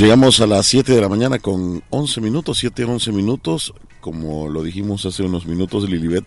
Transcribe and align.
Llegamos 0.00 0.40
a 0.40 0.46
las 0.46 0.64
7 0.64 0.94
de 0.94 1.00
la 1.02 1.10
mañana 1.10 1.38
con 1.38 1.82
11 1.90 2.22
minutos, 2.22 2.56
7, 2.56 2.84
11 2.84 3.12
minutos. 3.12 3.74
Como 4.00 4.48
lo 4.48 4.62
dijimos 4.62 5.04
hace 5.04 5.22
unos 5.22 5.44
minutos, 5.44 5.86
Lilibet, 5.90 6.24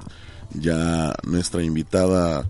ya 0.53 1.11
nuestra 1.23 1.63
invitada 1.63 2.47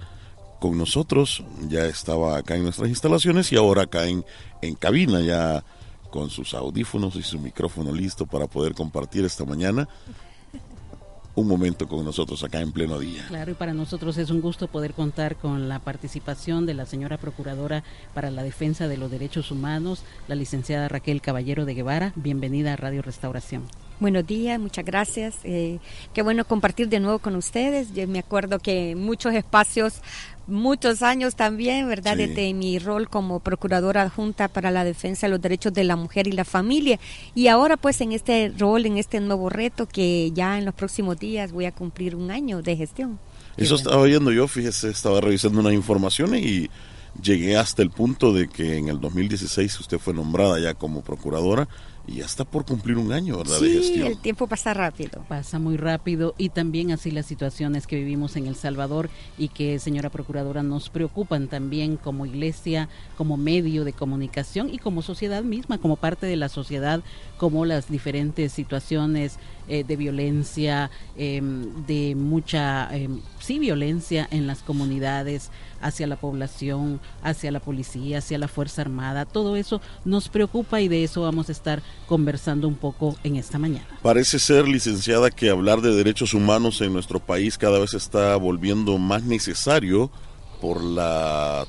con 0.60 0.78
nosotros, 0.78 1.42
ya 1.70 1.86
estaba 1.86 2.36
acá 2.36 2.58
en 2.58 2.64
nuestras 2.64 2.90
instalaciones 2.90 3.54
y 3.54 3.56
ahora 3.56 3.84
acá 3.84 4.06
en, 4.06 4.26
en 4.62 4.76
cabina, 4.76 5.22
ya 5.22 5.64
con 6.10 6.30
sus 6.30 6.54
audífonos 6.54 7.16
y 7.16 7.24
su 7.24 7.40
micrófono 7.40 7.94
listo 7.94 8.26
para 8.26 8.48
poder 8.48 8.74
compartir 8.74 9.24
esta 9.24 9.46
mañana 9.46 9.88
un 11.36 11.48
momento 11.48 11.88
con 11.88 12.06
nosotros 12.06 12.44
acá 12.44 12.62
en 12.62 12.72
pleno 12.72 13.00
día. 13.00 13.26
Claro, 13.28 13.52
y 13.52 13.56
para 13.56 13.74
nosotros 13.74 14.18
es 14.18 14.30
un 14.30 14.42
gusto 14.42 14.68
poder 14.68 14.94
contar 14.94 15.36
con 15.36 15.68
la 15.68 15.80
participación 15.80 16.66
de 16.66 16.74
la 16.74 16.86
señora 16.86 17.18
Procuradora 17.18 17.84
para 18.14 18.30
la 18.30 18.44
Defensa 18.44 18.88
de 18.88 18.98
los 18.98 19.10
Derechos 19.10 19.52
Humanos, 19.52 20.04
la 20.28 20.36
licenciada 20.36 20.88
Raquel 20.88 21.22
Caballero 21.22 21.66
de 21.66 21.74
Guevara. 21.74 22.14
Bienvenida 22.16 22.74
a 22.74 22.76
Radio 22.76 23.02
Restauración. 23.02 23.64
Buenos 24.00 24.28
días, 24.28 24.60
muchas 24.60 24.84
gracias. 24.84 25.38
Eh, 25.44 25.80
qué 26.14 26.24
bueno 26.24 26.46
compartir 26.46 26.90
de 26.90 27.00
nuevo 27.00 27.20
con 27.20 27.36
ustedes. 27.36 27.94
Yo 27.94 28.08
me 28.08 28.20
acuerdo 28.20 28.60
que 28.60 28.96
muchos 28.96 29.34
espacios 29.34 30.02
muchos 30.48 31.02
años 31.02 31.36
también, 31.36 31.88
¿verdad? 31.88 32.18
Desde 32.18 32.54
mi 32.54 32.80
rol 32.80 33.10
como 33.10 33.40
procuradora 33.40 34.02
adjunta 34.02 34.48
para 34.48 34.72
la 34.72 34.84
defensa 34.84 35.28
de 35.28 35.32
los 35.32 35.42
derechos 35.42 35.74
de 35.74 35.84
la 35.84 35.96
mujer 35.96 36.28
y 36.28 36.32
la 36.32 36.46
familia. 36.46 37.00
Y 37.36 37.48
ahora 37.48 37.78
pues 37.78 38.02
en 38.02 38.12
este 38.12 38.52
rol, 38.58 38.86
en 38.86 38.98
este 38.98 39.20
nuevo 39.20 39.50
reto 39.50 39.88
que 39.88 40.32
ya 40.34 40.58
en 40.58 40.66
los 40.66 40.74
próximos 40.74 41.20
días 41.20 41.52
voy 41.52 41.66
a 41.66 41.72
cumplir 41.72 42.16
un 42.16 42.32
año 42.32 42.62
de 42.62 42.76
gestión. 42.76 43.20
Eso 43.58 43.76
estaba 43.76 44.04
viendo 44.04 44.32
yo, 44.32 44.48
fíjese, 44.48 44.90
estaba 44.90 45.22
revisando 45.22 45.60
unas 45.60 45.74
informaciones 45.74 46.44
y 46.44 46.70
llegué 47.22 47.58
hasta 47.58 47.84
el 47.84 47.92
punto 47.92 48.34
de 48.34 48.48
que 48.48 48.78
en 48.78 48.90
el 48.90 49.00
2016 49.00 49.80
usted 49.80 50.00
fue 50.00 50.14
nombrada 50.14 50.60
ya 50.60 50.74
como 50.74 51.02
procuradora 51.02 51.68
y 52.06 52.16
ya 52.16 52.26
está 52.26 52.44
por 52.44 52.66
cumplir 52.66 52.98
un 52.98 53.14
año, 53.14 53.38
¿verdad? 53.38 53.60
Sí, 53.60 54.02
el 54.02 54.18
tiempo 54.18 54.48
pasa 54.48 54.74
rápido. 54.74 55.24
Pasa 55.30 55.58
muy 55.58 55.78
rápido 55.78 56.36
y 56.38 56.50
también 56.50 56.92
así 56.92 57.12
las 57.12 57.26
situaciones 57.26 57.88
que 57.88 57.96
vivimos 57.96 58.36
en 58.36 58.48
El 58.48 58.56
Salvador 58.56 59.10
y 59.38 59.48
que, 59.48 59.80
señora 59.80 60.10
Procuradora, 60.10 60.64
nos 60.64 60.90
preocupan 60.90 61.48
también 61.48 61.96
como 61.96 62.26
iglesia, 62.26 62.90
como 63.18 63.38
medio 63.38 63.86
de 63.86 63.94
comunicación 63.94 64.70
y 64.74 64.80
como 64.80 65.02
sociedad 65.02 65.44
misma, 65.44 65.78
como 65.78 65.96
parte 65.96 66.26
de 66.26 66.36
la 66.36 66.50
sociedad, 66.50 67.02
como 67.38 67.64
las 67.64 67.90
diferentes 67.90 68.52
situaciones 68.52 69.38
eh, 69.70 69.86
de 69.86 69.96
violencia, 69.96 70.92
em, 71.16 71.86
de 71.86 72.16
mucha, 72.16 72.94
em, 72.94 73.22
sí, 73.40 73.60
violencia 73.60 74.28
en 74.30 74.46
las 74.46 74.62
comunidades, 74.62 75.52
hacia 75.84 76.08
la 76.08 76.16
población, 76.16 77.00
hacia 77.22 77.52
la 77.52 77.60
policía, 77.60 78.18
hacia 78.20 78.38
la 78.40 78.48
Fuerza 78.48 78.82
Armada. 78.82 79.26
Todo 79.26 79.56
eso 79.56 79.82
nos 80.06 80.30
preocupa 80.30 80.82
y 80.82 80.88
de 80.88 81.04
eso 81.04 81.22
vamos 81.22 81.50
a 81.50 81.52
estar 81.52 81.84
conversando 82.08 82.68
un 82.68 82.76
poco 82.76 83.16
en 83.24 83.36
esta 83.36 83.60
mañana. 83.60 83.86
Parece 84.02 84.40
ser, 84.40 84.68
licenciada, 84.68 85.30
que 85.30 85.50
hablar 85.50 85.82
de 85.82 85.94
derechos 85.94 86.34
humanos 86.34 86.82
en 86.82 86.94
nuestro 86.94 87.20
país 87.20 87.58
cada 87.58 87.80
vez 87.80 87.94
está 87.94 88.36
volviendo 88.38 88.98
más 88.98 89.24
necesario 89.24 90.10
por 90.62 90.82
la 90.84 91.66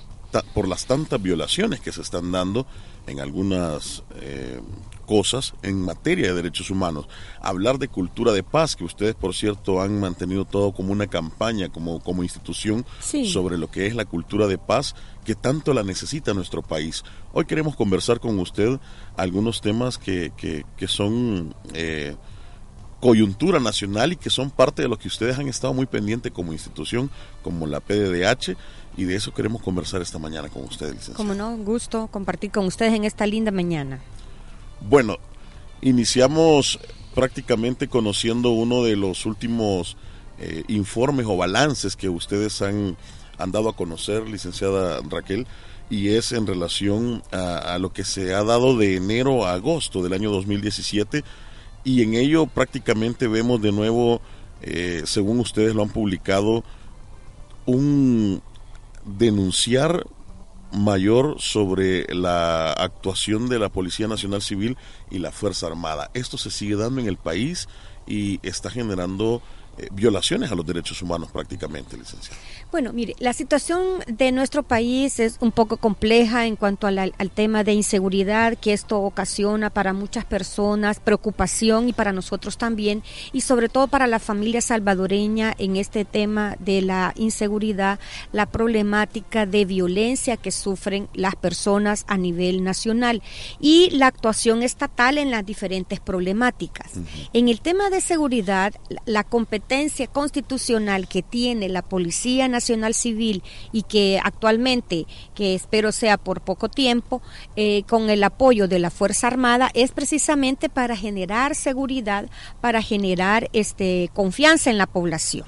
por 0.52 0.66
las 0.66 0.86
tantas 0.86 1.22
violaciones 1.22 1.78
que 1.78 1.92
se 1.92 2.02
están 2.02 2.32
dando 2.32 2.66
en 3.06 3.20
algunas 3.20 4.02
eh, 4.16 4.60
cosas 5.04 5.54
en 5.62 5.80
materia 5.80 6.28
de 6.28 6.34
derechos 6.34 6.70
humanos. 6.70 7.06
Hablar 7.40 7.78
de 7.78 7.88
cultura 7.88 8.32
de 8.32 8.42
paz, 8.42 8.76
que 8.76 8.84
ustedes, 8.84 9.14
por 9.14 9.34
cierto, 9.34 9.80
han 9.80 10.00
mantenido 10.00 10.44
todo 10.44 10.72
como 10.72 10.92
una 10.92 11.06
campaña, 11.06 11.68
como, 11.68 12.00
como 12.00 12.22
institución, 12.22 12.84
sobre 13.00 13.58
lo 13.58 13.70
que 13.70 13.86
es 13.86 13.94
la 13.94 14.04
cultura 14.04 14.46
de 14.46 14.58
paz, 14.58 14.94
que 15.24 15.34
tanto 15.34 15.74
la 15.74 15.82
necesita 15.82 16.34
nuestro 16.34 16.62
país. 16.62 17.04
Hoy 17.32 17.44
queremos 17.44 17.76
conversar 17.76 18.20
con 18.20 18.38
usted 18.38 18.78
algunos 19.16 19.60
temas 19.60 19.98
que, 19.98 20.32
que, 20.36 20.64
que 20.76 20.88
son... 20.88 21.54
Eh, 21.72 22.16
coyuntura 23.04 23.60
nacional 23.60 24.14
y 24.14 24.16
que 24.16 24.30
son 24.30 24.50
parte 24.50 24.80
de 24.80 24.88
lo 24.88 24.98
que 24.98 25.08
ustedes 25.08 25.38
han 25.38 25.46
estado 25.46 25.74
muy 25.74 25.84
pendientes 25.84 26.32
como 26.32 26.54
institución, 26.54 27.10
como 27.42 27.66
la 27.66 27.80
PDDH, 27.80 28.56
y 28.96 29.04
de 29.04 29.16
eso 29.16 29.34
queremos 29.34 29.60
conversar 29.60 30.00
esta 30.00 30.18
mañana 30.18 30.48
con 30.48 30.64
ustedes, 30.64 30.92
licenciado. 30.94 31.18
Como 31.18 31.34
no, 31.34 31.54
gusto 31.58 32.06
compartir 32.06 32.50
con 32.50 32.64
ustedes 32.64 32.94
en 32.94 33.04
esta 33.04 33.26
linda 33.26 33.50
mañana. 33.50 34.00
Bueno, 34.80 35.18
iniciamos 35.80 36.78
prácticamente 37.14 37.88
conociendo 37.88 38.50
uno 38.50 38.82
de 38.82 38.96
los 38.96 39.26
últimos 39.26 39.96
eh, 40.38 40.64
informes 40.68 41.26
o 41.26 41.36
balances 41.36 41.96
que 41.96 42.08
ustedes 42.08 42.60
han, 42.60 42.96
han, 43.38 43.52
dado 43.52 43.68
a 43.68 43.76
conocer, 43.76 44.28
licenciada 44.28 45.00
Raquel, 45.08 45.46
y 45.90 46.08
es 46.08 46.32
en 46.32 46.46
relación 46.46 47.22
a, 47.30 47.78
lo 47.78 47.92
que 47.92 48.04
se 48.04 48.34
ha 48.34 48.42
dado 48.42 48.76
de 48.76 48.96
enero 48.96 49.46
a 49.46 49.52
agosto 49.52 50.02
del 50.02 50.12
año 50.12 50.30
2017, 50.30 51.22
y 51.84 52.02
en 52.02 52.14
ello 52.14 52.46
prácticamente 52.46 53.28
vemos 53.28 53.60
de 53.60 53.70
nuevo, 53.70 54.20
eh, 54.62 55.02
según 55.04 55.38
ustedes 55.40 55.74
lo 55.74 55.82
han 55.82 55.90
publicado, 55.90 56.64
un 57.66 58.42
denunciar 59.04 60.06
mayor 60.74 61.36
sobre 61.40 62.12
la 62.14 62.72
actuación 62.72 63.48
de 63.48 63.58
la 63.58 63.68
Policía 63.68 64.08
Nacional 64.08 64.42
Civil 64.42 64.76
y 65.10 65.18
la 65.18 65.32
Fuerza 65.32 65.66
Armada. 65.66 66.10
Esto 66.14 66.36
se 66.36 66.50
sigue 66.50 66.76
dando 66.76 67.00
en 67.00 67.08
el 67.08 67.16
país 67.16 67.68
y 68.06 68.40
está 68.42 68.70
generando 68.70 69.40
eh, 69.78 69.88
violaciones 69.92 70.52
a 70.52 70.54
los 70.54 70.66
derechos 70.66 71.00
humanos 71.02 71.30
prácticamente, 71.32 71.96
licenciado. 71.96 72.40
Bueno, 72.74 72.92
mire, 72.92 73.14
la 73.20 73.32
situación 73.32 74.00
de 74.08 74.32
nuestro 74.32 74.64
país 74.64 75.20
es 75.20 75.36
un 75.38 75.52
poco 75.52 75.76
compleja 75.76 76.44
en 76.44 76.56
cuanto 76.56 76.88
al 76.88 77.30
tema 77.32 77.62
de 77.62 77.72
inseguridad 77.72 78.58
que 78.58 78.72
esto 78.72 79.00
ocasiona 79.00 79.70
para 79.70 79.92
muchas 79.92 80.24
personas, 80.24 80.98
preocupación 80.98 81.88
y 81.88 81.92
para 81.92 82.10
nosotros 82.10 82.58
también, 82.58 83.04
y 83.32 83.42
sobre 83.42 83.68
todo 83.68 83.86
para 83.86 84.08
la 84.08 84.18
familia 84.18 84.60
salvadoreña 84.60 85.54
en 85.56 85.76
este 85.76 86.04
tema 86.04 86.56
de 86.58 86.82
la 86.82 87.12
inseguridad, 87.14 88.00
la 88.32 88.46
problemática 88.46 89.46
de 89.46 89.64
violencia 89.66 90.36
que 90.36 90.50
sufren 90.50 91.08
las 91.14 91.36
personas 91.36 92.04
a 92.08 92.16
nivel 92.16 92.64
nacional 92.64 93.22
y 93.60 93.90
la 93.90 94.08
actuación 94.08 94.64
estatal 94.64 95.18
en 95.18 95.30
las 95.30 95.46
diferentes 95.46 96.00
problemáticas. 96.00 96.90
En 97.32 97.48
el 97.48 97.60
tema 97.60 97.88
de 97.88 98.00
seguridad, 98.00 98.74
la 99.06 99.22
competencia 99.22 99.44
competencia 99.44 100.08
constitucional 100.08 101.06
que 101.06 101.22
tiene 101.22 101.68
la 101.68 101.82
Policía 101.82 102.48
Nacional 102.48 102.63
Civil 102.94 103.42
y 103.72 103.82
que 103.82 104.20
actualmente, 104.22 105.06
que 105.34 105.54
espero 105.54 105.92
sea 105.92 106.16
por 106.16 106.40
poco 106.40 106.68
tiempo, 106.68 107.22
eh, 107.56 107.84
con 107.88 108.10
el 108.10 108.22
apoyo 108.24 108.68
de 108.68 108.78
la 108.78 108.90
Fuerza 108.90 109.26
Armada, 109.26 109.70
es 109.74 109.92
precisamente 109.92 110.68
para 110.68 110.96
generar 110.96 111.54
seguridad, 111.54 112.28
para 112.60 112.82
generar 112.82 113.48
este, 113.52 114.10
confianza 114.14 114.70
en 114.70 114.78
la 114.78 114.86
población. 114.86 115.46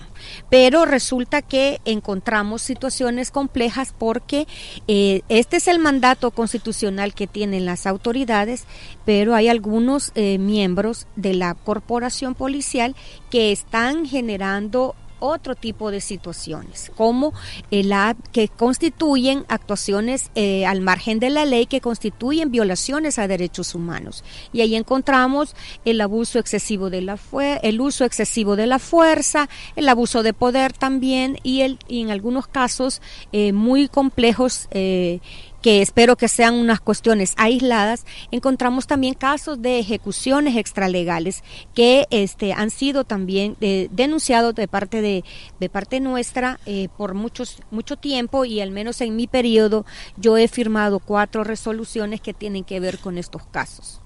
Pero 0.50 0.84
resulta 0.84 1.42
que 1.42 1.80
encontramos 1.84 2.62
situaciones 2.62 3.30
complejas 3.30 3.94
porque 3.96 4.46
eh, 4.88 5.22
este 5.28 5.56
es 5.58 5.68
el 5.68 5.78
mandato 5.78 6.30
constitucional 6.30 7.14
que 7.14 7.26
tienen 7.26 7.66
las 7.66 7.86
autoridades, 7.86 8.64
pero 9.04 9.34
hay 9.34 9.48
algunos 9.48 10.12
eh, 10.14 10.38
miembros 10.38 11.06
de 11.16 11.34
la 11.34 11.54
corporación 11.54 12.34
policial 12.34 12.94
que 13.30 13.52
están 13.52 14.06
generando 14.06 14.94
otro 15.18 15.54
tipo 15.54 15.90
de 15.90 16.00
situaciones, 16.00 16.92
como 16.96 17.32
el 17.70 17.92
que 18.32 18.48
constituyen 18.48 19.44
actuaciones 19.48 20.30
eh, 20.34 20.66
al 20.66 20.80
margen 20.80 21.18
de 21.18 21.30
la 21.30 21.44
ley 21.44 21.66
que 21.66 21.80
constituyen 21.80 22.50
violaciones 22.50 23.18
a 23.18 23.28
derechos 23.28 23.74
humanos. 23.74 24.24
Y 24.52 24.60
ahí 24.60 24.74
encontramos 24.74 25.54
el 25.84 26.00
abuso 26.00 26.38
excesivo 26.38 26.90
de 26.90 27.02
la 27.02 27.18
el 27.62 27.80
uso 27.80 28.04
excesivo 28.04 28.56
de 28.56 28.66
la 28.66 28.78
fuerza, 28.78 29.48
el 29.74 29.88
abuso 29.88 30.22
de 30.22 30.32
poder 30.32 30.72
también 30.72 31.38
y, 31.42 31.62
el, 31.62 31.78
y 31.88 32.02
en 32.02 32.10
algunos 32.10 32.46
casos 32.46 33.00
eh, 33.32 33.52
muy 33.52 33.88
complejos 33.88 34.68
eh, 34.70 35.20
que 35.66 35.82
espero 35.82 36.14
que 36.14 36.28
sean 36.28 36.54
unas 36.54 36.78
cuestiones 36.78 37.34
aisladas, 37.36 38.06
encontramos 38.30 38.86
también 38.86 39.14
casos 39.14 39.60
de 39.60 39.80
ejecuciones 39.80 40.54
extralegales 40.56 41.42
que 41.74 42.06
este, 42.10 42.52
han 42.52 42.70
sido 42.70 43.02
también 43.02 43.56
eh, 43.60 43.88
denunciados 43.90 44.54
de 44.54 44.68
parte 44.68 45.02
de, 45.02 45.24
de 45.58 45.68
parte 45.68 45.98
nuestra 45.98 46.60
eh, 46.66 46.88
por 46.96 47.14
muchos, 47.14 47.58
mucho 47.72 47.96
tiempo 47.96 48.44
y 48.44 48.60
al 48.60 48.70
menos 48.70 49.00
en 49.00 49.16
mi 49.16 49.26
periodo 49.26 49.84
yo 50.16 50.36
he 50.36 50.46
firmado 50.46 51.00
cuatro 51.00 51.42
resoluciones 51.42 52.20
que 52.20 52.32
tienen 52.32 52.62
que 52.62 52.78
ver 52.78 52.98
con 53.00 53.18
estos 53.18 53.44
casos. 53.46 54.00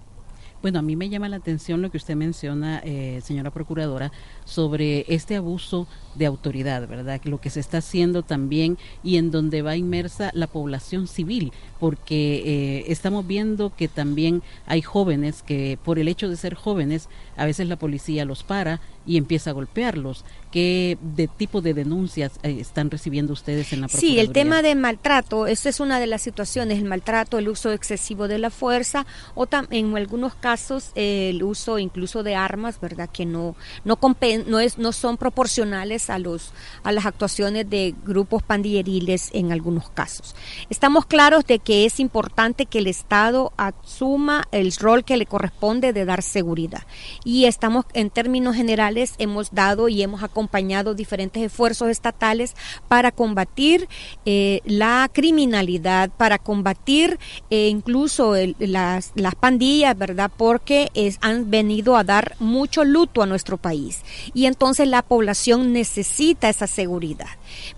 Bueno, 0.62 0.78
a 0.78 0.82
mí 0.82 0.94
me 0.94 1.08
llama 1.08 1.30
la 1.30 1.36
atención 1.36 1.80
lo 1.80 1.90
que 1.90 1.96
usted 1.96 2.16
menciona, 2.16 2.82
eh, 2.84 3.20
señora 3.22 3.50
Procuradora, 3.50 4.12
sobre 4.44 5.06
este 5.08 5.36
abuso 5.36 5.88
de 6.16 6.26
autoridad, 6.26 6.86
¿verdad? 6.86 7.18
Lo 7.24 7.40
que 7.40 7.48
se 7.48 7.60
está 7.60 7.78
haciendo 7.78 8.22
también 8.22 8.76
y 9.02 9.16
en 9.16 9.30
donde 9.30 9.62
va 9.62 9.76
inmersa 9.76 10.30
la 10.34 10.48
población 10.48 11.06
civil, 11.06 11.54
porque 11.78 12.42
eh, 12.44 12.84
estamos 12.88 13.26
viendo 13.26 13.74
que 13.74 13.88
también 13.88 14.42
hay 14.66 14.82
jóvenes 14.82 15.42
que 15.42 15.78
por 15.82 15.98
el 15.98 16.08
hecho 16.08 16.28
de 16.28 16.36
ser 16.36 16.54
jóvenes, 16.54 17.08
a 17.38 17.46
veces 17.46 17.66
la 17.66 17.76
policía 17.76 18.26
los 18.26 18.42
para 18.42 18.82
y 19.06 19.16
empieza 19.16 19.50
a 19.50 19.52
golpearlos. 19.52 20.24
¿Qué 20.50 20.98
de 21.00 21.28
tipo 21.28 21.60
de 21.60 21.74
denuncias 21.74 22.32
eh, 22.42 22.58
están 22.60 22.90
recibiendo 22.90 23.32
ustedes 23.32 23.72
en 23.72 23.82
la 23.82 23.88
Sí, 23.88 24.18
el 24.18 24.32
tema 24.32 24.62
de 24.62 24.74
maltrato, 24.74 25.46
esa 25.46 25.68
es 25.68 25.78
una 25.78 26.00
de 26.00 26.08
las 26.08 26.22
situaciones, 26.22 26.78
el 26.78 26.86
maltrato, 26.86 27.38
el 27.38 27.48
uso 27.48 27.70
excesivo 27.72 28.26
de 28.26 28.38
la 28.38 28.50
fuerza 28.50 29.06
o 29.34 29.46
en 29.70 29.96
algunos 29.96 30.34
casos 30.34 30.90
el 30.96 31.42
uso 31.44 31.78
incluso 31.78 32.24
de 32.24 32.34
armas, 32.34 32.80
¿verdad? 32.80 33.08
Que 33.12 33.26
no 33.26 33.54
no 33.84 33.98
no 34.46 34.60
es 34.60 34.78
no 34.78 34.92
son 34.92 35.16
proporcionales 35.16 36.10
a 36.10 36.18
los 36.18 36.52
a 36.82 36.90
las 36.90 37.06
actuaciones 37.06 37.70
de 37.70 37.94
grupos 38.04 38.42
pandilleriles 38.42 39.30
en 39.32 39.52
algunos 39.52 39.88
casos. 39.90 40.34
Estamos 40.68 41.06
claros 41.06 41.44
de 41.46 41.60
que 41.60 41.84
es 41.84 42.00
importante 42.00 42.66
que 42.66 42.78
el 42.78 42.88
Estado 42.88 43.52
asuma 43.56 44.48
el 44.50 44.72
rol 44.72 45.04
que 45.04 45.16
le 45.16 45.26
corresponde 45.26 45.92
de 45.92 46.04
dar 46.04 46.22
seguridad. 46.22 46.82
Y 47.24 47.44
estamos 47.44 47.84
en 47.94 48.10
términos 48.10 48.56
generales 48.56 48.89
hemos 49.18 49.52
dado 49.52 49.88
y 49.88 50.02
hemos 50.02 50.22
acompañado 50.22 50.94
diferentes 50.94 51.42
esfuerzos 51.42 51.88
estatales 51.88 52.54
para 52.88 53.12
combatir 53.12 53.88
eh, 54.24 54.60
la 54.64 55.08
criminalidad, 55.12 56.10
para 56.10 56.38
combatir 56.38 57.18
eh, 57.50 57.68
incluso 57.68 58.34
las, 58.58 59.12
las, 59.14 59.34
pandillas, 59.34 59.96
¿verdad? 59.96 60.30
Porque 60.36 60.90
han 61.20 61.50
venido 61.50 61.96
a 61.96 62.04
dar 62.04 62.36
mucho 62.38 62.84
luto 62.84 63.22
a 63.22 63.26
nuestro 63.26 63.56
país. 63.56 64.02
Y 64.34 64.46
entonces 64.46 64.88
la 64.88 65.02
población 65.02 65.72
necesita 65.72 66.48
esa 66.48 66.66
seguridad. 66.66 67.28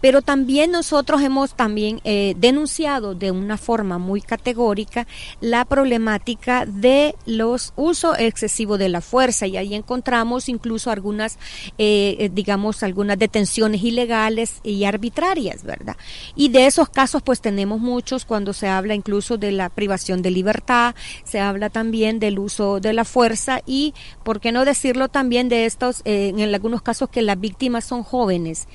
Pero 0.00 0.22
también 0.22 0.70
nosotros 0.70 1.22
hemos 1.22 1.54
también 1.54 2.00
eh, 2.04 2.34
denunciado 2.36 3.14
de 3.14 3.30
una 3.30 3.56
forma 3.56 3.98
muy 3.98 4.20
categórica 4.20 5.06
la 5.40 5.64
problemática 5.64 6.66
de 6.66 7.14
los 7.26 7.72
uso 7.76 8.16
excesivo 8.16 8.78
de 8.78 8.88
la 8.88 9.00
fuerza 9.00 9.46
y 9.46 9.56
ahí 9.56 9.74
encontramos 9.74 10.48
incluso 10.48 10.90
algunas, 11.02 11.36
eh, 11.78 12.16
eh, 12.20 12.30
digamos, 12.32 12.84
algunas 12.84 13.18
detenciones 13.18 13.82
ilegales 13.82 14.60
y 14.62 14.84
arbitrarias, 14.84 15.64
¿verdad? 15.64 15.96
Y 16.36 16.50
de 16.50 16.66
esos 16.66 16.88
casos 16.88 17.22
pues 17.22 17.40
tenemos 17.40 17.80
muchos 17.80 18.24
cuando 18.24 18.52
se 18.52 18.68
habla 18.68 18.94
incluso 18.94 19.36
de 19.36 19.50
la 19.50 19.68
privación 19.68 20.22
de 20.22 20.30
libertad, 20.30 20.94
se 21.24 21.40
habla 21.40 21.70
también 21.70 22.20
del 22.20 22.38
uso 22.38 22.78
de 22.78 22.92
la 22.92 23.04
fuerza 23.04 23.62
y, 23.66 23.94
¿por 24.22 24.40
qué 24.40 24.52
no 24.52 24.64
decirlo 24.64 25.08
también 25.08 25.48
de 25.48 25.66
estos, 25.66 26.02
en 26.04 26.40
algunos 26.54 26.82
casos 26.82 27.08
que 27.08 27.22
las 27.22 27.40
víctimas 27.40 27.84
son 27.84 28.04
jóvenes 28.04 28.68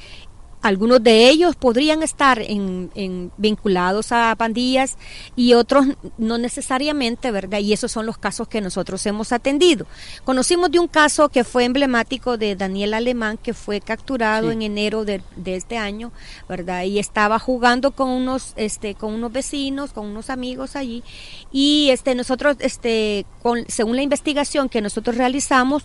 algunos 0.61 1.03
de 1.03 1.29
ellos 1.29 1.55
podrían 1.55 2.03
estar 2.03 2.39
en, 2.41 3.31
vinculados 3.37 4.11
a 4.11 4.35
pandillas 4.35 4.97
y 5.35 5.53
otros 5.53 5.85
no 6.17 6.37
necesariamente, 6.37 7.31
¿verdad? 7.31 7.59
Y 7.59 7.73
esos 7.73 7.91
son 7.91 8.05
los 8.05 8.17
casos 8.17 8.47
que 8.47 8.61
nosotros 8.61 9.05
hemos 9.05 9.31
atendido. 9.31 9.85
Conocimos 10.25 10.71
de 10.71 10.79
un 10.79 10.87
caso 10.87 11.29
que 11.29 11.43
fue 11.43 11.65
emblemático 11.65 12.37
de 12.37 12.55
Daniel 12.55 12.93
Alemán, 12.93 13.37
que 13.41 13.53
fue 13.53 13.81
capturado 13.81 14.51
en 14.51 14.61
enero 14.61 15.05
de, 15.05 15.21
este 15.45 15.77
año, 15.77 16.11
¿verdad? 16.49 16.83
Y 16.83 16.99
estaba 16.99 17.39
jugando 17.39 17.91
con 17.91 18.09
unos, 18.09 18.53
este, 18.55 18.95
con 18.95 19.13
unos 19.13 19.31
vecinos, 19.31 19.93
con 19.93 20.07
unos 20.07 20.29
amigos 20.29 20.75
allí. 20.75 21.03
Y 21.51 21.89
este, 21.91 22.15
nosotros, 22.15 22.57
este, 22.59 23.25
con, 23.41 23.65
según 23.67 23.95
la 23.95 24.01
investigación 24.01 24.69
que 24.69 24.81
nosotros 24.81 25.17
realizamos, 25.17 25.83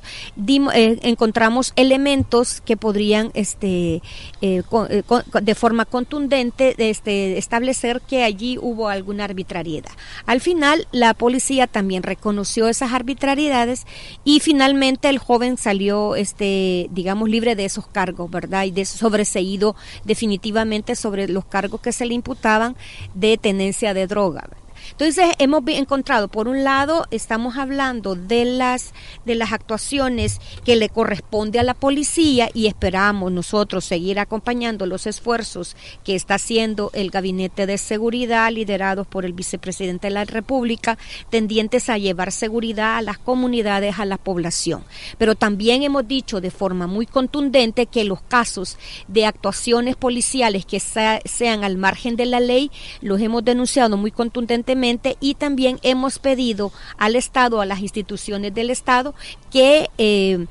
eh, 0.74 0.98
encontramos 1.02 1.72
elementos 1.76 2.60
que 2.60 2.76
podrían, 2.76 3.30
este, 3.34 4.02
eh, 4.40 4.62
eh, 4.88 5.03
de 5.43 5.55
forma 5.55 5.85
contundente 5.85 6.75
este, 6.79 7.38
establecer 7.38 8.00
que 8.00 8.25
allí 8.25 8.59
hubo 8.61 8.88
alguna 8.88 9.25
arbitrariedad. 9.25 9.91
Al 10.26 10.41
final, 10.41 10.87
la 10.93 11.14
policía 11.14 11.67
también 11.67 12.03
reconoció 12.03 12.69
esas 12.69 12.93
arbitrariedades 12.93 13.87
y 14.25 14.41
finalmente 14.41 15.09
el 15.09 15.19
joven 15.19 15.56
salió, 15.56 16.17
este, 16.17 16.88
digamos, 16.91 17.29
libre 17.29 17.56
de 17.56 17.64
esos 17.64 17.87
cargos, 17.87 18.31
¿verdad? 18.31 18.64
Y 18.64 18.70
de 18.70 18.85
sobreseído 18.85 19.76
definitivamente 20.05 20.97
sobre 20.97 21.29
los 21.29 21.44
cargos 21.44 21.81
que 21.81 21.93
se 21.93 22.06
le 22.06 22.15
imputaban 22.15 22.76
de 23.15 23.38
tenencia 23.38 23.94
de 23.94 24.06
droga. 24.06 24.49
Entonces 24.93 25.35
hemos 25.39 25.62
encontrado, 25.69 26.29
por 26.29 26.49
un 26.49 26.65
lado, 26.65 27.06
estamos 27.11 27.56
hablando 27.56 28.15
de 28.15 28.44
las, 28.44 28.93
de 29.25 29.35
las 29.35 29.53
actuaciones 29.53 30.41
que 30.65 30.77
le 30.77 30.91
corresponde 30.91 31.59
a 31.59 31.62
la 31.62 31.75
policía 31.75 32.50
y 32.53 32.67
esperamos 32.67 33.33
nosotros 33.33 33.85
seguir 33.85 34.21
acompañando 34.21 34.87
los 34.87 35.06
esfuerzos 35.06 35.77
que 36.05 36.15
está 36.15 36.35
haciendo 36.35 36.91
el 36.93 37.11
Gabinete 37.11 37.67
de 37.67 37.79
Seguridad 37.79 38.53
liderado 38.53 39.05
por 39.05 39.25
el 39.25 39.33
vicepresidente 39.33 40.09
de 40.09 40.15
la 40.15 40.25
República, 40.25 40.99
tendientes 41.31 41.89
a 41.89 41.99
llevar 41.99 42.31
seguridad 42.31 42.97
a 42.97 43.03
las 43.03 43.19
comunidades, 43.19 43.99
a 43.99 44.05
la 44.05 44.19
población. 44.19 44.85
Pero 45.17 45.35
también 45.35 45.83
hemos 45.83 46.06
dicho 46.06 46.41
de 46.41 46.50
forma 46.50 46.87
muy 46.87 47.06
contundente 47.06 47.87
que 47.87 48.05
los 48.05 48.21
casos 48.21 48.77
de 49.09 49.25
actuaciones 49.25 49.97
policiales 49.97 50.67
que 50.67 50.81
sean 50.81 51.65
al 51.65 51.79
margen 51.79 52.17
de 52.17 52.27
la 52.27 52.41
ley 52.41 52.71
los 53.00 53.21
hemos 53.21 53.44
denunciado 53.44 53.97
muy 53.97 54.11
contundentemente 54.11 54.81
y 55.20 55.34
también 55.34 55.79
hemos 55.82 56.19
pedido 56.19 56.73
al 56.99 57.14
Estado, 57.14 57.61
a 57.61 57.67
las 57.67 57.81
instituciones 57.81 58.52
del 58.52 58.70
Estado, 58.70 59.14
que 59.50 59.88
eh, 59.96 60.46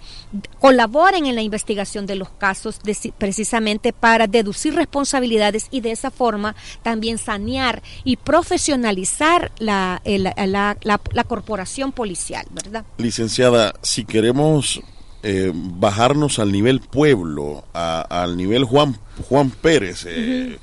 colaboren 0.59 1.25
en 1.25 1.35
la 1.35 1.41
investigación 1.41 2.05
de 2.05 2.15
los 2.15 2.29
casos 2.29 2.79
precisamente 3.17 3.91
para 3.91 4.27
deducir 4.27 4.73
responsabilidades 4.73 5.67
y 5.71 5.81
de 5.81 5.91
esa 5.91 6.11
forma 6.11 6.55
también 6.81 7.17
sanear 7.17 7.81
y 8.03 8.15
profesionalizar 8.15 9.51
la, 9.59 10.01
la, 10.05 10.77
la, 10.81 11.23
corporación 11.25 11.91
policial, 11.91 12.45
¿verdad? 12.51 12.85
Licenciada, 12.97 13.73
si 13.81 14.05
queremos 14.05 14.81
eh, 15.23 15.51
bajarnos 15.53 16.39
al 16.39 16.51
nivel 16.51 16.79
pueblo, 16.79 17.65
al 17.73 18.37
nivel 18.37 18.63
Juan, 18.63 18.97
Juan 19.27 19.49
Pérez, 19.49 20.05
eh, 20.07 20.57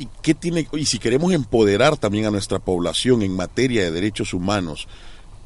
y 0.00 0.08
qué 0.22 0.34
tiene 0.34 0.66
y 0.72 0.86
si 0.86 0.98
queremos 0.98 1.32
empoderar 1.32 1.96
también 1.96 2.26
a 2.26 2.30
nuestra 2.32 2.58
población 2.58 3.22
en 3.22 3.36
materia 3.36 3.84
de 3.84 3.92
derechos 3.92 4.34
humanos 4.34 4.88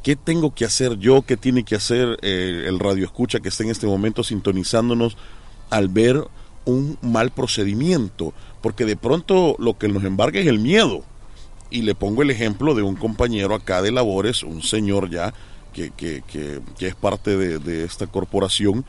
qué 0.03 0.17
tengo 0.17 0.55
que 0.55 0.65
hacer 0.65 0.97
yo 0.99 1.23
qué 1.23 1.37
tiene 1.37 1.65
que 1.65 1.75
hacer 1.75 2.19
eh, 2.23 2.65
el 2.67 2.79
radio 2.79 3.05
escucha 3.05 3.41
que 3.41 3.51
está 3.51 3.65
en 3.65 3.71
este 3.71 3.87
momento 3.87 4.25
sintonizándonos 4.25 5.17
al 5.71 5.89
ver 5.89 6.25
un 6.65 6.99
mal 7.03 7.31
procedimiento 7.31 8.33
porque 8.65 8.85
de 8.85 8.97
pronto 8.97 9.57
lo 9.59 9.77
que 9.77 9.89
nos 9.89 10.05
embarga 10.05 10.41
es 10.41 10.47
el 10.47 10.59
miedo. 10.59 11.05
Y 11.71 11.83
le 11.83 11.95
pongo 11.95 12.23
el 12.23 12.31
ejemplo 12.31 12.75
de 12.75 12.83
un 12.83 12.97
compañero 12.97 13.55
acá 13.55 13.83
de 13.83 13.93
labores 13.93 14.43
un 14.43 14.63
señor 14.63 15.11
ya 15.11 15.35
que, 15.73 15.91
que, 15.91 16.23
que, 16.27 16.61
que 16.79 16.87
es 16.87 16.95
parte 16.95 17.37
de, 17.37 17.59
de 17.59 17.85
esta 17.85 18.07
corporación 18.07 18.85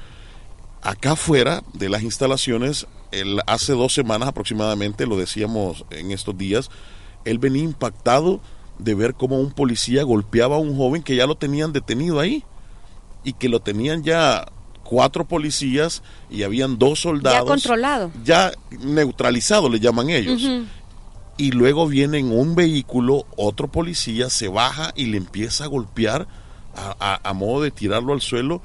acá 0.81 1.13
afuera 1.13 1.63
de 1.73 1.89
las 1.89 2.03
instalaciones 2.03 2.85
hace 3.47 3.73
dos 3.73 3.93
semanas 3.93 4.29
aproximadamente, 4.29 5.05
lo 5.05 5.17
decíamos 5.17 5.85
en 5.91 6.11
estos 6.11 6.37
días, 6.37 6.69
él 7.25 7.39
venía 7.39 7.63
impactado 7.63 8.41
de 8.79 8.95
ver 8.95 9.15
cómo 9.15 9.39
un 9.39 9.51
policía 9.51 10.03
golpeaba 10.03 10.55
a 10.55 10.59
un 10.59 10.75
joven 10.75 11.03
que 11.03 11.15
ya 11.15 11.27
lo 11.27 11.35
tenían 11.35 11.73
detenido 11.73 12.19
ahí 12.19 12.43
y 13.23 13.33
que 13.33 13.49
lo 13.49 13.59
tenían 13.59 14.03
ya 14.03 14.45
cuatro 14.83 15.25
policías 15.25 16.03
y 16.29 16.43
habían 16.43 16.77
dos 16.77 16.99
soldados. 16.99 17.39
Ya 17.39 17.45
controlado. 17.45 18.11
Ya 18.23 18.51
neutralizado, 18.79 19.69
le 19.69 19.79
llaman 19.79 20.09
ellos. 20.09 20.47
Y 21.37 21.51
luego 21.51 21.87
viene 21.87 22.19
en 22.19 22.31
un 22.31 22.55
vehículo, 22.55 23.25
otro 23.35 23.67
policía 23.67 24.29
se 24.29 24.47
baja 24.47 24.93
y 24.95 25.07
le 25.07 25.17
empieza 25.17 25.65
a 25.65 25.67
golpear 25.67 26.27
a, 26.75 27.33
modo 27.33 27.63
de 27.63 27.71
tirarlo 27.71 28.13
al 28.13 28.21
suelo 28.21 28.61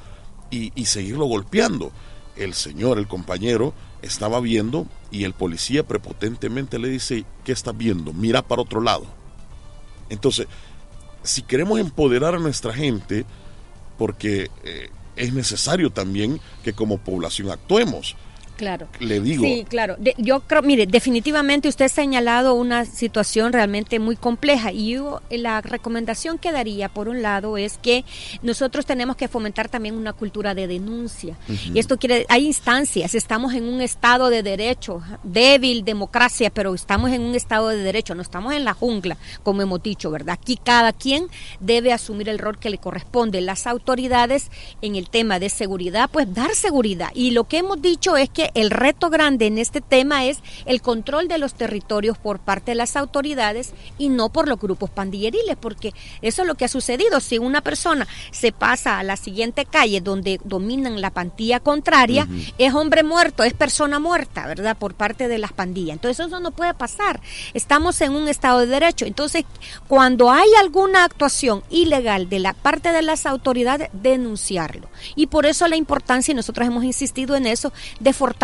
y, 0.50 0.72
y 0.74 0.86
seguirlo 0.86 1.26
golpeando. 1.26 1.90
El 2.36 2.54
señor, 2.54 2.98
el 2.98 3.08
compañero, 3.08 3.74
estaba 4.02 4.40
viendo 4.40 4.86
y 5.10 5.24
el 5.24 5.32
policía 5.32 5.86
prepotentemente 5.86 6.78
le 6.78 6.88
dice, 6.88 7.24
¿qué 7.44 7.52
estás 7.52 7.76
viendo? 7.76 8.12
Mira 8.12 8.42
para 8.42 8.62
otro 8.62 8.80
lado. 8.80 9.06
Entonces, 10.08 10.46
si 11.22 11.42
queremos 11.42 11.78
empoderar 11.78 12.34
a 12.34 12.38
nuestra 12.38 12.72
gente, 12.72 13.24
porque 13.98 14.50
eh, 14.64 14.90
es 15.16 15.32
necesario 15.32 15.90
también 15.90 16.40
que 16.64 16.72
como 16.72 16.98
población 16.98 17.50
actuemos. 17.50 18.16
Claro. 18.60 18.88
Le 18.98 19.20
digo. 19.20 19.42
Sí, 19.42 19.64
claro. 19.66 19.96
yo 20.18 20.40
creo, 20.40 20.60
mire, 20.60 20.86
definitivamente 20.86 21.66
usted 21.66 21.86
ha 21.86 21.88
señalado 21.88 22.52
una 22.52 22.84
situación 22.84 23.54
realmente 23.54 23.98
muy 23.98 24.16
compleja 24.16 24.70
y 24.70 24.90
yo, 24.90 25.22
la 25.30 25.62
recomendación 25.62 26.36
que 26.36 26.52
daría, 26.52 26.90
por 26.90 27.08
un 27.08 27.22
lado, 27.22 27.56
es 27.56 27.78
que 27.78 28.04
nosotros 28.42 28.84
tenemos 28.84 29.16
que 29.16 29.28
fomentar 29.28 29.70
también 29.70 29.94
una 29.94 30.12
cultura 30.12 30.54
de 30.54 30.66
denuncia. 30.66 31.38
Y 31.72 31.78
esto 31.78 31.96
quiere, 31.96 32.26
hay 32.28 32.44
instancias, 32.44 33.14
estamos 33.14 33.54
en 33.54 33.64
un 33.64 33.80
estado 33.80 34.28
de 34.28 34.42
derecho, 34.42 35.00
débil, 35.22 35.82
democracia, 35.82 36.50
pero 36.50 36.74
estamos 36.74 37.12
en 37.12 37.22
un 37.22 37.34
estado 37.34 37.68
de 37.68 37.78
derecho, 37.78 38.14
no 38.14 38.20
estamos 38.20 38.52
en 38.52 38.64
la 38.64 38.74
jungla, 38.74 39.16
como 39.42 39.62
hemos 39.62 39.82
dicho, 39.82 40.10
¿verdad? 40.10 40.36
Aquí 40.38 40.58
cada 40.62 40.92
quien 40.92 41.28
debe 41.60 41.94
asumir 41.94 42.28
el 42.28 42.38
rol 42.38 42.58
que 42.58 42.68
le 42.68 42.76
corresponde. 42.76 43.40
Las 43.40 43.66
autoridades 43.66 44.50
en 44.82 44.96
el 44.96 45.08
tema 45.08 45.38
de 45.38 45.48
seguridad, 45.48 46.10
pues 46.12 46.34
dar 46.34 46.54
seguridad. 46.54 47.08
Y 47.14 47.30
lo 47.30 47.44
que 47.44 47.56
hemos 47.56 47.80
dicho 47.80 48.18
es 48.18 48.28
que 48.28 48.49
que 48.52 48.60
el 48.60 48.70
reto 48.70 49.10
grande 49.10 49.46
en 49.46 49.58
este 49.58 49.80
tema 49.80 50.24
es 50.24 50.38
el 50.64 50.82
control 50.82 51.28
de 51.28 51.38
los 51.38 51.54
territorios 51.54 52.18
por 52.18 52.40
parte 52.40 52.72
de 52.72 52.74
las 52.74 52.96
autoridades 52.96 53.72
y 53.98 54.08
no 54.08 54.30
por 54.30 54.48
los 54.48 54.58
grupos 54.58 54.90
pandilleriles, 54.90 55.56
porque 55.56 55.92
eso 56.22 56.42
es 56.42 56.48
lo 56.48 56.54
que 56.54 56.64
ha 56.64 56.68
sucedido. 56.68 57.20
Si 57.20 57.38
una 57.38 57.60
persona 57.60 58.06
se 58.30 58.52
pasa 58.52 58.98
a 58.98 59.02
la 59.02 59.16
siguiente 59.16 59.64
calle 59.64 60.00
donde 60.00 60.40
dominan 60.44 61.00
la 61.00 61.10
pandilla 61.10 61.60
contraria, 61.60 62.26
es 62.58 62.74
hombre 62.74 63.02
muerto, 63.02 63.42
es 63.42 63.54
persona 63.54 63.98
muerta, 63.98 64.46
¿verdad? 64.46 64.76
Por 64.76 64.94
parte 64.94 65.28
de 65.28 65.38
las 65.38 65.52
pandillas. 65.52 65.94
Entonces 65.94 66.26
eso 66.26 66.40
no 66.40 66.50
puede 66.50 66.74
pasar. 66.74 67.20
Estamos 67.54 68.00
en 68.00 68.12
un 68.12 68.28
Estado 68.28 68.60
de 68.60 68.66
Derecho. 68.66 69.06
Entonces, 69.06 69.44
cuando 69.88 70.30
hay 70.30 70.48
alguna 70.58 71.04
actuación 71.04 71.62
ilegal 71.70 72.28
de 72.28 72.38
la 72.38 72.52
parte 72.52 72.92
de 72.92 73.02
las 73.02 73.26
autoridades, 73.26 73.90
denunciarlo. 73.92 74.88
Y 75.14 75.26
por 75.26 75.46
eso 75.46 75.68
la 75.68 75.76
importancia, 75.76 76.32
y 76.32 76.34
nosotros 76.34 76.66
hemos 76.66 76.84
insistido 76.84 77.36
en 77.36 77.46
eso, 77.46 77.72
de 77.98 78.12
fortalecer 78.12 78.39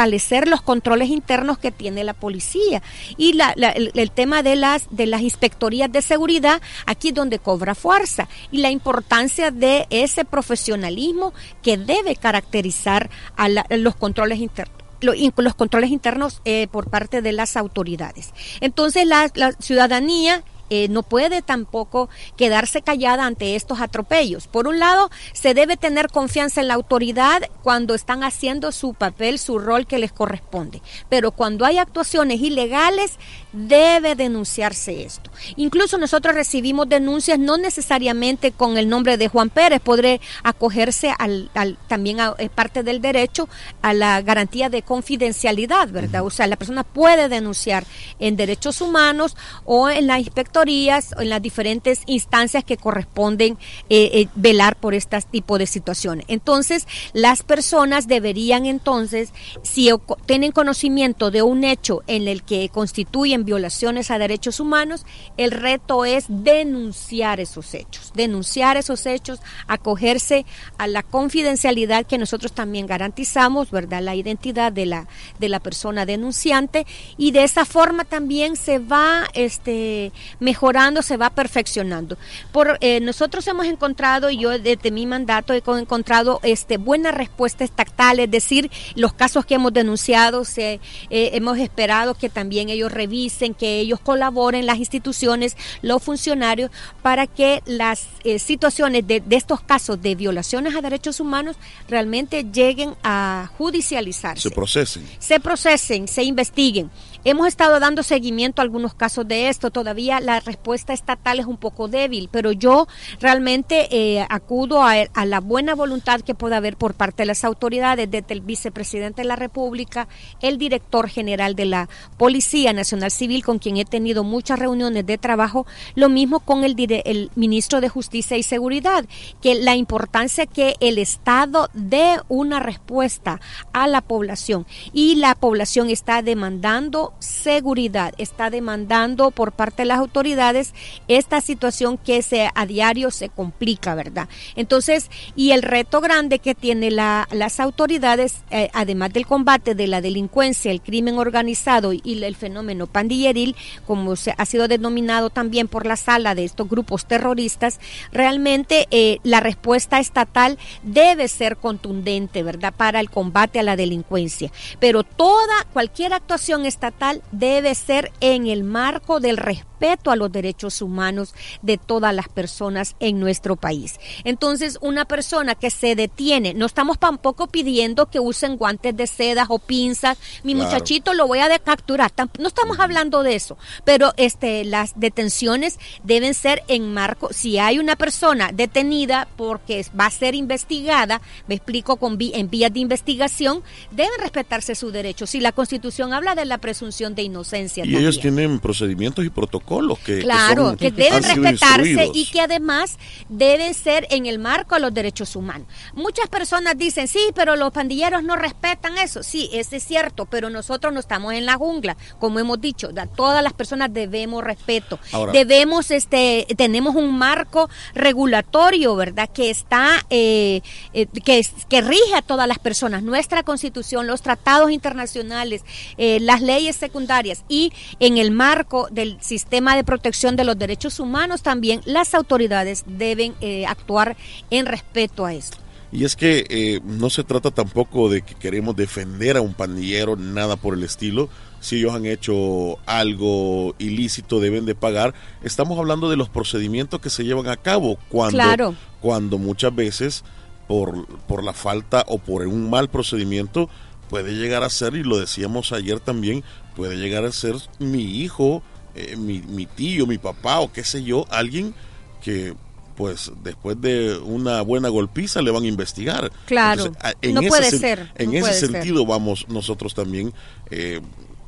los 0.47 0.63
controles 0.63 1.09
internos 1.09 1.59
que 1.59 1.73
tiene 1.73 2.05
la 2.05 2.15
policía. 2.15 2.83
Y 3.17 3.33
la, 3.33 3.51
el, 3.51 3.91
el, 3.95 4.11
tema 4.11 4.43
de 4.43 4.57
las, 4.57 4.87
de 4.91 5.07
las 5.07 5.23
inspectorías 5.23 5.91
de 5.91 6.03
seguridad, 6.03 6.61
aquí 6.87 7.13
donde 7.13 7.39
cobra 7.39 7.75
fuerza. 7.75 8.29
Y 8.51 8.59
la 8.59 8.71
importancia 8.71 9.51
de 9.51 9.87
ese 9.91 10.25
profesionalismo 10.25 11.33
que 11.63 11.77
debe 11.77 12.17
caracterizar 12.17 13.11
a, 13.37 13.49
la, 13.49 13.67
los 13.71 13.97
controles 13.97 14.39
internos 14.39 14.77
los 15.01 15.55
controles 15.55 15.91
internos 15.91 16.41
eh, 16.47 16.69
por 16.71 16.89
parte 16.89 17.21
de 17.21 17.33
las 17.33 17.57
autoridades. 17.57 18.33
Entonces 18.61 19.07
la, 19.07 19.31
la 19.35 19.53
ciudadanía 19.53 20.43
eh, 20.69 20.89
no 20.89 21.03
puede 21.03 21.43
tampoco 21.43 22.09
quedarse 22.37 22.83
callada 22.83 23.25
ante 23.25 23.55
estos 23.55 23.81
atropellos. 23.81 24.49
Por 24.49 24.67
un 24.67 24.79
lado, 24.79 25.11
se 25.33 25.55
debe 25.55 25.77
tener 25.77 26.09
confianza 26.09 26.61
en 26.61 26.69
la 26.69 26.75
autoridad 26.75 27.43
cuando 27.63 27.95
están 27.95 28.25
haciendo 28.25 28.73
su 28.73 28.95
papel, 28.95 29.39
su 29.39 29.59
rol 29.59 29.87
que 29.87 29.99
les 29.99 30.13
corresponde. 30.13 30.83
Pero 31.09 31.31
cuando 31.31 31.65
hay 31.65 31.79
actuaciones 31.79 32.41
ilegales, 32.41 33.19
debe 33.53 34.15
denunciarse 34.15 35.05
esto. 35.05 35.31
Incluso 35.57 35.99
nosotros 35.99 36.35
recibimos 36.35 36.89
denuncias 36.89 37.39
no 37.39 37.57
necesariamente 37.57 38.53
con 38.53 38.77
el 38.77 38.89
nombre 38.89 39.17
de 39.17 39.29
Juan 39.29 39.51
Pérez, 39.51 39.81
podré 39.81 40.21
acogerse 40.43 41.13
al, 41.17 41.51
al 41.55 41.77
también 41.89 42.21
a, 42.21 42.35
es 42.39 42.51
parte 42.51 42.83
del 42.83 43.01
derecho 43.01 43.49
a 43.83 43.95
la 43.95 44.21
garantía 44.23 44.69
de 44.69 44.83
confidencialidad, 44.83 45.89
¿verdad? 45.89 46.25
O 46.25 46.31
sea, 46.31 46.47
la 46.47 46.57
persona 46.57 46.83
puede 46.83 47.29
denunciar 47.29 47.85
en 48.19 48.37
derechos 48.37 48.81
humanos 48.81 49.37
o 49.65 49.89
en 49.89 50.07
la 50.07 50.19
inspectorías 50.19 50.56
en 50.65 51.29
las 51.29 51.43
diferentes 51.43 52.01
instancias 52.07 52.65
que 52.65 52.79
corresponden 52.79 53.59
eh, 53.91 54.11
eh, 54.13 54.29
velar 54.35 54.77
por 54.77 54.95
este 54.95 55.21
tipo 55.21 55.59
de 55.59 55.67
situaciones. 55.67 56.25
Entonces, 56.29 56.87
las 57.13 57.43
personas 57.43 58.09
deberían 58.09 58.65
entonces, 58.65 59.33
si 59.63 59.91
tienen 60.25 60.53
conocimiento 60.53 61.31
de 61.31 61.43
un 61.43 61.65
hecho 61.65 62.03
en 62.07 62.27
el 62.27 62.43
que 62.43 62.71
constituyen 62.71 63.45
violaciones 63.45 64.11
a 64.11 64.19
derechos 64.19 64.59
humanos, 64.59 65.05
el 65.37 65.51
reto 65.51 66.05
es 66.05 66.25
denunciar 66.29 67.39
esos 67.39 67.75
hechos, 67.75 68.13
denunciar 68.15 68.79
esos 68.79 69.05
hechos, 69.05 69.41
acogerse 69.67 70.47
a 70.79 70.87
la 70.87 71.03
confidencialidad 71.03 72.07
que 72.07 72.19
nosotros 72.19 72.53
también 72.53 72.87
garantizamos, 72.87 73.71
¿verdad? 73.71 74.01
La 74.01 74.15
identidad 74.15 74.73
de 74.73 74.87
la, 74.87 75.07
de 75.39 75.49
la 75.49 75.61
persona 75.61 76.07
denunciante 76.07 76.87
y 77.19 77.33
de 77.33 77.45
esa 77.45 77.65
forma 77.65 78.05
también 78.05 78.57
se 78.57 78.79
va 78.79 79.27
este, 79.35 80.13
mejorando, 80.47 81.03
se 81.03 81.17
va 81.17 81.31
perfeccionando. 81.31 82.17
Por, 82.53 82.79
eh, 82.81 83.01
nosotros 83.01 83.45
hemos 83.49 83.67
encontrado, 83.67 84.31
y 84.31 84.39
yo 84.39 84.51
desde 84.51 84.93
mi 84.93 85.05
mandato 85.05 85.53
he 85.53 85.63
encontrado 85.81 86.39
este, 86.45 86.77
buena 86.77 87.11
respuesta 87.11 87.65
estatal, 87.65 88.21
es 88.21 88.31
decir, 88.31 88.71
los 88.95 89.13
casos 89.13 89.45
que 89.45 89.55
hemos 89.55 89.73
denunciado, 89.73 90.45
se, 90.45 90.75
eh, 91.11 91.31
hemos 91.33 91.59
esperado 91.59 92.15
que 92.15 92.29
también 92.29 92.69
ellos 92.69 92.93
revisen 92.93 93.27
en 93.47 93.55
que 93.55 93.81
ellos 93.81 93.99
colaboren, 93.99 94.67
las 94.67 94.79
instituciones, 94.79 95.57
los 95.83 96.01
funcionarios, 96.01 96.71
para 97.03 97.27
que 97.27 97.61
las 97.67 98.07
eh, 98.23 98.39
situaciones 98.39 99.05
de, 99.07 99.21
de, 99.21 99.37
estos 99.37 99.61
casos 99.61 100.01
de 100.01 100.15
violaciones 100.15 100.77
a 100.77 100.81
derechos 100.81 101.19
humanos 101.19 101.57
realmente 101.89 102.45
lleguen 102.45 102.95
a 103.03 103.51
judicializarse. 103.59 104.49
Se 104.49 104.55
procesen. 104.55 105.05
Se 105.19 105.41
procesen, 105.41 106.07
se 106.07 106.23
investiguen. 106.23 106.91
Hemos 107.29 107.49
estado 107.49 107.81
dando 107.81 108.05
seguimiento 108.05 108.63
a 108.63 108.65
algunos 108.65 108.95
casos 108.95 109.27
de 109.27 109.49
esto. 109.49 109.73
Todavía 109.73 110.21
la 110.21 110.39
respuesta 110.39 110.93
estatal 110.93 111.41
es 111.41 111.47
un 111.47 111.57
poco 111.57 111.89
débil, 111.89 112.29
pero 112.31 112.53
yo 112.53 112.87
realmente 113.19 113.89
eh, 113.91 114.25
acudo 114.31 114.85
a, 114.85 114.95
la 115.25 115.41
buena 115.41 115.75
voluntad 115.75 116.21
que 116.21 116.37
pueda 116.37 116.59
haber 116.59 116.77
por 116.77 116.95
parte 116.95 117.25
de 117.25 117.27
las 117.27 117.43
autoridades, 117.43 118.09
desde 118.09 118.33
el 118.33 118.43
vicepresidente 118.43 119.23
de 119.23 119.27
la 119.27 119.35
República, 119.35 120.07
el 120.41 120.57
director 120.57 121.09
general 121.09 121.57
de 121.57 121.65
la 121.65 121.89
Policía 122.17 122.73
Nacional 122.73 123.11
Civil, 123.11 123.45
con 123.45 123.59
quien 123.59 123.77
he 123.77 123.85
tenido 123.85 124.23
muchas 124.23 124.61
reuniones 124.61 125.05
de 125.05 125.19
trabajo, 125.19 125.67
lo 125.97 126.09
mismo 126.09 126.39
con 126.39 126.63
el, 126.63 126.77
el 126.79 127.33
ministro 127.35 127.81
de 127.81 127.89
Justicia 127.89 128.37
y 128.37 128.45
Seguridad, 128.45 129.05
que 129.43 129.57
la 129.57 129.75
importancia 129.75 130.47
que 130.47 130.77
el 130.79 130.97
Estado 130.97 131.71
dé 131.75 132.21
una 132.29 132.61
respuesta 132.61 133.41
a 133.73 133.89
la 133.89 134.01
población 134.01 134.65
y 134.93 135.17
la 135.17 135.35
población 135.35 135.91
está 135.91 136.23
demandando 136.23 137.15
seguridad, 137.19 138.15
está 138.19 138.51
demandando 138.51 139.31
por 139.31 139.53
parte 139.53 139.83
de 139.83 139.87
las 139.87 139.99
autoridades 139.99 140.75
esta 141.09 141.41
situación 141.41 141.99
que 141.99 142.23
se 142.23 142.51
a 142.55 142.67
diario 142.67 143.11
se 143.11 143.29
complica, 143.29 143.95
¿verdad? 143.95 144.29
Entonces, 144.57 145.11
y 145.35 145.53
el 145.53 145.63
reto 145.63 146.01
grande 146.01 146.39
que 146.39 146.55
tiene 146.55 146.91
la, 146.91 147.29
las 147.31 147.61
autoridades, 147.61 148.37
eh, 148.51 148.71
además 148.73 149.13
del 149.13 149.27
combate 149.27 149.75
de 149.75 149.87
la 149.87 150.01
delincuencia, 150.01 150.71
el 150.71 150.81
crimen 150.81 151.19
organizado 151.19 151.93
y, 151.93 152.01
y 152.05 152.23
el 152.25 152.37
fenómeno 152.37 152.87
pandilleril, 152.87 153.57
como 153.87 154.17
se 154.17 154.35
ha 154.37 154.47
sido 154.47 154.69
denominado 154.69 155.31
también 155.31 155.69
por 155.69 155.87
la 155.87 155.97
sala 155.97 156.35
de 156.35 156.45
estos 156.45 156.69
grupos 156.69 157.07
terroristas, 157.07 157.81
realmente 158.13 158.87
eh, 158.91 159.19
la 159.23 159.41
respuesta 159.41 159.99
estatal 160.01 160.59
debe 160.83 161.29
ser 161.29 161.57
contundente, 161.57 162.43
¿verdad? 162.43 162.75
Para 162.77 163.01
el 163.01 163.11
combate 163.11 163.61
a 163.61 163.63
la 163.63 163.77
delincuencia. 163.77 164.51
Pero 164.81 165.05
toda, 165.05 165.65
cualquier 165.73 166.13
actuación 166.13 166.67
estatal 166.67 166.96
debe 167.33 167.75
ser 167.75 168.13
en 168.21 168.47
el 168.47 168.65
marco 168.65 169.21
del 169.21 169.37
respeto 169.37 170.11
a 170.11 170.17
los 170.17 170.33
derechos 170.33 170.81
humanos 170.81 171.35
de 171.63 171.77
todas 171.77 172.15
las 172.15 172.29
personas 172.29 172.97
en 172.99 173.21
nuestro 173.21 173.57
país. 173.57 174.01
Entonces, 174.25 174.79
una 174.81 175.05
persona 175.05 175.55
que 175.55 175.71
se 175.71 175.95
detiene, 175.95 176.55
no 176.55 176.67
estamos 176.67 176.99
tampoco 176.99 177.47
pidiendo 177.47 178.07
que 178.07 178.21
usen 178.21 178.57
guantes 178.57 178.97
de 178.97 179.07
seda 179.07 179.45
o 179.49 179.59
pinzas, 179.59 180.19
mi 180.43 180.55
claro. 180.55 180.71
muchachito 180.71 181.15
lo 181.15 181.27
voy 181.27 181.41
a 181.41 181.59
capturar, 181.59 182.13
no 182.39 182.49
estamos 182.49 182.79
hablando 182.81 183.23
de 183.23 183.35
eso, 183.35 183.57
pero 183.85 184.13
este 184.17 184.65
las 184.65 184.99
detenciones 184.99 185.79
deben 186.03 186.35
ser 186.35 186.63
en 186.69 186.93
marco, 186.93 187.29
si 187.33 187.59
hay 187.59 187.79
una 187.79 187.97
persona 187.97 188.51
detenida 188.53 189.29
porque 189.37 189.85
va 189.99 190.07
a 190.07 190.11
ser 190.11 190.35
investigada, 190.35 191.21
me 191.47 191.55
explico 191.55 191.97
con 191.97 192.17
en 192.19 192.49
vías 192.49 192.73
de 192.73 192.81
investigación, 192.81 193.63
deben 193.91 194.19
respetarse 194.21 194.75
sus 194.75 194.93
derechos. 194.93 195.31
Si 195.31 195.41
la 195.41 195.53
Constitución 195.53 196.15
habla 196.15 196.35
de 196.35 196.47
la 196.47 196.57
presunción 196.57 196.86
de 197.15 197.23
inocencia. 197.23 197.83
Y 197.83 197.87
también. 197.87 198.03
ellos 198.03 198.21
tienen 198.21 198.59
procedimientos 198.61 199.25
y 199.25 199.31
protocolos 199.31 199.99
que, 199.99 200.21
claro, 200.21 200.77
que, 200.77 200.89
son, 200.89 200.97
que 200.97 201.03
deben 201.03 201.23
respetarse 201.23 202.11
y 202.15 202.27
que 202.27 202.41
además 202.41 202.99
deben 203.29 203.75
ser 203.75 204.07
en 204.11 204.27
el 204.27 204.39
marco 204.39 204.75
de 204.75 204.81
los 204.81 204.95
derechos 204.95 205.37
humanos. 205.37 205.67
Muchas 205.95 206.29
personas 206.29 206.77
dicen, 206.77 207.09
sí, 207.09 207.21
pero 207.35 207.57
los 207.57 207.73
pandilleros 207.73 208.23
no 208.23 208.37
respetan 208.37 208.99
eso. 208.99 209.23
Sí, 209.23 209.51
eso 209.53 209.77
es 209.77 209.85
cierto, 209.85 210.27
pero 210.27 210.51
nosotros 210.51 210.93
no 210.93 211.01
estamos 211.01 211.35
en 211.35 211.47
la 211.47 211.57
jungla, 211.57 211.97
como 212.19 212.39
hemos 212.39 212.61
dicho, 212.61 212.91
todas 213.15 213.43
las 213.43 213.53
personas 213.53 213.93
debemos 213.93 214.43
respeto. 214.43 214.99
Ahora, 215.13 215.33
debemos, 215.33 215.91
este, 215.91 216.47
tenemos 216.57 216.95
un 216.95 217.17
marco 217.17 217.69
regulatorio, 217.95 218.97
¿verdad? 218.97 219.29
Que 219.33 219.51
está, 219.51 220.05
eh, 220.11 220.63
eh, 220.93 221.07
que, 221.25 221.47
que 221.69 221.81
rige 221.81 222.15
a 222.15 222.23
todas 222.23 222.49
las 222.49 222.59
personas. 222.59 223.03
Nuestra 223.03 223.43
constitución, 223.43 224.07
los 224.07 224.23
tratados 224.23 224.71
internacionales, 224.71 225.63
eh, 225.99 226.19
las 226.21 226.41
leyes 226.41 226.76
secundarias 226.77 226.97
secundarias 226.97 227.45
y 227.49 227.73
en 228.01 228.17
el 228.17 228.31
marco 228.31 228.89
del 228.91 229.19
sistema 229.21 229.77
de 229.77 229.85
protección 229.85 230.37
de 230.37 230.45
los 230.45 230.59
derechos 230.59 230.99
humanos 230.99 231.43
también 231.43 231.81
las 231.85 232.15
autoridades 232.15 232.85
deben 232.87 233.35
eh, 233.41 233.67
actuar 233.67 234.17
en 234.51 234.67
respeto 234.67 235.27
a 235.27 235.35
esto. 235.35 235.59
Y 235.93 236.05
es 236.05 236.17
que 236.17 236.47
eh, 236.49 236.81
no 236.85 237.11
se 237.11 237.23
trata 237.23 237.51
tampoco 237.51 238.09
de 238.09 238.23
que 238.23 238.35
queremos 238.35 238.75
defender 238.75 239.37
a 239.37 239.41
un 239.41 239.55
pandillero, 239.55 240.17
nada 240.17 240.57
por 240.57 240.75
el 240.75 240.83
estilo. 240.83 241.29
Si 241.61 241.77
ellos 241.77 241.95
han 241.95 242.07
hecho 242.07 242.79
algo 242.87 243.75
ilícito, 243.79 244.41
deben 244.41 244.67
de 244.67 244.75
pagar. 244.75 245.15
Estamos 245.43 245.79
hablando 245.79 246.11
de 246.11 246.17
los 246.17 246.29
procedimientos 246.29 247.01
que 247.01 247.09
se 247.09 247.25
llevan 247.25 247.49
a 247.49 247.57
cabo 247.57 247.99
cuando, 248.09 248.37
claro. 248.37 248.75
cuando 249.01 249.39
muchas 249.39 249.75
veces 249.75 250.25
por, 250.67 251.07
por 251.27 251.45
la 251.45 251.53
falta 251.53 252.05
o 252.09 252.19
por 252.19 252.47
un 252.47 252.69
mal 252.69 252.89
procedimiento 252.89 253.71
puede 254.09 254.35
llegar 254.35 254.63
a 254.63 254.71
ser, 254.71 254.95
y 254.95 255.03
lo 255.03 255.19
decíamos 255.19 255.73
ayer 255.73 256.01
también, 256.01 256.45
puede 256.77 256.97
llegar 256.97 257.25
a 257.25 257.33
ser 257.33 257.57
mi 257.79 258.21
hijo, 258.21 258.63
eh, 258.95 259.17
mi, 259.17 259.41
mi, 259.41 259.67
tío, 259.67 260.07
mi 260.07 260.19
papá 260.19 260.61
o 260.61 260.71
qué 260.71 260.85
sé 260.85 261.03
yo, 261.03 261.27
alguien 261.31 261.75
que 262.23 262.55
pues 262.97 263.31
después 263.43 263.81
de 263.81 264.17
una 264.19 264.63
buena 264.63 264.89
golpiza 264.89 265.43
le 265.43 265.51
van 265.51 265.65
a 265.65 265.67
investigar. 265.67 266.33
Claro, 266.47 266.93
no 267.33 267.43
puede 267.43 267.71
ser. 267.71 268.11
En 268.15 268.35
ese 268.35 268.55
sentido 268.55 269.05
vamos 269.05 269.47
nosotros 269.49 269.95
también 269.95 270.33
eh, 270.71 271.01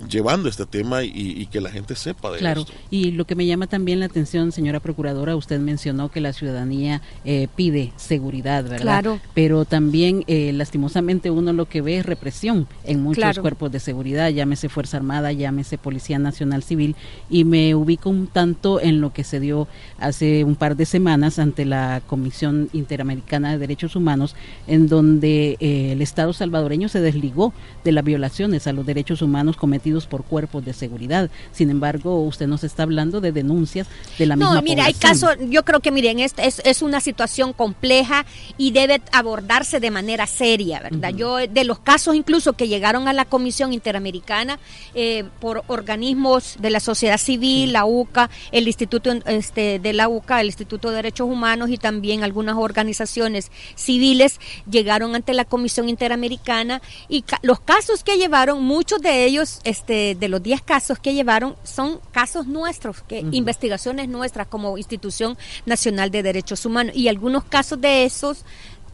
llevando 0.06 0.48
este 0.48 0.66
tema 0.66 1.02
y, 1.02 1.46
que 1.46 1.60
la 1.60 1.70
gente 1.70 1.94
sepa 1.96 2.30
de 2.30 2.38
claro. 2.38 2.64
Y 2.90 3.12
lo 3.12 3.24
que 3.24 3.34
me 3.34 3.46
llama 3.46 3.66
también 3.66 4.00
la 4.00 4.06
atención, 4.06 4.52
señora 4.52 4.80
procuradora, 4.80 5.34
usted 5.34 5.58
mencionó 5.60 6.10
que 6.10 6.20
la 6.20 6.32
ciudadanía 6.32 7.02
eh, 7.24 7.48
pide 7.56 7.92
seguridad, 7.96 8.64
¿verdad? 8.64 8.80
Claro. 8.80 9.20
Pero 9.34 9.64
también, 9.64 10.24
eh, 10.26 10.52
lastimosamente, 10.52 11.30
uno 11.30 11.52
lo 11.52 11.66
que 11.66 11.80
ve 11.80 11.98
es 11.98 12.06
represión 12.06 12.66
en 12.84 13.02
muchos 13.02 13.38
cuerpos 13.38 13.72
de 13.72 13.80
seguridad, 13.80 14.28
llámese 14.30 14.68
Fuerza 14.68 14.98
Armada, 14.98 15.32
llámese 15.32 15.78
Policía 15.78 16.18
Nacional 16.18 16.62
Civil, 16.62 16.94
y 17.30 17.44
me 17.44 17.74
ubico 17.74 18.10
un 18.10 18.26
tanto 18.26 18.80
en 18.80 19.00
lo 19.00 19.12
que 19.12 19.24
se 19.24 19.40
dio 19.40 19.68
hace 19.98 20.44
un 20.44 20.56
par 20.56 20.76
de 20.76 20.86
semanas 20.86 21.38
ante 21.38 21.64
la 21.64 22.02
Comisión 22.06 22.68
Interamericana 22.72 23.52
de 23.52 23.58
Derechos 23.58 23.96
Humanos, 23.96 24.36
en 24.66 24.88
donde 24.88 25.56
eh, 25.60 25.92
el 25.92 26.02
Estado 26.02 26.32
salvadoreño 26.32 26.88
se 26.88 27.00
desligó 27.00 27.52
de 27.84 27.92
las 27.92 28.04
violaciones 28.04 28.66
a 28.66 28.72
los 28.72 28.86
derechos 28.86 29.22
humanos 29.22 29.56
cometidos 29.88 30.07
por 30.07 30.25
cuerpos 30.25 30.64
de 30.64 30.73
seguridad. 30.73 31.30
Sin 31.52 31.71
embargo, 31.71 32.23
usted 32.23 32.47
nos 32.47 32.64
está 32.64 32.83
hablando 32.83 33.21
de 33.21 33.33
denuncias 33.33 33.87
de 34.18 34.26
la 34.26 34.37
misma 34.37 34.54
No, 34.54 34.62
mire, 34.62 34.83
hay 34.83 34.95
casos, 34.95 35.37
yo 35.49 35.64
creo 35.64 35.80
que 35.80 35.90
miren, 35.90 36.18
es, 36.21 36.35
es, 36.37 36.83
una 36.83 37.00
situación 37.00 37.52
compleja 37.52 38.25
y 38.57 38.71
debe 38.71 39.00
abordarse 39.12 39.80
de 39.80 39.90
manera 39.90 40.26
seria, 40.26 40.80
¿verdad? 40.80 41.11
Yo, 41.11 41.38
de 41.38 41.64
los 41.64 41.78
casos 41.80 42.14
incluso 42.14 42.52
que 42.52 42.68
llegaron 42.68 43.09
a 43.09 43.12
la 43.12 43.25
Comisión 43.25 43.73
Interamericana 43.73 44.59
eh, 44.95 45.25
por 45.40 45.64
organismos 45.66 46.57
de 46.61 46.71
la 46.71 46.80
sociedad 46.80 47.18
civil, 47.18 47.73
la 47.73 47.85
UCA, 47.85 48.30
el 48.52 48.66
Instituto 48.66 49.11
este, 49.26 49.78
de 49.78 49.92
la 49.92 50.09
UCA, 50.09 50.40
el 50.40 50.47
Instituto 50.47 50.90
de 50.90 50.97
Derechos 50.97 51.28
Humanos 51.28 51.71
y 51.71 51.78
también 51.78 52.23
algunas 52.23 52.57
organizaciones 52.57 53.50
civiles 53.75 54.38
llegaron 54.71 55.14
ante 55.14 55.35
la 55.35 55.45
Comisión 55.45 55.88
Interamericana 55.88 56.80
y 57.09 57.25
los 57.42 57.61
casos 57.61 58.04
que 58.04 58.16
llevaron, 58.16 58.62
muchos 58.62 59.00
de 59.00 59.25
ellos 59.25 59.61
este, 59.78 60.16
de 60.16 60.28
los 60.28 60.42
10 60.42 60.62
casos 60.62 60.99
que 60.99 61.14
llevaron 61.14 61.54
son 61.62 62.00
casos 62.11 62.47
nuestros, 62.49 63.02
que 63.02 63.25
investigaciones 63.30 64.08
nuestras 64.08 64.49
como 64.49 64.76
Institución 64.76 65.38
Nacional 65.66 66.11
de 66.11 66.25
Derechos 66.25 66.66
Humanos. 66.66 66.97
Y 66.97 67.06
algunos 67.06 67.44
casos 67.44 67.80
de 67.80 68.04
esos, 68.04 68.44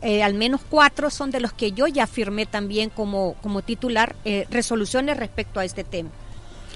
eh, 0.03 0.23
al 0.23 0.35
menos 0.35 0.61
cuatro, 0.69 1.09
son 1.09 1.31
de 1.31 1.41
los 1.41 1.55
que 1.55 1.73
yo 1.73 1.87
ya 1.87 2.07
firmé 2.07 2.45
también 2.45 2.91
como, 2.91 3.35
como 3.43 3.63
titular 3.63 4.15
eh, 4.27 4.47
resoluciones 4.51 5.17
respecto 5.17 5.59
a 5.59 5.65
este 5.65 5.85
tema 5.85 6.11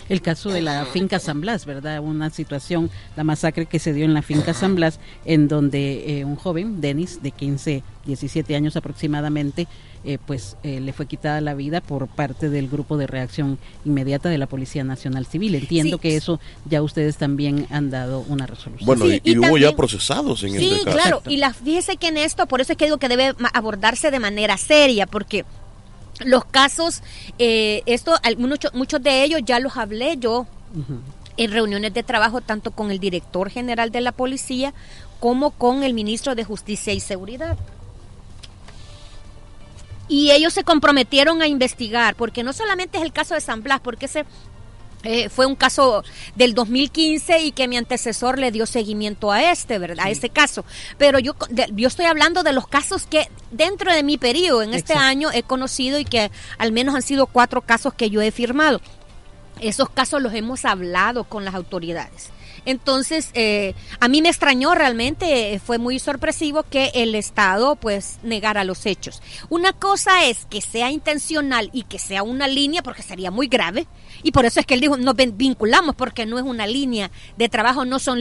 el 0.09 0.23
caso 0.23 0.49
de 0.49 0.62
la 0.62 0.87
finca 0.87 1.19
San 1.19 1.43
Blas, 1.43 1.67
¿verdad? 1.67 2.00
Una 2.00 2.31
situación, 2.31 2.88
la 3.15 3.25
masacre 3.25 3.67
que 3.67 3.79
se 3.79 3.93
dio 3.93 4.07
en 4.07 4.15
la 4.15 4.23
finca 4.23 4.55
San 4.55 4.75
Blas, 4.75 5.00
en 5.27 5.49
donde 5.49 6.21
eh, 6.21 6.25
un 6.25 6.37
joven, 6.37 6.81
Denis, 6.81 7.23
de 7.23 7.31
15, 7.31 7.83
17 8.07 8.57
años 8.57 8.75
aproximadamente, 8.77 9.69
eh, 10.05 10.19
pues 10.25 10.57
eh, 10.62 10.81
le 10.81 10.93
fue 10.93 11.07
quitada 11.07 11.40
la 11.40 11.55
vida 11.55 11.81
por 11.81 12.07
parte 12.07 12.49
del 12.49 12.69
grupo 12.69 12.97
de 12.97 13.07
reacción 13.07 13.59
inmediata 13.85 14.28
de 14.28 14.38
la 14.38 14.47
Policía 14.47 14.85
Nacional 14.85 15.26
Civil. 15.26 15.55
Entiendo 15.55 15.99
que 15.99 16.17
eso 16.17 16.40
ya 16.67 16.83
ustedes 16.83 17.17
también 17.17 17.67
han 17.71 17.90
dado 17.90 18.21
una 18.28 18.47
resolución. 18.47 18.87
Bueno, 18.87 19.07
y, 19.07 19.38
hubo 19.38 19.59
ya 19.59 19.75
procesados 19.75 20.43
en 20.45 20.55
este 20.55 20.69
caso. 20.69 20.85
Sí, 20.85 20.85
claro, 20.85 21.23
y 21.26 21.37
la, 21.38 21.52
fíjese 21.52 21.97
que 21.97 22.09
en 22.09 22.17
esto, 22.17 22.47
por 22.47 22.61
eso 22.61 22.73
es 22.73 22.78
que 22.78 22.85
digo 22.85 22.99
que 22.99 23.09
debe 23.09 23.35
abordarse 23.52 24.11
de 24.11 24.21
manera 24.21 24.57
seria, 24.57 25.07
porque 25.07 25.45
los 26.25 26.45
casos, 26.45 27.02
eh, 27.38 27.83
esto, 27.87 28.14
muchos, 28.38 28.73
muchos 28.75 29.02
de 29.02 29.25
ellos 29.25 29.40
ya 29.45 29.61
los 29.61 29.76
hablé 29.76 30.17
yo 30.19 30.47
en 31.37 31.52
reuniones 31.52 31.95
de 31.95 32.02
trabajo, 32.02 32.40
tanto 32.40 32.71
con 32.71 32.90
el 32.90 32.99
director 32.99 33.50
general 33.50 33.90
de 33.90 34.00
la 34.00 34.12
policía 34.12 34.75
como 35.21 35.50
con 35.50 35.83
el 35.83 35.95
ministro 35.95 36.35
de 36.35 36.45
Justicia 36.45 36.93
y 36.93 37.00
Seguridad. 37.00 37.57
Y 40.09 40.31
ellos 40.31 40.55
se 40.55 40.65
comprometieron 40.65 41.43
a 41.43 41.47
investigar, 41.47 42.15
porque 42.15 42.43
no 42.43 42.53
solamente 42.53 42.99
es 42.99 43.05
el 43.05 43.12
caso 43.12 43.35
de 43.35 43.41
San 43.41 43.62
Blas, 43.62 43.81
porque 43.81 44.07
ese 44.07 44.25
eh, 45.05 45.29
fue 45.29 45.47
un 45.47 45.55
caso 45.55 46.03
del 46.35 46.55
2015 46.55 47.41
y 47.41 47.53
que 47.53 47.69
mi 47.69 47.77
antecesor 47.77 48.38
le 48.38 48.50
dio 48.50 48.67
seguimiento 48.67 49.31
a 49.31 49.53
este, 49.53 49.79
¿verdad? 49.79 50.07
A 50.07 50.11
este 50.11 50.29
caso. 50.29 50.65
Pero 50.97 51.19
yo, 51.19 51.37
yo 51.73 51.88
estoy 51.88 52.07
hablando 52.07 52.43
de 52.43 52.53
los 52.53 52.67
casos 52.67 53.07
que 53.07 53.29
dentro 53.53 53.93
de 53.93 54.03
mi 54.03 54.19
periodo, 54.19 54.62
en 54.62 54.75
este 54.75 54.95
año, 54.95 55.31
he 55.33 55.43
conocido 55.43 55.99
y 55.99 56.05
que 56.05 56.31
al 56.59 56.73
menos 56.73 56.95
han 56.95 57.03
sido 57.03 57.27
cuatro 57.27 57.62
casos 57.62 57.95
que 57.95 58.11
yo 58.11 58.21
he 58.23 58.33
firmado. 58.33 58.81
Esos 59.61 59.88
casos 59.91 60.21
los 60.21 60.35
hemos 60.35 60.65
hablado 60.65 61.25
con 61.25 61.45
las 61.45 61.55
autoridades. 61.55 62.31
Entonces, 62.65 63.31
eh, 63.35 63.75
a 64.00 64.09
mí 64.09 64.23
me 64.23 64.29
extrañó 64.29 64.75
realmente, 64.75 65.55
eh, 65.55 65.59
fue 65.59 65.79
muy 65.79 65.99
sorpresivo 65.99 66.62
que 66.62 66.91
el 66.95 67.15
Estado 67.15 67.76
pues 67.76 68.19
negara 68.23 68.65
los 68.65 68.87
hechos. 68.87 69.23
Una 69.49 69.73
cosa 69.73 70.25
es 70.26 70.47
que 70.47 70.61
sea 70.61 70.91
intencional 70.91 71.71
y 71.73 71.85
que 71.85 71.99
sea 71.99 72.23
una 72.23 72.49
línea, 72.49 72.82
porque 72.82 73.02
sería 73.02 73.30
muy 73.30 73.49
grave, 73.49 73.87
y 74.23 74.33
por 74.33 74.45
eso 74.45 74.61
es 74.61 74.67
que 74.67 74.75
él 74.75 74.81
dijo, 74.81 74.97
nos 74.97 75.15
vinculamos 75.17 75.95
porque 75.95 76.26
no 76.26 76.39
es 76.39 76.45
una 76.45 76.67
línea 76.67 77.11
de 77.37 77.49
trabajo, 77.49 77.85
no 77.85 77.99
son 77.99 78.21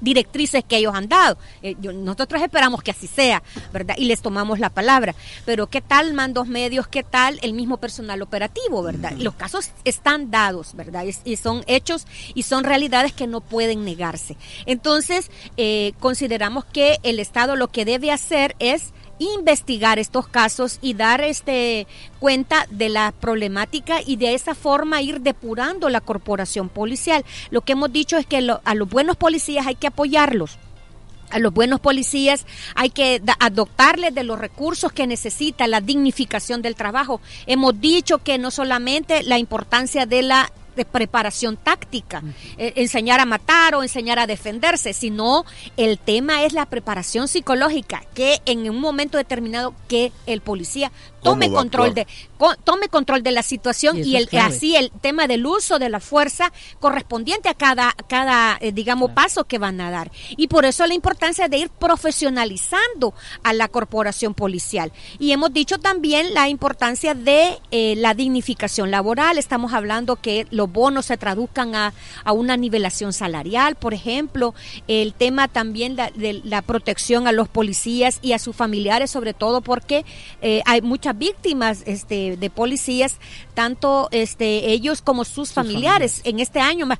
directrices 0.00 0.64
que 0.64 0.76
ellos 0.76 0.94
han 0.94 1.08
dado. 1.08 1.38
Eh, 1.62 1.76
nosotros 1.94 2.42
esperamos 2.42 2.82
que 2.82 2.90
así 2.90 3.06
sea, 3.06 3.42
¿verdad? 3.72 3.96
Y 3.98 4.04
les 4.04 4.20
tomamos 4.20 4.58
la 4.58 4.70
palabra. 4.70 5.14
Pero 5.44 5.66
¿qué 5.66 5.80
tal 5.80 6.14
mandos 6.14 6.46
medios? 6.46 6.88
¿Qué 6.88 7.02
tal 7.02 7.38
el 7.42 7.52
mismo 7.52 7.78
personal 7.78 8.22
operativo, 8.22 8.82
¿verdad? 8.82 9.12
los 9.18 9.34
casos 9.34 9.70
están 9.84 10.30
dados, 10.30 10.74
¿verdad? 10.74 11.04
Y, 11.24 11.36
son 11.36 11.62
hechos 11.66 12.06
y 12.34 12.42
son 12.42 12.64
realidades 12.64 13.12
que 13.12 13.26
no 13.26 13.40
pueden 13.40 13.84
negarse. 13.84 14.36
Entonces, 14.66 15.30
eh, 15.56 15.92
consideramos 16.00 16.64
que 16.64 16.98
el 17.02 17.20
Estado 17.20 17.56
lo 17.56 17.68
que 17.68 17.84
debe 17.84 18.10
hacer 18.10 18.56
es 18.58 18.92
investigar 19.18 19.98
estos 19.98 20.28
casos 20.28 20.78
y 20.80 20.94
dar 20.94 21.20
este 21.20 21.86
cuenta 22.18 22.66
de 22.70 22.88
la 22.88 23.12
problemática 23.12 24.00
y 24.04 24.16
de 24.16 24.34
esa 24.34 24.54
forma 24.54 25.02
ir 25.02 25.20
depurando 25.20 25.88
la 25.88 26.00
corporación 26.00 26.68
policial. 26.68 27.24
Lo 27.50 27.62
que 27.62 27.72
hemos 27.72 27.92
dicho 27.92 28.16
es 28.16 28.26
que 28.26 28.38
a 28.64 28.74
los 28.74 28.88
buenos 28.88 29.16
policías 29.16 29.66
hay 29.66 29.74
que 29.74 29.88
apoyarlos. 29.88 30.58
A 31.30 31.38
los 31.38 31.52
buenos 31.52 31.80
policías 31.80 32.46
hay 32.74 32.88
que 32.88 33.20
adoptarles 33.38 34.14
de 34.14 34.24
los 34.24 34.38
recursos 34.38 34.92
que 34.92 35.06
necesita 35.06 35.66
la 35.66 35.82
dignificación 35.82 36.62
del 36.62 36.74
trabajo. 36.74 37.20
Hemos 37.46 37.78
dicho 37.80 38.18
que 38.18 38.38
no 38.38 38.50
solamente 38.50 39.22
la 39.22 39.38
importancia 39.38 40.06
de 40.06 40.22
la 40.22 40.50
de 40.78 40.86
preparación 40.86 41.58
táctica, 41.58 42.22
eh, 42.56 42.72
enseñar 42.76 43.20
a 43.20 43.26
matar 43.26 43.74
o 43.74 43.82
enseñar 43.82 44.18
a 44.18 44.26
defenderse, 44.26 44.94
sino 44.94 45.44
el 45.76 45.98
tema 45.98 46.44
es 46.44 46.54
la 46.54 46.64
preparación 46.64 47.28
psicológica, 47.28 48.04
que 48.14 48.40
en 48.46 48.70
un 48.70 48.80
momento 48.80 49.18
determinado 49.18 49.74
que 49.88 50.12
el 50.26 50.40
policía 50.40 50.90
tome 51.22 51.50
control 51.50 51.94
de 51.94 52.06
tome 52.64 52.88
control 52.88 53.22
de 53.22 53.32
la 53.32 53.42
situación 53.42 53.98
y, 53.98 54.16
el, 54.16 54.28
así 54.40 54.76
el 54.76 54.90
tema 55.00 55.26
del 55.26 55.44
uso 55.46 55.78
de 55.78 55.88
la 55.88 56.00
fuerza 56.00 56.52
correspondiente 56.80 57.48
a 57.48 57.54
cada 57.54 57.94
cada 58.08 58.58
eh, 58.60 58.72
digamos 58.72 59.10
paso 59.12 59.44
que 59.44 59.58
van 59.58 59.80
a 59.80 59.90
dar. 59.90 60.10
Y 60.36 60.48
por 60.48 60.64
eso 60.64 60.86
la 60.86 60.94
importancia 60.94 61.48
de 61.48 61.58
ir 61.58 61.70
profesionalizando 61.70 63.14
a 63.42 63.52
la 63.52 63.68
corporación 63.68 64.34
policial. 64.34 64.92
Y 65.18 65.32
hemos 65.32 65.52
dicho 65.52 65.78
también 65.78 66.34
la 66.34 66.48
importancia 66.48 67.14
de 67.14 67.58
eh, 67.70 67.94
la 67.96 68.14
dignificación 68.14 68.90
laboral. 68.90 69.38
Estamos 69.38 69.72
hablando 69.72 70.16
que 70.16 70.46
los 70.50 70.70
bonos 70.70 71.06
se 71.06 71.16
traduzcan 71.16 71.74
a, 71.74 71.92
a 72.24 72.32
una 72.32 72.56
nivelación 72.56 73.12
salarial 73.12 73.76
por 73.78 73.94
ejemplo 73.94 74.54
el 74.86 75.14
tema 75.14 75.48
también 75.48 75.96
de 75.96 76.40
la 76.44 76.62
protección 76.62 77.26
a 77.26 77.32
los 77.32 77.48
policías 77.48 78.18
y 78.22 78.32
a 78.32 78.38
sus 78.38 78.54
familiares 78.54 79.10
sobre 79.10 79.34
todo 79.34 79.60
porque 79.60 80.04
eh, 80.42 80.62
hay 80.66 80.82
muchas 80.82 81.07
víctimas 81.16 81.82
este, 81.86 82.36
de 82.36 82.50
policías, 82.50 83.18
tanto 83.54 84.08
este, 84.10 84.70
ellos 84.70 85.02
como 85.02 85.24
sus, 85.24 85.52
familiares. 85.52 86.20
En 86.24 86.40
este 86.40 86.60
año, 86.60 86.86
más, 86.86 86.98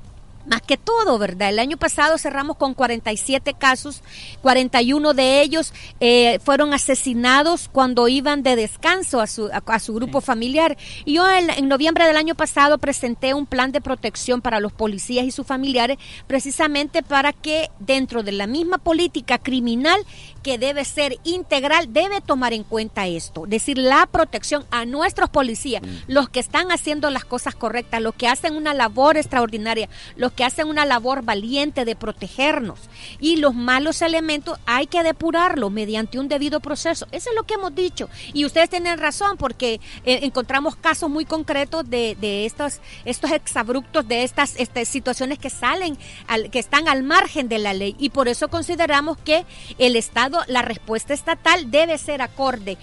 más 0.48 0.62
que 0.62 0.76
todo, 0.76 1.18
¿verdad? 1.18 1.50
El 1.50 1.58
año 1.58 1.76
pasado 1.76 2.18
cerramos 2.18 2.56
con 2.56 2.74
47 2.74 3.54
casos, 3.54 4.02
41 4.42 5.14
de 5.14 5.42
ellos 5.42 5.72
eh, 6.00 6.38
fueron 6.42 6.72
asesinados 6.72 7.68
cuando 7.70 8.08
iban 8.08 8.42
de 8.42 8.56
descanso 8.56 9.20
a 9.20 9.26
su, 9.26 9.50
a, 9.52 9.78
su 9.78 9.94
grupo 9.94 10.20
familiar. 10.20 10.76
Y 11.04 11.14
yo 11.14 11.28
en, 11.28 11.68
noviembre 11.68 12.06
del 12.06 12.16
año 12.16 12.34
pasado 12.34 12.78
presenté 12.78 13.34
un 13.34 13.46
plan 13.46 13.72
de 13.72 13.80
protección 13.80 14.40
para 14.40 14.60
los 14.60 14.72
policías 14.72 15.26
y 15.26 15.30
sus 15.30 15.46
familiares, 15.46 15.98
precisamente 16.26 17.02
para 17.02 17.32
que 17.32 17.70
dentro 17.78 18.22
de 18.22 18.32
la 18.32 18.46
misma 18.46 18.78
política 18.78 19.38
criminal 19.38 20.00
que 20.48 20.56
debe 20.56 20.87
ser 20.87 21.18
integral, 21.24 21.92
debe 21.92 22.22
tomar 22.22 22.54
en 22.54 22.64
cuenta 22.64 23.06
esto, 23.06 23.44
decir, 23.46 23.76
la 23.76 24.06
protección 24.06 24.64
a 24.70 24.87
nuestros 24.87 25.28
policías, 25.28 25.82
mm. 25.82 26.11
los 26.11 26.30
que 26.30 26.40
están 26.40 26.72
haciendo 26.72 27.11
las 27.11 27.26
cosas 27.26 27.54
correctas, 27.54 28.00
los 28.00 28.14
que 28.14 28.28
hacen 28.28 28.56
una 28.56 28.72
labor 28.72 29.18
extraordinaria, 29.18 29.90
los 30.16 30.32
que 30.32 30.44
hacen 30.44 30.66
una 30.66 30.87
labor 30.87 31.20
valiente 31.20 31.84
de 31.84 31.94
protegernos. 31.96 32.80
Y 33.20 33.37
los 33.37 33.54
malos 33.54 34.00
elementos 34.00 34.58
hay 34.64 34.87
que 34.87 35.02
depurarlos 35.02 35.70
mediante 35.70 36.18
un 36.18 36.28
debido 36.28 36.61
proceso. 36.61 37.06
Eso 37.12 37.28
es 37.28 37.37
lo 37.37 37.42
que 37.42 37.52
hemos 37.52 37.74
dicho. 37.74 38.08
Y 38.32 38.46
ustedes 38.46 38.70
tienen 38.70 38.98
razón 38.98 39.37
porque 39.37 39.82
eh, 40.06 40.20
encontramos 40.22 40.76
casos 40.76 41.11
muy 41.11 41.26
concretos 41.26 41.90
de, 41.90 42.16
de 42.18 42.46
estos, 42.46 42.80
estos 43.04 43.32
exabruptos, 43.32 44.08
de 44.08 44.22
estas 44.22 44.54
este, 44.56 44.87
situaciones 44.87 45.38
que 45.38 45.50
salen, 45.50 45.98
al, 46.26 46.50
que 46.50 46.58
están 46.58 46.88
al 46.88 47.02
margen 47.02 47.50
de 47.50 47.58
la 47.58 47.74
ley. 47.74 47.94
Y 47.98 48.08
por 48.08 48.28
eso 48.28 48.48
consideramos 48.48 49.18
que 49.18 49.44
el 49.76 49.94
Estado, 49.94 50.38
la 50.46 50.62
respuesta 50.62 51.14
estatal 51.14 51.70
debe 51.70 51.98
ser 51.98 52.22
acorde. 52.22 52.79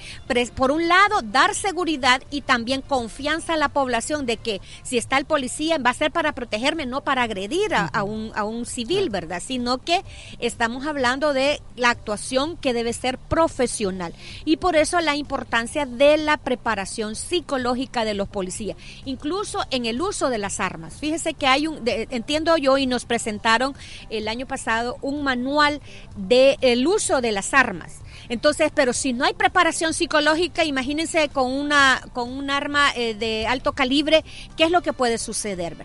Por 0.56 0.72
un 0.72 0.88
lado, 0.88 1.22
dar 1.24 1.56
seguridad 1.56 2.22
y 2.30 2.42
también 2.42 2.82
confianza 2.82 3.54
a 3.54 3.58
la 3.58 3.70
población 3.70 4.26
de 4.26 4.38
que 4.38 4.62
si 4.84 4.98
está 4.98 5.18
el 5.18 5.26
policía 5.26 5.78
va 5.78 5.92
a 5.92 5.94
ser 5.94 6.12
para 6.12 6.34
protegerme, 6.34 6.86
no 6.86 7.02
para 7.02 7.24
agredir 7.24 7.74
a, 7.74 8.04
un, 8.04 8.32
a 8.36 8.44
un 8.44 8.66
civil, 8.66 9.10
¿verdad? 9.10 9.42
Sino 9.46 9.78
que 9.80 10.04
estamos 10.40 10.86
hablando 10.86 11.34
de 11.34 11.62
la 11.76 11.90
actuación 11.90 12.58
que 12.58 12.74
debe 12.74 12.94
ser 12.94 13.18
profesional. 13.18 14.14
Y 14.46 14.58
por 14.58 14.76
eso 14.76 15.00
la 15.02 15.16
importancia 15.16 15.86
de 15.86 16.18
la 16.18 16.38
preparación 16.38 17.16
psicológica 17.16 18.06
de 18.06 18.14
los 18.14 18.28
policías, 18.28 18.78
incluso 19.06 19.60
en 19.72 19.86
el 19.86 20.02
uso 20.02 20.30
de 20.30 20.38
las 20.38 20.60
armas. 20.60 20.96
Fíjese 20.96 21.34
que 21.34 21.48
hay 21.48 21.68
un, 21.68 21.82
entiendo 21.86 22.58
yo, 22.58 22.78
y 22.78 22.88
nos 22.88 23.06
presentaron 23.06 23.76
el 24.10 24.28
año 24.28 24.46
pasado 24.46 24.98
un 25.02 25.24
manual 25.24 25.82
del 26.16 26.58
el 26.62 26.88
uso 26.88 27.22
de 27.22 27.32
las 27.36 27.54
armas. 27.54 28.02
Entonces, 28.30 28.72
pero 28.74 28.94
si 28.94 29.14
no 29.14 29.26
hay 29.26 29.34
preparación 29.34 29.94
psicológica, 29.94 30.64
imagínense 30.64 31.30
con 31.30 31.52
una 31.52 32.02
con 32.14 32.32
un 32.32 32.50
arma 32.50 32.92
eh, 32.96 33.14
de 33.14 33.46
alto 33.46 33.74
calibre, 33.74 34.24
¿qué 34.58 34.64
es 34.64 34.72
lo 34.72 34.82
que 34.82 34.94
puede 34.94 35.18
suceder? 35.18 35.76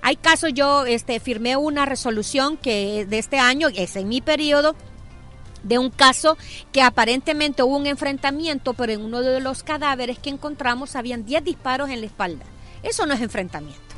Hay 0.00 0.16
casos, 0.16 0.52
yo 0.54 0.86
este, 0.86 1.20
firmé 1.20 1.56
una 1.56 1.84
resolución 1.84 2.56
que 2.56 3.04
de 3.06 3.18
este 3.18 3.38
año, 3.38 3.68
es 3.74 3.96
en 3.96 4.08
mi 4.08 4.20
periodo, 4.20 4.74
de 5.62 5.78
un 5.78 5.90
caso 5.90 6.38
que 6.72 6.82
aparentemente 6.82 7.62
hubo 7.62 7.76
un 7.76 7.86
enfrentamiento, 7.86 8.74
pero 8.74 8.92
en 8.92 9.02
uno 9.02 9.20
de 9.20 9.40
los 9.40 9.62
cadáveres 9.62 10.18
que 10.18 10.30
encontramos 10.30 10.96
habían 10.96 11.26
10 11.26 11.44
disparos 11.44 11.90
en 11.90 12.00
la 12.00 12.06
espalda. 12.06 12.44
Eso 12.82 13.04
no 13.04 13.12
es 13.12 13.20
enfrentamiento. 13.20 13.89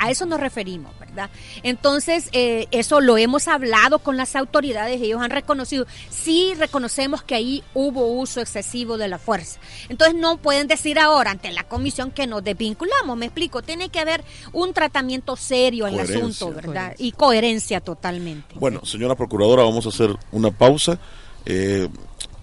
A 0.00 0.10
eso 0.10 0.24
nos 0.24 0.40
referimos, 0.40 0.98
¿verdad? 0.98 1.28
Entonces, 1.62 2.30
eh, 2.32 2.68
eso 2.70 3.02
lo 3.02 3.18
hemos 3.18 3.48
hablado 3.48 3.98
con 3.98 4.16
las 4.16 4.34
autoridades, 4.34 5.00
ellos 5.02 5.20
han 5.20 5.30
reconocido, 5.30 5.86
sí 6.08 6.54
reconocemos 6.58 7.22
que 7.22 7.34
ahí 7.34 7.62
hubo 7.74 8.06
uso 8.06 8.40
excesivo 8.40 8.96
de 8.96 9.08
la 9.08 9.18
fuerza. 9.18 9.60
Entonces, 9.90 10.18
no 10.18 10.38
pueden 10.38 10.68
decir 10.68 10.98
ahora 10.98 11.32
ante 11.32 11.52
la 11.52 11.64
comisión 11.64 12.12
que 12.12 12.26
nos 12.26 12.42
desvinculamos, 12.42 13.14
me 13.18 13.26
explico, 13.26 13.60
tiene 13.60 13.90
que 13.90 14.00
haber 14.00 14.24
un 14.54 14.72
tratamiento 14.72 15.36
serio 15.36 15.86
en 15.86 15.94
el 15.94 16.00
asunto, 16.00 16.50
¿verdad? 16.50 16.94
Y 16.96 17.12
coherencia 17.12 17.82
totalmente. 17.82 18.54
Bueno, 18.54 18.84
señora 18.86 19.14
Procuradora, 19.14 19.64
vamos 19.64 19.84
a 19.84 19.90
hacer 19.90 20.16
una 20.32 20.50
pausa. 20.50 20.98
Eh, 21.44 21.88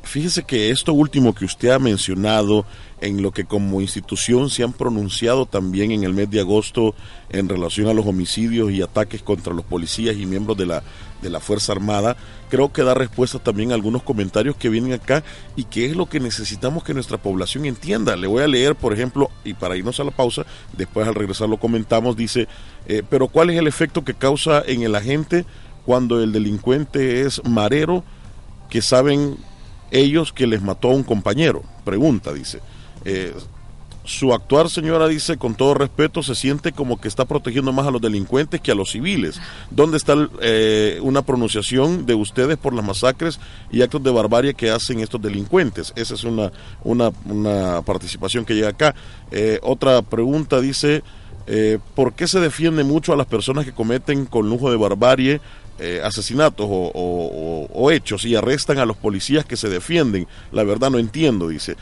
fíjese 0.03 0.43
que 0.43 0.69
esto 0.69 0.93
último 0.93 1.33
que 1.33 1.45
usted 1.45 1.69
ha 1.69 1.79
mencionado, 1.79 2.65
en 2.99 3.21
lo 3.21 3.31
que 3.31 3.45
como 3.45 3.81
institución 3.81 4.49
se 4.49 4.63
han 4.63 4.73
pronunciado 4.73 5.45
también 5.45 5.91
en 5.91 6.03
el 6.03 6.13
mes 6.13 6.29
de 6.31 6.39
agosto 6.39 6.95
en 7.29 7.47
relación 7.47 7.88
a 7.88 7.93
los 7.93 8.05
homicidios 8.05 8.71
y 8.71 8.81
ataques 8.81 9.21
contra 9.21 9.53
los 9.53 9.65
policías 9.65 10.15
y 10.15 10.25
miembros 10.25 10.57
de 10.57 10.65
la, 10.65 10.83
de 11.21 11.29
la 11.29 11.39
Fuerza 11.39 11.73
Armada, 11.73 12.17
creo 12.49 12.71
que 12.71 12.83
da 12.83 12.93
respuesta 12.93 13.39
también 13.39 13.71
a 13.71 13.75
algunos 13.75 14.01
comentarios 14.03 14.55
que 14.55 14.69
vienen 14.69 14.93
acá 14.93 15.23
y 15.55 15.65
que 15.65 15.86
es 15.86 15.95
lo 15.95 16.07
que 16.07 16.19
necesitamos 16.19 16.83
que 16.83 16.93
nuestra 16.93 17.17
población 17.17 17.65
entienda. 17.65 18.15
Le 18.15 18.27
voy 18.27 18.41
a 18.41 18.47
leer, 18.47 18.75
por 18.75 18.93
ejemplo, 18.93 19.29
y 19.43 19.53
para 19.53 19.77
irnos 19.77 19.99
a 19.99 20.03
la 20.03 20.12
pausa, 20.12 20.45
después 20.75 21.07
al 21.07 21.15
regresar 21.15 21.49
lo 21.49 21.57
comentamos, 21.57 22.15
dice, 22.15 22.47
eh, 22.88 23.03
pero 23.07 23.27
¿cuál 23.27 23.51
es 23.51 23.60
el 23.60 23.67
efecto 23.67 24.03
que 24.03 24.15
causa 24.15 24.63
en 24.65 24.81
el 24.81 24.95
agente 24.95 25.45
cuando 25.86 26.21
el 26.21 26.31
delincuente 26.31 27.21
es 27.21 27.43
marero 27.45 28.03
que 28.69 28.81
saben 28.81 29.38
ellos 29.91 30.33
que 30.33 30.47
les 30.47 30.62
mató 30.63 30.89
a 30.89 30.95
un 30.95 31.03
compañero? 31.03 31.63
Pregunta, 31.86 32.33
dice. 32.33 32.60
Eh, 33.05 33.33
su 34.07 34.33
actuar, 34.33 34.69
señora, 34.69 35.10
dice 35.10 35.36
con 35.36 35.55
todo 35.55 35.73
respeto, 35.73 36.23
se 36.23 36.33
siente 36.33 36.71
como 36.71 36.99
que 36.99 37.10
está 37.10 37.25
protegiendo 37.25 37.73
más 37.73 37.88
a 37.88 37.91
los 37.91 38.01
delincuentes 38.01 38.62
que 38.62 38.71
a 38.71 38.75
los 38.75 38.91
civiles. 38.91 39.41
¿Dónde 39.69 39.97
está 39.97 40.15
eh, 40.41 40.99
una 41.01 41.23
pronunciación 41.23 42.05
de 42.05 42.15
ustedes 42.15 42.55
por 42.55 42.73
las 42.73 42.86
masacres 42.86 43.38
y 43.69 43.81
actos 43.81 44.01
de 44.03 44.12
barbarie 44.12 44.53
que 44.53 44.71
hacen 44.71 45.01
estos 45.01 45.21
delincuentes? 45.21 45.91
Esa 45.97 46.13
es 46.13 46.23
una, 46.23 46.51
una, 46.86 47.81
participación 47.81 48.45
que 48.45 48.55
llega 48.55 48.69
acá. 48.69 48.95
Eh, 49.31 49.60
otra 49.62 50.01
pregunta 50.01 50.62
dice, 50.62 51.03
¿por 51.93 52.13
qué 52.13 52.27
se 52.27 52.39
defiende 52.39 52.86
mucho 52.86 53.12
a 53.12 53.17
las 53.17 53.27
personas 53.27 53.65
que 53.65 53.73
cometen 53.73 54.25
con 54.25 54.49
lujo 54.49 54.71
de 54.71 54.77
barbarie 54.77 55.41
asesinatos 56.03 56.65
o, 56.67 57.67
o, 57.71 57.91
hechos 57.91 58.25
y 58.25 58.36
arrestan 58.36 58.79
a 58.79 58.86
los 58.86 58.97
policías 58.97 59.45
que 59.45 59.55
se 59.57 59.69
defienden. 59.69 60.27
La 60.51 60.63
verdad 60.63 60.89
no 60.89 60.97
entiendo, 60.97 61.49
dice. 61.49 61.75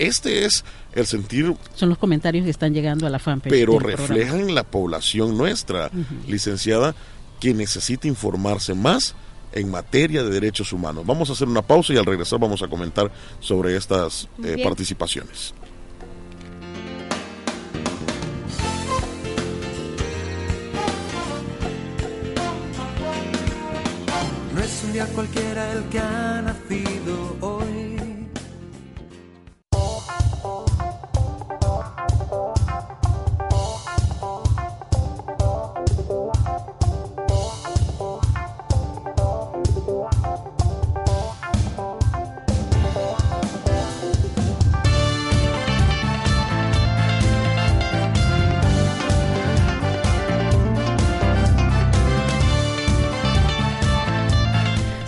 Este 0.00 0.46
es 0.46 0.64
el 0.94 1.06
sentir... 1.06 1.54
Son 1.74 1.90
los 1.90 1.98
comentarios 1.98 2.44
que 2.44 2.50
están 2.50 2.72
llegando 2.72 3.06
a 3.06 3.10
la 3.10 3.18
fanpage. 3.18 3.50
Pero 3.50 3.78
reflejan 3.78 4.54
la 4.54 4.64
población 4.64 5.36
nuestra, 5.36 5.90
licenciada, 6.26 6.94
que 7.38 7.52
necesita 7.52 8.08
informarse 8.08 8.72
más 8.72 9.14
en 9.52 9.70
materia 9.70 10.22
de 10.22 10.30
derechos 10.30 10.72
humanos. 10.72 11.04
Vamos 11.04 11.28
a 11.28 11.34
hacer 11.34 11.48
una 11.48 11.60
pausa 11.60 11.92
y 11.92 11.98
al 11.98 12.06
regresar 12.06 12.38
vamos 12.38 12.62
a 12.62 12.68
comentar 12.68 13.12
sobre 13.40 13.76
estas 13.76 14.26
eh, 14.42 14.62
participaciones. 14.64 15.52
No 24.54 24.60
es 24.62 24.82
un 24.84 24.92
día 24.94 25.06
cualquiera 25.08 25.72
el 25.72 25.84
que 25.90 25.98
ha 25.98 26.40
nacido 26.40 27.36
hoy 27.42 27.49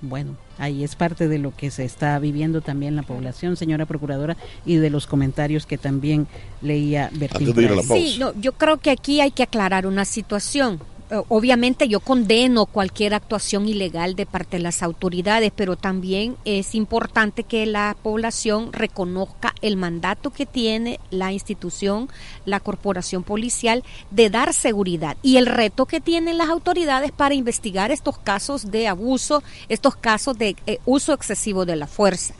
Bueno, 0.00 0.36
ahí 0.58 0.84
es 0.84 0.94
parte 0.94 1.26
de 1.26 1.38
lo 1.38 1.54
que 1.54 1.70
se 1.70 1.84
está 1.84 2.18
viviendo 2.20 2.60
también 2.60 2.94
la 2.94 3.02
población, 3.02 3.56
señora 3.56 3.84
procuradora, 3.84 4.36
y 4.64 4.76
de 4.76 4.90
los 4.90 5.08
comentarios 5.08 5.66
que 5.66 5.76
también 5.76 6.28
leía 6.62 7.10
Bertín. 7.12 7.52
Sí, 7.82 8.16
no, 8.18 8.32
yo 8.40 8.52
creo 8.52 8.76
que 8.76 8.90
aquí 8.90 9.20
hay 9.20 9.32
que 9.32 9.42
aclarar 9.42 9.86
una 9.86 10.04
situación. 10.04 10.80
Eh, 11.10 11.22
obviamente 11.28 11.88
yo 11.88 12.00
condeno 12.00 12.66
cualquier 12.66 13.14
actuación 13.14 13.66
ilegal 13.66 14.14
de 14.14 14.26
parte 14.26 14.58
de 14.58 14.62
las 14.62 14.82
autoridades, 14.82 15.52
pero 15.54 15.76
también 15.76 16.36
es 16.44 16.74
importante 16.74 17.44
que 17.44 17.64
la 17.64 17.96
población 18.02 18.72
reconozca 18.72 19.54
el 19.62 19.76
mandato 19.76 20.30
que 20.30 20.44
tiene 20.44 21.00
la 21.10 21.32
institución, 21.32 22.08
la 22.44 22.60
corporación 22.60 23.22
policial, 23.22 23.84
de 24.10 24.28
dar 24.28 24.52
seguridad 24.52 25.16
y 25.22 25.38
el 25.38 25.46
reto 25.46 25.86
que 25.86 26.00
tienen 26.00 26.36
las 26.36 26.50
autoridades 26.50 27.10
para 27.10 27.34
investigar 27.34 27.90
estos 27.90 28.18
casos 28.18 28.70
de 28.70 28.86
abuso, 28.86 29.42
estos 29.68 29.96
casos 29.96 30.36
de 30.36 30.56
eh, 30.66 30.78
uso 30.84 31.14
excesivo 31.14 31.64
de 31.64 31.76
la 31.76 31.86
fuerza. 31.86 32.34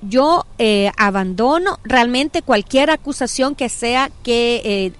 Yo 0.00 0.46
eh, 0.58 0.92
abandono 0.96 1.80
realmente 1.82 2.42
cualquier 2.42 2.90
acusación 2.90 3.56
que 3.56 3.68
sea 3.68 4.10
que 4.22 4.92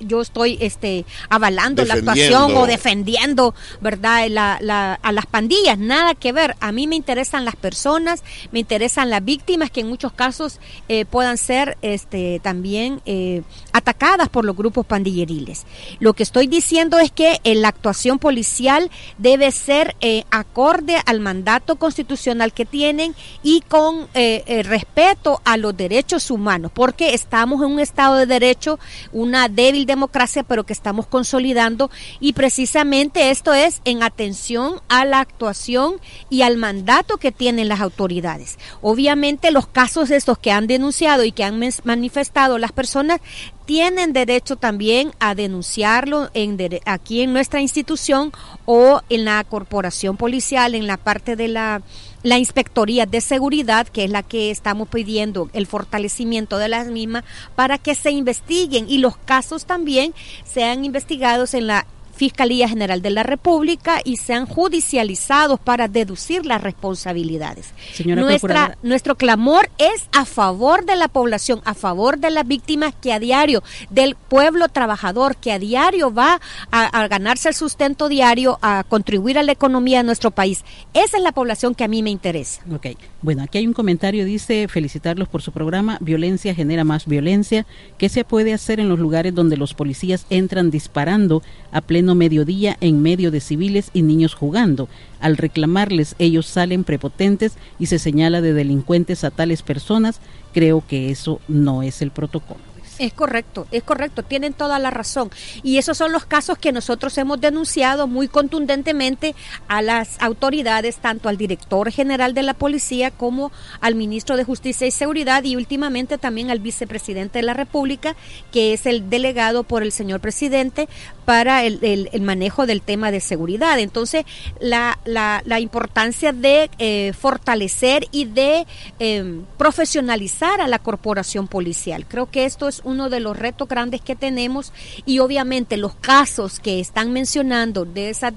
yo 0.00 0.20
estoy 0.20 0.58
este 0.60 1.04
avalando 1.28 1.84
la 1.84 1.94
actuación 1.94 2.56
o 2.56 2.66
defendiendo. 2.66 3.54
verdad 3.80 4.26
la, 4.28 4.94
a 4.94 5.12
las 5.12 5.26
pandillas 5.26 5.78
nada 5.78 6.14
que 6.14 6.32
ver. 6.32 6.56
A 6.60 6.72
mí 6.72 6.86
me 6.86 6.96
interesan 6.96 7.44
las 7.44 7.56
personas 7.56 8.22
me 8.52 8.60
interesan 8.60 9.10
las 9.10 9.24
víctimas 9.24 9.70
que 9.70 9.80
en 9.80 9.88
muchos 9.88 10.12
casos 10.12 10.60
eh, 10.88 11.04
puedan 11.04 11.36
ser 11.38 11.76
este 11.82 12.40
también 12.42 13.00
eh, 13.06 13.42
atacadas 13.72 14.28
por 14.28 14.44
los 14.44 14.56
grupos 14.56 14.86
pandilleriles. 14.86 15.64
Lo 16.00 16.14
que 16.14 16.22
estoy 16.22 16.46
diciendo 16.46 16.98
es 16.98 17.10
que 17.10 17.40
eh, 17.44 17.54
la 17.54 17.68
actuación 17.68 18.18
policial 18.18 18.90
debe 19.18 19.50
ser 19.50 19.96
acorde 20.30 20.96
al 21.06 21.20
mandato 21.20 21.76
constitucional 21.76 22.52
que 22.52 22.64
tienen 22.64 23.14
y 23.42 23.62
con 23.62 24.08
respeto 24.14 25.40
a 25.44 25.56
los 25.56 25.76
derechos 25.76 26.30
humanos 26.30 26.70
porque 26.74 27.14
estamos 27.14 27.62
en 27.62 27.72
un 27.72 27.80
estado 27.80 28.16
de 28.16 28.26
derecho 28.26 28.78
una 29.12 29.48
débil 29.48 29.85
democracia, 29.86 30.42
pero 30.42 30.64
que 30.64 30.72
estamos 30.72 31.06
consolidando 31.06 31.90
y 32.20 32.32
precisamente 32.32 33.30
esto 33.30 33.54
es 33.54 33.80
en 33.84 34.02
atención 34.02 34.80
a 34.88 35.04
la 35.04 35.20
actuación 35.20 35.96
y 36.30 36.42
al 36.42 36.56
mandato 36.56 37.16
que 37.16 37.32
tienen 37.32 37.68
las 37.68 37.80
autoridades. 37.80 38.58
Obviamente 38.82 39.50
los 39.50 39.66
casos 39.66 40.10
estos 40.10 40.38
que 40.38 40.52
han 40.52 40.66
denunciado 40.66 41.24
y 41.24 41.32
que 41.32 41.44
han 41.44 41.60
manifestado 41.84 42.58
las 42.58 42.72
personas 42.72 43.20
tienen 43.66 44.12
derecho 44.12 44.56
también 44.56 45.12
a 45.18 45.34
denunciarlo 45.34 46.30
en, 46.34 46.56
aquí 46.86 47.22
en 47.22 47.32
nuestra 47.32 47.60
institución 47.60 48.32
o 48.64 49.02
en 49.08 49.24
la 49.24 49.42
corporación 49.44 50.16
policial, 50.16 50.74
en 50.74 50.86
la 50.86 50.96
parte 50.96 51.36
de 51.36 51.48
la 51.48 51.82
la 52.26 52.38
Inspectoría 52.38 53.06
de 53.06 53.20
Seguridad, 53.20 53.86
que 53.86 54.02
es 54.02 54.10
la 54.10 54.24
que 54.24 54.50
estamos 54.50 54.88
pidiendo 54.88 55.48
el 55.52 55.68
fortalecimiento 55.68 56.58
de 56.58 56.66
las 56.66 56.88
mismas, 56.88 57.22
para 57.54 57.78
que 57.78 57.94
se 57.94 58.10
investiguen. 58.10 58.86
Y 58.88 58.98
los 58.98 59.16
casos 59.16 59.64
también 59.64 60.12
sean 60.44 60.84
investigados 60.84 61.54
en 61.54 61.68
la 61.68 61.86
Fiscalía 62.16 62.68
General 62.68 63.02
de 63.02 63.10
la 63.10 63.22
República 63.22 64.00
y 64.04 64.16
sean 64.16 64.46
judicializados 64.46 65.60
para 65.60 65.86
deducir 65.86 66.46
las 66.46 66.62
responsabilidades. 66.62 67.72
Nuestra, 68.04 68.78
nuestro 68.82 69.16
clamor 69.16 69.68
es 69.78 70.08
a 70.12 70.24
favor 70.24 70.86
de 70.86 70.96
la 70.96 71.08
población, 71.08 71.60
a 71.64 71.74
favor 71.74 72.18
de 72.18 72.30
las 72.30 72.46
víctimas 72.46 72.94
que 73.00 73.12
a 73.12 73.18
diario, 73.18 73.62
del 73.90 74.14
pueblo 74.14 74.68
trabajador 74.68 75.36
que 75.36 75.52
a 75.52 75.58
diario 75.58 76.12
va 76.12 76.40
a, 76.70 77.06
ganarse 77.08 77.50
el 77.50 77.54
sustento 77.54 78.08
diario, 78.08 78.58
a 78.62 78.84
contribuir 78.88 79.38
a 79.38 79.42
la 79.42 79.52
economía 79.52 79.98
de 79.98 80.04
nuestro 80.04 80.30
país. 80.30 80.64
Esa 80.94 81.18
es 81.18 81.22
la 81.22 81.32
población 81.32 81.74
que 81.74 81.84
a 81.84 81.88
mí 81.88 82.02
me 82.02 82.10
interesa. 82.10 82.62
Ok, 82.74 82.86
bueno, 83.22 83.42
aquí 83.42 83.58
hay 83.58 83.66
un 83.66 83.74
comentario, 83.74 84.24
dice, 84.24 84.68
felicitarlos 84.68 85.28
por 85.28 85.42
su 85.42 85.52
programa, 85.52 85.98
violencia 86.00 86.54
genera 86.54 86.84
más 86.84 87.06
violencia. 87.06 87.66
¿Qué 87.98 88.08
se 88.08 88.24
puede 88.24 88.54
hacer 88.54 88.80
en 88.80 88.88
los 88.88 88.98
lugares 88.98 89.34
donde 89.34 89.56
los 89.56 89.74
policías 89.74 90.26
entran 90.30 90.70
disparando 90.70 91.42
a 91.72 91.80
pleno 91.80 92.05
mediodía 92.14 92.76
en 92.80 93.02
medio 93.02 93.30
de 93.30 93.40
civiles 93.40 93.90
y 93.92 94.02
niños 94.02 94.34
jugando. 94.34 94.88
Al 95.20 95.36
reclamarles, 95.36 96.14
ellos 96.18 96.46
salen 96.46 96.84
prepotentes 96.84 97.54
y 97.78 97.86
se 97.86 97.98
señala 97.98 98.40
de 98.40 98.52
delincuentes 98.52 99.24
a 99.24 99.30
tales 99.30 99.62
personas. 99.62 100.20
Creo 100.52 100.84
que 100.86 101.10
eso 101.10 101.40
no 101.48 101.82
es 101.82 102.02
el 102.02 102.10
protocolo. 102.10 102.60
Es 102.98 103.12
correcto, 103.12 103.66
es 103.72 103.82
correcto, 103.82 104.22
tienen 104.22 104.54
toda 104.54 104.78
la 104.78 104.90
razón. 104.90 105.30
Y 105.62 105.76
esos 105.76 105.98
son 105.98 106.12
los 106.12 106.24
casos 106.24 106.56
que 106.56 106.72
nosotros 106.72 107.16
hemos 107.18 107.40
denunciado 107.40 108.06
muy 108.06 108.26
contundentemente 108.26 109.34
a 109.68 109.82
las 109.82 110.20
autoridades, 110.20 110.96
tanto 110.96 111.28
al 111.28 111.36
director 111.36 111.90
general 111.90 112.32
de 112.32 112.42
la 112.42 112.54
policía 112.54 113.10
como 113.10 113.52
al 113.80 113.96
ministro 113.96 114.36
de 114.36 114.44
Justicia 114.44 114.86
y 114.86 114.90
Seguridad 114.90 115.44
y 115.44 115.56
últimamente 115.56 116.16
también 116.16 116.50
al 116.50 116.60
vicepresidente 116.60 117.40
de 117.40 117.44
la 117.44 117.54
República, 117.54 118.16
que 118.50 118.72
es 118.72 118.86
el 118.86 119.10
delegado 119.10 119.64
por 119.64 119.82
el 119.82 119.92
señor 119.92 120.20
presidente 120.20 120.88
para 121.26 121.64
el, 121.64 122.08
manejo 122.22 122.66
del 122.66 122.80
tema 122.80 123.10
de 123.10 123.20
seguridad. 123.20 123.78
Entonces, 123.78 124.24
la, 124.60 124.98
la, 125.04 125.60
importancia 125.60 126.32
de 126.32 126.70
eh, 126.78 127.12
fortalecer 127.18 128.06
y 128.12 128.26
de 128.26 128.66
eh, 129.00 129.40
profesionalizar 129.58 130.60
a 130.60 130.68
la 130.68 130.78
corporación 130.78 131.48
policial. 131.48 132.06
Creo 132.06 132.30
que 132.30 132.44
esto 132.44 132.68
es 132.68 132.80
uno 132.84 133.10
de 133.10 133.20
los 133.20 133.36
retos 133.36 133.68
grandes 133.68 134.00
que 134.00 134.14
tenemos 134.14 134.72
y 135.04 135.18
obviamente 135.18 135.76
los 135.76 135.94
casos 135.96 136.60
que 136.60 136.78
están 136.78 137.12
mencionando 137.12 137.84
de 137.84 138.10
esas 138.10 138.32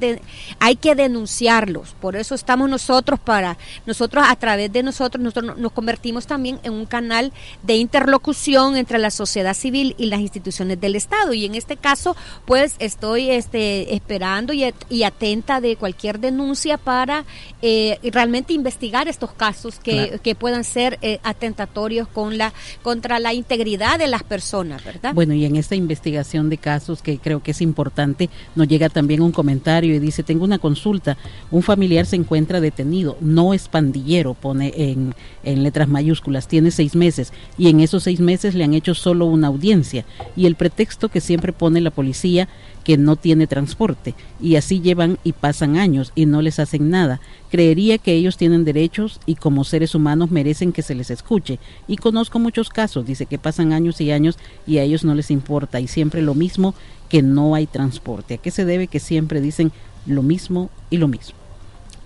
hay 0.60 0.76
que 0.76 0.96
denunciarlos. 0.96 1.96
Por 2.02 2.16
eso 2.16 2.34
estamos 2.34 2.70
nosotros 2.70 3.20
para 3.20 3.58
nosotros 3.86 4.26
a 4.28 4.36
través 4.36 4.72
de 4.72 4.82
nosotros 4.82 5.24
nosotros 5.24 5.58
nos 5.58 5.72
convertimos 5.72 6.26
también 6.26 6.60
en 6.64 6.74
un 6.74 6.86
canal 6.86 7.32
de 7.62 7.76
interlocución 7.76 8.78
entre 8.78 8.98
la 8.98 9.12
sociedad 9.12 9.54
civil 9.54 9.94
y 10.00 10.08
las 10.08 10.22
instituciones 10.22 10.82
del 10.82 10.96
Estado 10.96 11.34
y 11.34 11.46
en 11.46 11.54
este 11.54 11.78
caso 11.78 12.16
pues 12.46 12.79
estoy 12.80 13.30
este 13.30 13.94
esperando 13.94 14.54
y, 14.54 14.64
atenta 15.04 15.62
de 15.62 15.76
cualquier 15.76 16.20
denuncia 16.20 16.78
para 16.78 17.26
eh, 17.62 17.98
realmente 18.12 18.54
investigar 18.54 19.08
estos 19.08 19.32
casos 19.34 19.80
que, 19.80 20.20
que 20.24 20.36
puedan 20.36 20.64
ser 20.64 20.98
eh, 21.02 21.20
atentatorios 21.24 22.08
con 22.08 22.38
la 22.38 22.54
contra 22.82 23.20
la 23.20 23.34
integridad 23.34 23.98
de 23.98 24.08
las 24.08 24.24
personas 24.24 24.84
¿verdad? 24.84 25.14
Bueno, 25.14 25.34
y 25.34 25.46
en 25.46 25.56
esta 25.56 25.76
investigación 25.76 26.50
de 26.50 26.58
casos 26.58 27.02
que 27.02 27.18
creo 27.18 27.42
que 27.42 27.52
es 27.52 27.62
importante, 27.62 28.30
nos 28.56 28.68
llega 28.68 28.90
también 28.90 29.22
un 29.22 29.32
comentario 29.32 29.96
y 29.96 30.00
dice, 30.00 30.24
tengo 30.24 30.44
una 30.44 30.60
consulta, 30.60 31.18
un 31.52 31.64
familiar 31.64 32.06
se 32.06 32.16
encuentra 32.16 32.62
detenido, 32.62 33.18
no 33.22 33.54
es 33.54 33.68
pandillero, 33.68 34.34
pone 34.34 34.74
en, 34.76 35.14
en 35.44 35.64
letras 35.64 35.88
mayúsculas, 35.88 36.48
tiene 36.48 36.72
seis 36.72 36.96
meses 36.96 37.34
y 37.58 37.70
en 37.70 37.80
esos 37.80 38.04
seis 38.04 38.20
meses 38.20 38.56
le 38.56 38.64
han 38.64 38.74
hecho 38.74 38.96
solo 38.96 39.26
una 39.26 39.48
audiencia. 39.48 40.06
Y 40.36 40.46
el 40.46 40.56
pretexto 40.56 41.10
que 41.10 41.22
siempre 41.22 41.54
pone 41.54 41.82
la 41.82 41.92
policía 41.92 42.48
que 42.90 42.98
no 42.98 43.18
tiene 43.18 43.46
transporte 43.46 44.16
y 44.42 44.56
así 44.56 44.82
llevan 44.82 45.20
y 45.24 45.34
pasan 45.34 45.78
años 45.78 46.12
y 46.16 46.26
no 46.26 46.42
les 46.42 46.58
hacen 46.58 46.90
nada. 46.90 47.22
Creería 47.52 48.00
que 48.00 48.14
ellos 48.14 48.36
tienen 48.36 48.66
derechos 48.66 49.20
y 49.28 49.36
como 49.36 49.64
seres 49.64 49.94
humanos 49.94 50.32
merecen 50.32 50.72
que 50.72 50.82
se 50.82 50.96
les 50.96 51.12
escuche. 51.12 51.60
Y 51.88 51.98
conozco 51.98 52.40
muchos 52.40 52.70
casos, 52.70 53.06
dice 53.06 53.28
que 53.28 53.38
pasan 53.38 53.74
años 53.74 54.02
y 54.02 54.10
años 54.10 54.40
y 54.66 54.80
a 54.80 54.82
ellos 54.82 55.04
no 55.04 55.14
les 55.14 55.30
importa 55.30 55.80
y 55.80 55.88
siempre 55.88 56.24
lo 56.24 56.34
mismo 56.34 56.74
que 57.10 57.22
no 57.22 57.54
hay 57.54 57.68
transporte. 57.68 58.34
¿A 58.34 58.38
qué 58.38 58.50
se 58.50 58.66
debe 58.66 58.88
que 58.88 59.00
siempre 59.00 59.40
dicen 59.40 59.72
lo 60.08 60.24
mismo 60.24 60.72
y 60.90 60.98
lo 60.98 61.08
mismo? 61.08 61.36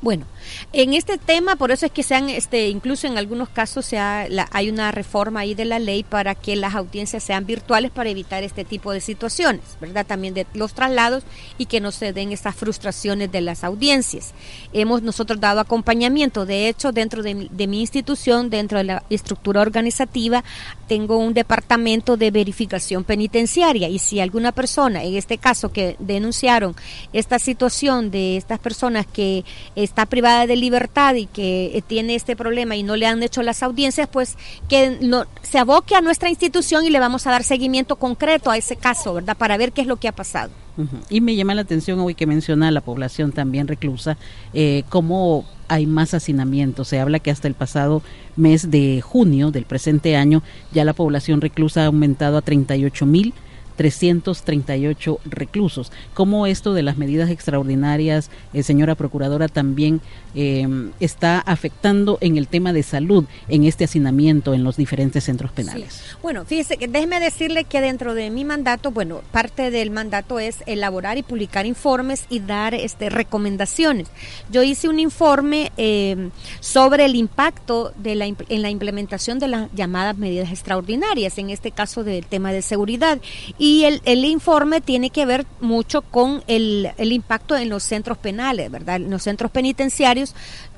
Bueno, 0.02 0.26
en 0.72 0.94
este 0.94 1.18
tema, 1.18 1.56
por 1.56 1.72
eso 1.72 1.86
es 1.86 1.92
que 1.92 2.04
se 2.04 2.16
han, 2.16 2.30
este, 2.30 2.70
incluso 2.70 3.08
en 3.08 3.18
algunos 3.18 3.50
casos 3.50 3.86
se 3.86 3.98
hay 4.00 4.70
una 4.70 4.92
reforma 4.92 5.42
ahí 5.42 5.56
de 5.56 5.66
la 5.66 5.80
ley 5.80 6.04
para 6.04 6.36
que 6.36 6.56
las 6.56 6.76
audiencias 6.76 7.24
sean 7.24 7.46
virtuales 7.46 7.92
para 7.92 8.10
evitar 8.10 8.44
este 8.44 8.66
tipo 8.66 8.92
de 8.92 9.02
situaciones, 9.02 9.62
¿verdad? 9.80 10.06
También 10.06 10.34
de 10.34 10.48
los 10.54 10.74
traslados 10.74 11.24
y 11.58 11.66
que 11.66 11.80
no 11.80 11.92
se 11.92 12.14
den 12.14 12.32
estas 12.32 12.56
frustraciones 12.56 13.32
de 13.32 13.42
las 13.42 13.64
audiencias. 13.64 14.34
Hemos 14.74 15.02
nosotros 15.02 15.40
dado 15.40 15.60
acompañamiento, 15.60 16.46
de 16.46 16.68
hecho, 16.70 16.92
dentro 16.92 17.24
de, 17.24 17.48
de 17.50 17.68
mi 17.68 17.82
institución, 17.82 18.50
dentro 18.50 18.78
de 18.78 18.86
la 18.86 19.04
estructura 19.10 19.62
organizativa, 19.62 20.44
tengo 20.88 21.18
un 21.18 21.34
departamento 21.34 22.18
de 22.18 22.32
verificación 22.32 23.04
penitenciaria 23.04 23.90
y 23.90 24.00
si 24.00 24.20
alguna 24.20 24.52
persona, 24.52 25.04
en 25.04 25.16
este 25.16 25.38
caso 25.38 25.72
que 25.72 25.96
denunciaron 26.00 26.76
esta 27.14 27.40
situación 27.40 28.12
de 28.12 28.38
estas 28.38 28.60
personas 28.60 29.06
que 29.06 29.44
está 29.76 30.06
privada 30.06 30.33
de 30.42 30.56
libertad 30.56 31.16
y 31.16 31.26
que 31.26 31.78
eh, 31.78 31.82
tiene 31.86 32.16
este 32.16 32.36
problema 32.36 32.76
y 32.76 32.84
no 32.84 32.96
le 32.96 33.06
han 33.06 33.22
hecho 33.24 33.44
las 33.44 33.64
audiencias, 33.64 34.08
pues 34.12 34.38
que 34.68 34.98
no, 35.02 35.26
se 35.42 35.60
aboque 35.60 35.96
a 35.96 36.02
nuestra 36.02 36.30
institución 36.30 36.86
y 36.86 36.90
le 36.90 37.00
vamos 37.00 37.28
a 37.28 37.32
dar 37.32 37.44
seguimiento 37.44 37.96
concreto 37.96 38.52
a 38.52 38.58
ese 38.58 38.76
caso, 38.76 39.14
¿verdad? 39.14 39.38
Para 39.38 39.58
ver 39.58 39.72
qué 39.72 39.82
es 39.82 39.88
lo 39.88 39.98
que 39.98 40.08
ha 40.08 40.12
pasado. 40.14 40.52
Y 41.10 41.22
me 41.22 41.36
llama 41.36 41.54
la 41.54 41.62
atención 41.62 42.00
hoy 42.00 42.16
que 42.16 42.26
menciona 42.26 42.72
la 42.72 42.82
población 42.82 43.32
también 43.32 43.68
reclusa, 43.68 44.18
eh, 44.56 44.84
cómo 44.90 45.46
hay 45.68 45.86
más 45.86 46.16
hacinamiento. 46.16 46.84
Se 46.84 47.00
habla 47.00 47.20
que 47.20 47.30
hasta 47.30 47.48
el 47.48 47.54
pasado 47.54 48.02
mes 48.36 48.72
de 48.72 49.02
junio 49.02 49.52
del 49.52 49.66
presente 49.66 50.16
año 50.16 50.42
ya 50.72 50.84
la 50.84 50.94
población 50.94 51.42
reclusa 51.42 51.84
ha 51.84 51.86
aumentado 51.86 52.38
a 52.38 52.42
38 52.42 53.06
mil 53.06 53.34
338 53.76 55.20
reclusos. 55.26 55.92
¿Cómo 56.14 56.48
esto 56.48 56.74
de 56.74 56.84
las 56.84 56.98
medidas 56.98 57.30
extraordinarias, 57.30 58.30
eh, 58.54 58.64
señora 58.64 58.96
Procuradora, 58.96 59.48
también 59.48 60.02
eh, 60.36 60.68
está 61.00 61.40
afectando 61.40 62.18
en 62.22 62.38
el 62.38 62.48
tema 62.48 62.74
de 62.74 62.84
salud 62.84 63.26
en 63.48 63.64
este 63.66 63.86
hacinamiento 63.86 64.54
en 64.54 64.64
los 64.64 64.78
diferentes 64.78 65.24
centros 65.24 65.52
penales? 65.52 66.04
Bueno, 66.22 66.46
fíjese 66.46 66.78
que 66.78 66.88
déjeme 66.88 67.20
decirle 67.20 67.64
que 67.64 67.82
dentro 67.82 68.14
de 68.14 68.30
mi 68.30 68.46
mandato, 68.46 68.92
bueno, 68.92 69.22
parte 69.32 69.72
del 69.72 69.92
mandato 69.92 70.40
es 70.40 70.64
elaborar 70.66 71.18
y 71.18 71.24
publicar 71.24 71.66
informes 71.66 72.26
y 72.30 72.40
dar 72.40 72.74
este, 72.74 73.10
recomendaciones. 73.10 74.08
Yo 74.52 74.64
hice 74.64 74.88
un 74.90 75.00
informe 75.00 75.72
eh, 75.78 76.30
sobre 76.60 77.06
el 77.06 77.16
impacto 77.16 77.94
de 77.98 78.16
la, 78.16 78.26
en 78.26 78.62
la 78.62 78.70
implementación 78.70 79.40
de 79.40 79.48
las 79.48 79.74
llamadas 79.74 80.18
medidas 80.18 80.50
extraordinarias, 80.52 81.38
en 81.38 81.50
este 81.50 81.72
caso 81.72 82.04
del 82.04 82.26
tema 82.26 82.52
de 82.52 82.62
seguridad. 82.62 83.20
Y 83.58 83.63
el, 83.86 84.02
el 84.06 84.26
informe 84.26 84.82
tiene 84.82 85.10
que 85.10 85.26
ver 85.26 85.46
mucho 85.62 86.02
con 86.02 86.44
el, 86.48 86.92
el 86.98 87.12
impacto 87.14 87.56
en 87.56 87.70
los 87.70 87.84
centros 87.84 88.18
penales, 88.18 88.70
¿verdad? 88.70 88.98
En 88.98 89.10
los 89.10 89.24
centros 89.24 89.52
penitenciarios 89.52 90.36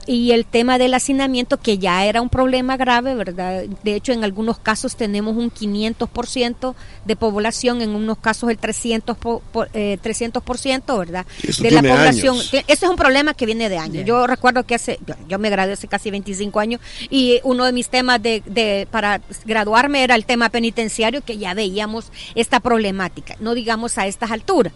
y 0.08 0.32
el 0.32 0.46
tema 0.46 0.78
del 0.78 0.94
hacinamiento 0.94 1.58
que 1.58 1.78
ya 1.78 2.06
era 2.06 2.22
un 2.22 2.30
problema 2.30 2.78
grave, 2.78 3.16
¿verdad? 3.16 3.64
De 3.84 3.96
hecho, 3.96 4.12
en 4.12 4.24
algunos 4.24 4.60
casos 4.60 4.96
tenemos 4.96 5.36
un 5.36 5.52
500% 5.52 6.76
de 7.06 7.16
población, 7.16 7.82
en 7.82 7.92
unos 7.92 8.18
casos 8.18 8.50
el 8.50 8.60
300%, 8.60 9.42
por, 9.52 9.70
eh, 9.74 9.98
300% 10.04 10.98
¿verdad? 10.98 11.26
de 11.60 11.72
la 11.72 11.82
población. 11.82 12.36
Años. 12.36 12.54
Eso 12.54 12.86
es 12.86 12.90
un 12.90 12.96
problema 12.96 13.34
que 13.34 13.46
viene 13.46 13.70
de 13.70 13.78
años. 13.78 13.96
Yeah. 13.96 14.06
Yo 14.06 14.28
recuerdo 14.28 14.64
que 14.64 14.76
hace, 14.76 15.00
yo, 15.06 15.16
yo, 15.28 15.40
me 15.40 15.50
gradué 15.50 15.74
hace 15.74 15.88
casi 15.88 16.12
25 16.12 16.60
años 16.60 16.82
y 17.10 17.40
uno 17.44 17.66
de 17.66 17.72
mis 17.72 17.90
temas 17.90 18.22
de, 18.22 18.44
de, 18.46 18.88
para 18.92 19.22
graduarme 19.46 20.04
era 20.04 20.16
el 20.16 20.26
tema 20.26 20.50
penitenciario, 20.50 21.22
que 21.22 21.38
ya 21.38 21.54
veíamos 21.54 22.12
esta 22.36 22.60
problemática, 22.60 23.36
no 23.40 23.54
digamos 23.54 23.98
a 23.98 24.08
estas 24.08 24.32
alturas. 24.32 24.74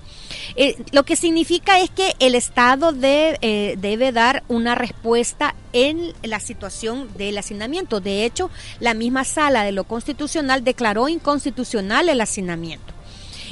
Eh, 0.56 0.76
lo 0.92 1.04
que 1.04 1.16
significa 1.16 1.80
es 1.80 1.90
que 1.90 2.16
el 2.20 2.36
Estado 2.36 2.92
de, 2.92 3.38
eh, 3.42 3.76
debe 3.80 4.12
dar 4.12 4.44
una 4.48 4.76
respuesta 4.76 5.56
en 5.74 6.14
la 6.24 6.40
situación 6.40 7.10
del 7.18 7.38
hacinamiento. 7.38 8.00
De 8.00 8.26
hecho, 8.26 8.50
la 8.80 8.94
misma 8.94 9.24
sala 9.24 9.64
de 9.64 9.72
lo 9.72 9.84
constitucional 9.84 10.64
declaró 10.64 11.08
inconstitucional 11.10 12.10
el 12.10 12.22
hacinamiento. 12.22 12.99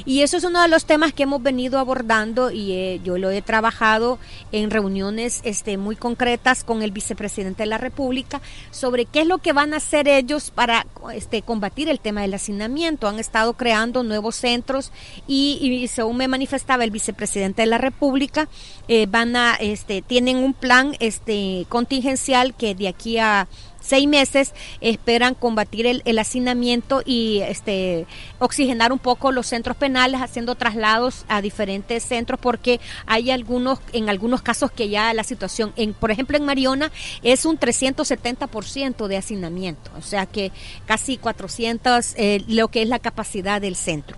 Y 0.08 0.22
eso 0.22 0.38
es 0.38 0.44
uno 0.44 0.62
de 0.62 0.68
los 0.68 0.86
temas 0.86 1.12
que 1.12 1.24
hemos 1.24 1.42
venido 1.42 1.78
abordando 1.78 2.50
y 2.50 2.72
eh, 2.72 3.00
yo 3.04 3.18
lo 3.18 3.30
he 3.30 3.42
trabajado 3.42 4.18
en 4.52 4.70
reuniones 4.70 5.42
este, 5.44 5.76
muy 5.76 5.96
concretas 5.96 6.64
con 6.64 6.80
el 6.80 6.92
vicepresidente 6.92 7.64
de 7.64 7.68
la 7.68 7.76
República 7.76 8.40
sobre 8.70 9.04
qué 9.04 9.20
es 9.20 9.26
lo 9.26 9.36
que 9.36 9.52
van 9.52 9.74
a 9.74 9.76
hacer 9.76 10.08
ellos 10.08 10.50
para 10.50 10.86
este, 11.12 11.42
combatir 11.42 11.90
el 11.90 12.00
tema 12.00 12.22
del 12.22 12.32
hacinamiento. 12.32 13.06
Han 13.06 13.18
estado 13.18 13.52
creando 13.52 14.02
nuevos 14.02 14.36
centros 14.36 14.92
y, 15.26 15.86
según 15.92 16.16
me 16.16 16.26
manifestaba 16.26 16.84
el 16.84 16.90
vicepresidente 16.90 17.60
de 17.60 17.66
la 17.66 17.76
República, 17.76 18.48
eh, 18.88 19.06
van 19.10 19.36
a, 19.36 19.56
este, 19.56 20.00
tienen 20.00 20.38
un 20.38 20.54
plan 20.54 20.96
este, 21.00 21.66
contingencial 21.68 22.54
que 22.54 22.74
de 22.74 22.88
aquí 22.88 23.18
a 23.18 23.46
seis 23.88 24.06
meses 24.06 24.52
esperan 24.80 25.34
combatir 25.34 25.86
el, 25.86 26.18
hacinamiento 26.18 27.02
y 27.04 27.40
este 27.40 28.06
oxigenar 28.38 28.92
un 28.92 28.98
poco 28.98 29.32
los 29.32 29.46
centros 29.46 29.76
penales 29.76 30.20
haciendo 30.20 30.56
traslados 30.56 31.24
a 31.28 31.40
diferentes 31.40 32.02
centros 32.02 32.38
porque 32.40 32.80
hay 33.06 33.30
algunos 33.30 33.78
en 33.92 34.08
algunos 34.08 34.42
casos 34.42 34.70
que 34.70 34.88
ya 34.88 35.14
la 35.14 35.24
situación 35.24 35.72
en 35.76 35.94
por 35.94 36.10
ejemplo 36.10 36.36
en 36.36 36.44
Mariona 36.44 36.92
es 37.22 37.46
un 37.46 37.58
370% 37.58 39.06
de 39.06 39.16
hacinamiento 39.16 39.90
o 39.96 40.02
sea 40.02 40.26
que 40.26 40.52
casi 40.86 41.16
400 41.16 42.14
eh, 42.16 42.44
lo 42.48 42.68
que 42.68 42.82
es 42.82 42.88
la 42.88 42.98
capacidad 42.98 43.60
del 43.60 43.76
centro. 43.76 44.16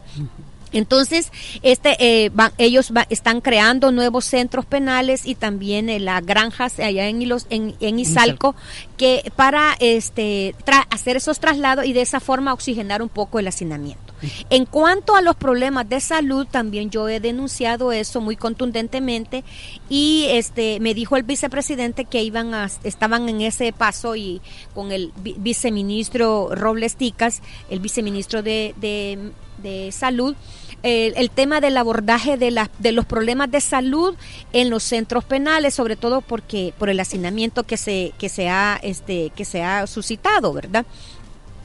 Entonces, 0.72 1.32
este, 1.62 1.96
eh, 1.98 2.30
van, 2.32 2.52
ellos 2.58 2.92
va, 2.96 3.06
están 3.10 3.40
creando 3.40 3.92
nuevos 3.92 4.24
centros 4.24 4.66
penales 4.66 5.26
y 5.26 5.34
también 5.34 5.88
eh, 5.88 6.00
las 6.00 6.24
granjas 6.24 6.78
allá 6.78 7.08
en, 7.08 7.22
Hilos, 7.22 7.46
en, 7.50 7.74
en 7.80 7.98
Izalco, 7.98 8.54
que 8.96 9.32
para 9.36 9.76
este, 9.80 10.54
hacer 10.90 11.16
esos 11.16 11.40
traslados 11.40 11.86
y 11.86 11.92
de 11.92 12.02
esa 12.02 12.20
forma 12.20 12.52
oxigenar 12.52 13.02
un 13.02 13.08
poco 13.08 13.38
el 13.38 13.48
hacinamiento. 13.48 14.10
En 14.50 14.66
cuanto 14.66 15.16
a 15.16 15.22
los 15.22 15.34
problemas 15.36 15.88
de 15.88 16.00
salud, 16.00 16.46
también 16.50 16.90
yo 16.90 17.08
he 17.08 17.20
denunciado 17.20 17.92
eso 17.92 18.20
muy 18.20 18.36
contundentemente 18.36 19.44
y 19.88 20.26
este 20.30 20.78
me 20.80 20.94
dijo 20.94 21.16
el 21.16 21.22
vicepresidente 21.22 22.04
que 22.04 22.22
iban 22.22 22.52
a, 22.52 22.70
estaban 22.84 23.28
en 23.28 23.40
ese 23.40 23.72
paso 23.72 24.16
y 24.16 24.42
con 24.74 24.92
el 24.92 25.12
viceministro 25.16 26.50
Robles 26.54 26.96
Ticas, 26.96 27.40
el 27.70 27.80
viceministro 27.80 28.42
de, 28.42 28.74
de, 28.78 29.32
de 29.62 29.92
salud, 29.92 30.36
el, 30.82 31.30
tema 31.30 31.60
del 31.60 31.76
abordaje 31.76 32.36
de, 32.36 32.50
la, 32.50 32.70
de 32.78 32.92
los 32.92 33.04
problemas 33.04 33.50
de 33.50 33.60
salud 33.60 34.14
en 34.52 34.70
los 34.70 34.82
centros 34.82 35.24
penales, 35.24 35.74
sobre 35.74 35.96
todo 35.96 36.20
porque 36.20 36.72
por 36.78 36.88
el 36.88 37.00
hacinamiento 37.00 37.64
que 37.64 37.76
se 37.76 38.12
que 38.18 38.28
se 38.28 38.48
ha 38.48 38.78
este 38.82 39.30
que 39.36 39.44
se 39.44 39.62
ha 39.62 39.86
suscitado, 39.86 40.52
¿verdad? 40.52 40.86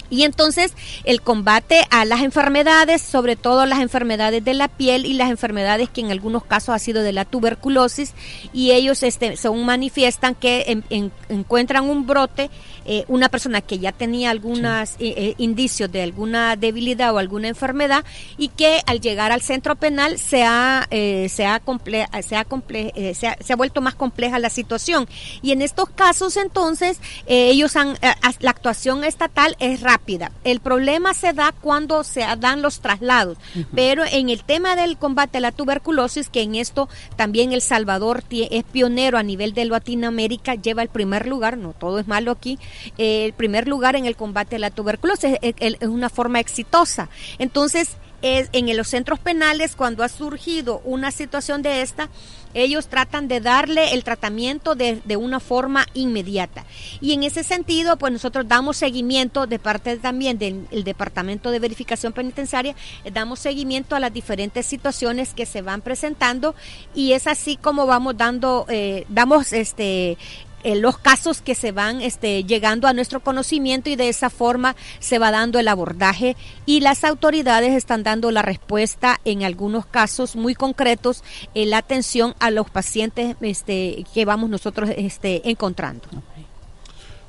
Y 0.09 0.23
entonces 0.23 0.73
el 1.03 1.21
combate 1.21 1.85
a 1.89 2.05
las 2.05 2.21
enfermedades, 2.21 3.01
sobre 3.01 3.35
todo 3.35 3.65
las 3.65 3.79
enfermedades 3.79 4.43
de 4.43 4.53
la 4.53 4.67
piel 4.67 5.05
y 5.05 5.13
las 5.13 5.29
enfermedades 5.29 5.89
que 5.89 6.01
en 6.01 6.11
algunos 6.11 6.45
casos 6.45 6.75
ha 6.75 6.79
sido 6.79 7.01
de 7.01 7.11
la 7.11 7.25
tuberculosis, 7.25 8.13
y 8.53 8.71
ellos 8.71 9.03
este, 9.03 9.35
según 9.35 9.65
manifiestan 9.65 10.35
que 10.35 10.65
en, 10.67 10.83
en, 10.89 11.11
encuentran 11.29 11.89
un 11.89 12.05
brote, 12.05 12.49
eh, 12.85 13.03
una 13.07 13.29
persona 13.29 13.61
que 13.61 13.79
ya 13.79 13.91
tenía 13.91 14.29
algunos 14.29 14.89
sí. 14.89 15.13
eh, 15.17 15.33
indicios 15.39 15.91
de 15.91 16.03
alguna 16.03 16.55
debilidad 16.55 17.13
o 17.13 17.17
alguna 17.17 17.47
enfermedad, 17.47 18.05
y 18.37 18.49
que 18.49 18.81
al 18.85 19.01
llegar 19.01 19.31
al 19.31 19.41
centro 19.41 19.75
penal 19.75 20.19
se 20.19 20.43
ha, 20.43 20.87
eh, 20.91 21.27
se 21.29 21.47
ha, 21.47 21.59
comple 21.59 22.07
se, 22.21 22.35
ha 22.35 22.45
comple 22.45 22.93
eh, 22.95 23.15
se, 23.15 23.27
ha, 23.27 23.37
se 23.43 23.53
ha 23.53 23.55
vuelto 23.55 23.81
más 23.81 23.95
compleja 23.95 24.37
la 24.37 24.51
situación. 24.51 25.07
Y 25.41 25.51
en 25.51 25.63
estos 25.63 25.89
casos 25.89 26.37
entonces 26.37 26.99
eh, 27.25 27.49
ellos 27.49 27.75
han, 27.75 27.97
la 28.39 28.49
actuación 28.51 29.03
estatal 29.03 29.55
es 29.59 29.81
rápida 29.81 29.94
rápida. 29.95 30.31
El 30.43 30.59
problema 30.59 31.13
se 31.13 31.33
da 31.33 31.53
cuando 31.53 32.03
se 32.03 32.21
dan 32.37 32.61
los 32.61 32.79
traslados, 32.81 33.37
uh 33.37 33.59
-huh. 33.59 33.67
pero 33.73 34.03
en 34.03 34.29
el 34.29 34.43
tema 34.43 34.75
del 34.75 34.97
combate 34.97 35.37
a 35.37 35.41
la 35.41 35.51
tuberculosis, 35.51 36.29
que 36.29 36.41
en 36.41 36.55
esto 36.55 36.89
también 37.15 37.53
El 37.53 37.61
Salvador 37.61 38.23
es 38.29 38.63
pionero 38.65 39.17
a 39.17 39.23
nivel 39.23 39.53
de 39.53 39.65
Latinoamérica, 39.65 40.55
lleva 40.55 40.81
el 40.81 40.89
primer 40.89 41.27
lugar, 41.27 41.57
no 41.57 41.73
todo 41.73 41.99
es 41.99 42.07
malo 42.07 42.31
aquí, 42.31 42.59
eh, 42.97 43.25
el 43.25 43.33
primer 43.33 43.67
lugar 43.67 43.95
en 43.95 44.05
el 44.05 44.15
combate 44.15 44.57
a 44.57 44.59
la 44.59 44.69
tuberculosis, 44.69 45.37
es, 45.41 45.55
es, 45.59 45.77
es 45.79 45.87
una 45.87 46.09
forma 46.09 46.39
exitosa. 46.39 47.09
Entonces, 47.39 47.97
es, 48.21 48.49
en 48.53 48.75
los 48.75 48.87
centros 48.87 49.19
penales, 49.19 49.75
cuando 49.75 50.03
ha 50.03 50.09
surgido 50.09 50.81
una 50.83 51.11
situación 51.11 51.61
de 51.61 51.81
esta, 51.81 52.09
ellos 52.55 52.87
tratan 52.87 53.27
de 53.27 53.41
darle 53.41 53.93
el 53.93 54.03
tratamiento 54.03 54.73
de, 54.73 55.01
de, 55.05 55.17
una 55.17 55.39
forma 55.39 55.85
inmediata. 55.93 56.65
Y 57.01 57.13
en 57.13 57.23
ese 57.23 57.43
sentido, 57.43 57.97
pues 57.97 58.11
nosotros 58.11 58.47
damos 58.47 58.77
seguimiento 58.77 59.45
de 59.45 59.59
parte 59.59 59.97
también 59.97 60.39
del 60.39 60.83
Departamento 60.83 61.51
de 61.51 61.59
Verificación 61.59 62.13
Penitenciaria, 62.13 62.75
eh, 63.03 63.11
damos 63.11 63.39
seguimiento 63.39 63.95
a 63.95 63.99
las 63.99 64.13
diferentes 64.13 64.65
situaciones 64.65 65.33
que 65.33 65.45
se 65.45 65.61
van 65.61 65.81
presentando 65.81 66.55
y 66.95 67.11
es 67.11 67.27
así 67.27 67.57
como 67.57 67.85
vamos 67.85 68.17
dando, 68.17 68.65
eh, 68.69 69.05
damos 69.09 69.53
este 69.53 70.17
eh, 70.65 70.75
los 70.75 70.97
casos 70.97 71.43
que 71.43 71.53
se 71.53 71.71
van 71.71 72.01
este, 72.01 72.43
llegando 72.43 72.87
a 72.87 72.93
nuestro 72.93 73.19
conocimiento 73.19 73.91
y 73.91 73.95
de 73.95 74.09
esa 74.09 74.31
forma 74.31 74.75
se 74.97 75.19
va 75.19 75.29
dando 75.29 75.59
el 75.59 75.67
abordaje 75.67 76.35
y 76.65 76.79
las 76.79 77.03
autoridades 77.03 77.75
están 77.75 78.01
dando 78.01 78.31
la 78.31 78.41
respuesta 78.41 79.21
en 79.25 79.43
algunos 79.43 79.85
casos 79.85 80.35
muy 80.35 80.55
concretos 80.55 81.23
en 81.53 81.69
la 81.69 81.77
atención 81.77 82.33
a 82.39 82.49
los 82.49 82.67
pacientes 82.67 83.35
este, 83.41 84.05
que 84.11 84.25
vamos 84.25 84.49
nosotros 84.49 84.89
este, 84.97 85.47
encontrando. 85.47 86.07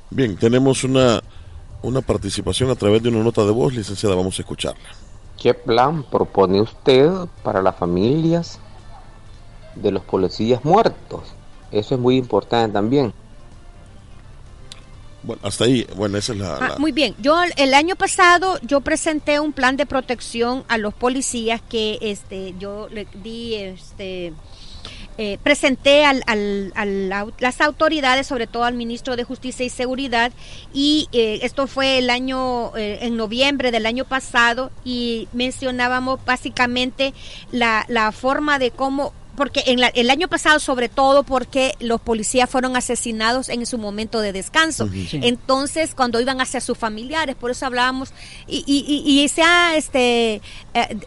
Bien, 0.09 0.35
tenemos 0.35 0.83
una, 0.83 1.21
una 1.83 2.01
participación 2.01 2.71
a 2.71 2.75
través 2.75 3.03
de 3.03 3.09
una 3.09 3.23
nota 3.23 3.45
de 3.45 3.51
voz, 3.51 3.71
licenciada, 3.71 4.15
vamos 4.15 4.39
a 4.39 4.41
escucharla. 4.41 4.89
¿Qué 5.39 5.53
plan 5.53 6.01
propone 6.01 6.59
usted 6.59 7.11
para 7.43 7.61
las 7.61 7.75
familias 7.75 8.57
de 9.75 9.91
los 9.91 10.01
policías 10.01 10.65
muertos? 10.65 11.35
Eso 11.71 11.93
es 11.93 12.01
muy 12.01 12.17
importante 12.17 12.73
también. 12.73 13.13
Bueno, 15.27 15.41
hasta 15.43 15.65
ahí, 15.65 15.85
bueno, 15.97 16.17
esa 16.17 16.31
es 16.31 16.39
la, 16.39 16.55
ah, 16.55 16.75
Muy 16.79 16.93
bien, 16.93 17.13
yo 17.19 17.37
el 17.57 17.73
año 17.73 17.97
pasado 17.97 18.57
yo 18.61 18.79
presenté 18.79 19.41
un 19.41 19.51
plan 19.51 19.75
de 19.75 19.85
protección 19.85 20.63
a 20.69 20.77
los 20.77 20.93
policías 20.93 21.61
que 21.61 21.97
este 22.01 22.55
yo 22.57 22.87
le 22.89 23.05
di 23.21 23.55
este 23.55 24.31
eh, 25.17 25.37
presenté 25.43 26.05
al, 26.05 26.23
al, 26.27 26.71
al, 26.75 27.11
a 27.11 27.25
las 27.39 27.59
autoridades, 27.59 28.27
sobre 28.27 28.47
todo 28.47 28.63
al 28.63 28.75
ministro 28.75 29.15
de 29.17 29.23
Justicia 29.23 29.65
y 29.65 29.69
Seguridad, 29.69 30.31
y 30.73 31.09
eh, 31.11 31.39
esto 31.41 31.67
fue 31.67 31.97
el 31.97 32.09
año, 32.09 32.71
eh, 32.77 32.99
en 33.01 33.17
noviembre 33.17 33.71
del 33.71 33.87
año 33.87 34.05
pasado, 34.05 34.71
y 34.85 35.27
mencionábamos 35.33 36.23
básicamente 36.23 37.15
la, 37.51 37.83
la 37.89 38.11
forma 38.11 38.59
de 38.59 38.71
cómo 38.71 39.11
porque 39.37 39.63
en 39.67 39.79
la- 39.79 39.87
el 39.89 40.09
año 40.09 40.27
pasado 40.27 40.59
sobre 40.59 40.89
todo 40.89 41.23
porque 41.23 41.75
los 41.79 42.01
policías 42.01 42.49
fueron 42.49 42.75
asesinados 42.75 43.47
en 43.47 43.65
su 43.65 43.77
momento 43.77 44.19
de 44.19 44.33
descanso. 44.33 44.89
Sí. 44.91 45.07
Entonces, 45.23 45.93
cuando 45.95 46.19
iban 46.19 46.41
hacia 46.41 46.59
sus 46.59 46.77
familiares, 46.77 47.35
por 47.35 47.51
eso 47.51 47.65
hablábamos, 47.65 48.09
y, 48.47 48.63
y- 48.67 48.83
y- 49.05 49.21
y 49.23 49.29
se 49.29 49.43
ha 49.43 49.75
este, 49.77 50.35
eh, 50.35 50.41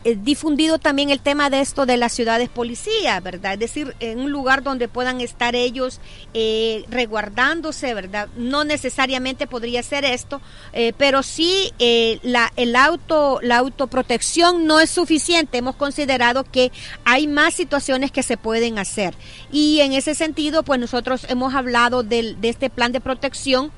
eh, 0.05 0.17
difundido 0.23 0.79
también 0.79 1.11
el 1.11 1.21
tema 1.21 1.51
de 1.51 1.61
esto 1.61 1.85
de 1.85 1.97
las 1.99 2.13
ciudades 2.13 2.49
policía, 2.49 3.21
¿verdad? 3.21 3.55
Es 3.55 3.59
decir, 3.61 3.95
en 4.01 4.21
un 4.21 4.31
lugar 4.31 4.63
donde 4.63 4.89
puedan 4.89 5.21
estar 5.21 5.55
ellos 5.57 6.01
eh, 6.33 6.85
resguardándose, 6.89 7.93
¿verdad? 7.95 8.29
No 8.37 8.63
necesariamente 8.65 9.47
podría 9.49 9.83
ser 9.83 10.05
esto, 10.05 10.41
eh, 10.73 10.93
pero 10.97 11.23
sí 11.25 11.73
eh, 11.81 12.21
la, 12.23 12.53
el 12.57 12.77
auto, 12.77 13.41
la 13.43 13.57
autoprotección 13.59 14.67
no 14.67 14.79
es 14.81 14.91
suficiente. 14.91 15.59
Hemos 15.59 15.75
considerado 15.77 16.45
que 16.45 16.71
hay 17.05 17.27
más 17.27 17.55
situaciones 17.55 18.13
que 18.13 18.20
se 18.23 18.37
pueden 18.37 18.79
hacer. 18.79 19.15
Y 19.53 19.81
en 19.81 19.93
ese 19.93 20.15
sentido, 20.15 20.63
pues 20.63 20.79
nosotros 20.81 21.27
hemos 21.29 21.55
hablado 21.55 22.03
del- 22.03 22.41
de 22.41 22.49
este 22.49 22.71
plan 22.71 22.93
de 22.93 23.01
protección 23.01 23.71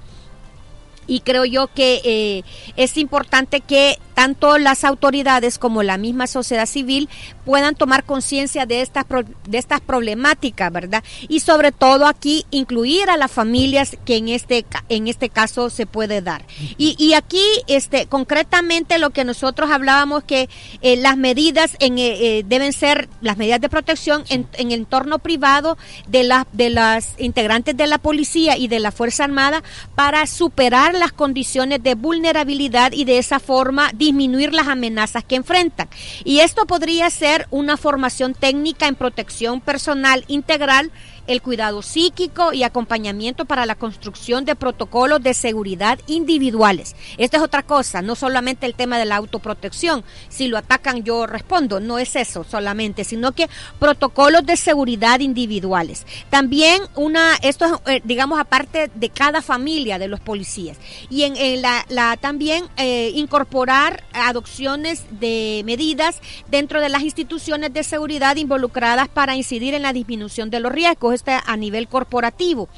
y 1.06 1.20
creo 1.20 1.44
yo 1.44 1.66
que 1.68 2.00
eh, 2.04 2.42
es 2.76 2.96
importante 2.96 3.60
que 3.60 3.98
tanto 4.14 4.58
las 4.58 4.84
autoridades 4.84 5.58
como 5.58 5.82
la 5.82 5.98
misma 5.98 6.26
sociedad 6.26 6.66
civil 6.66 7.08
puedan 7.44 7.74
tomar 7.74 8.04
conciencia 8.04 8.66
de 8.66 8.82
estas 8.82 9.04
de 9.46 9.58
estas 9.58 9.80
problemáticas, 9.80 10.72
¿verdad? 10.72 11.02
Y 11.28 11.40
sobre 11.40 11.72
todo 11.72 12.06
aquí 12.06 12.46
incluir 12.50 13.10
a 13.10 13.16
las 13.16 13.30
familias 13.30 13.96
que 14.04 14.16
en 14.16 14.28
este 14.28 14.64
en 14.88 15.08
este 15.08 15.28
caso 15.28 15.70
se 15.70 15.86
puede 15.86 16.22
dar. 16.22 16.44
Y, 16.78 16.96
y 16.98 17.14
aquí 17.14 17.44
este 17.66 18.06
concretamente 18.06 18.98
lo 18.98 19.10
que 19.10 19.24
nosotros 19.24 19.70
hablábamos 19.70 20.24
que 20.24 20.48
eh, 20.80 20.96
las 20.96 21.16
medidas 21.16 21.76
en, 21.80 21.98
eh, 21.98 22.38
eh, 22.38 22.42
deben 22.46 22.72
ser 22.72 23.08
las 23.20 23.36
medidas 23.36 23.60
de 23.60 23.68
protección 23.68 24.24
en, 24.28 24.46
en 24.54 24.70
el 24.70 24.82
entorno 24.82 25.18
privado 25.18 25.78
de 26.08 26.24
las 26.24 26.44
de 26.52 26.70
las 26.70 27.14
integrantes 27.18 27.76
de 27.76 27.86
la 27.86 27.98
policía 27.98 28.56
y 28.56 28.68
de 28.68 28.80
la 28.80 28.92
fuerza 28.92 29.24
armada 29.24 29.62
para 29.94 30.26
superar 30.26 30.94
las 30.94 31.12
condiciones 31.12 31.82
de 31.82 31.94
vulnerabilidad 31.94 32.92
y 32.92 33.04
de 33.04 33.18
esa 33.18 33.38
forma 33.38 33.90
disminuir 34.02 34.52
las 34.52 34.68
amenazas 34.68 35.24
que 35.24 35.36
enfrentan. 35.36 35.88
Y 36.24 36.40
esto 36.40 36.66
podría 36.66 37.08
ser 37.10 37.46
una 37.50 37.76
formación 37.76 38.34
técnica 38.34 38.88
en 38.88 38.96
protección 38.96 39.60
personal 39.60 40.24
integral 40.28 40.90
el 41.26 41.42
cuidado 41.42 41.82
psíquico 41.82 42.52
y 42.52 42.62
acompañamiento 42.62 43.44
para 43.44 43.66
la 43.66 43.74
construcción 43.74 44.44
de 44.44 44.56
protocolos 44.56 45.22
de 45.22 45.34
seguridad 45.34 45.98
individuales. 46.06 46.96
Esta 47.18 47.36
es 47.36 47.42
otra 47.42 47.62
cosa, 47.62 48.02
no 48.02 48.14
solamente 48.14 48.66
el 48.66 48.74
tema 48.74 48.98
de 48.98 49.04
la 49.04 49.16
autoprotección. 49.16 50.04
Si 50.28 50.48
lo 50.48 50.58
atacan 50.58 51.04
yo 51.04 51.26
respondo, 51.26 51.80
no 51.80 51.98
es 51.98 52.16
eso 52.16 52.44
solamente, 52.44 53.04
sino 53.04 53.32
que 53.32 53.48
protocolos 53.78 54.44
de 54.46 54.56
seguridad 54.56 55.20
individuales. 55.20 56.06
También 56.30 56.82
una, 56.94 57.36
esto 57.42 57.82
es, 57.86 57.94
eh, 57.94 58.00
digamos, 58.04 58.40
aparte 58.40 58.90
de 58.94 59.08
cada 59.08 59.42
familia 59.42 59.98
de 59.98 60.08
los 60.08 60.20
policías. 60.20 60.78
Y 61.10 61.22
en, 61.22 61.62
la 61.62 62.16
también 62.20 62.64
eh, 62.76 63.12
incorporar 63.14 64.02
adopciones 64.12 65.04
de 65.10 65.62
medidas 65.64 66.20
dentro 66.50 66.80
de 66.80 66.88
las 66.88 67.02
instituciones 67.02 67.72
de 67.72 67.82
seguridad 67.84 68.36
involucradas 68.36 69.08
para 69.08 69.36
incidir 69.36 69.74
en 69.74 69.82
la 69.82 69.92
disminución 69.92 70.50
de 70.50 70.60
los 70.60 70.72
riesgos, 70.72 71.11
a 71.46 71.56
nivel 71.56 71.88
corporativo. 71.88 72.68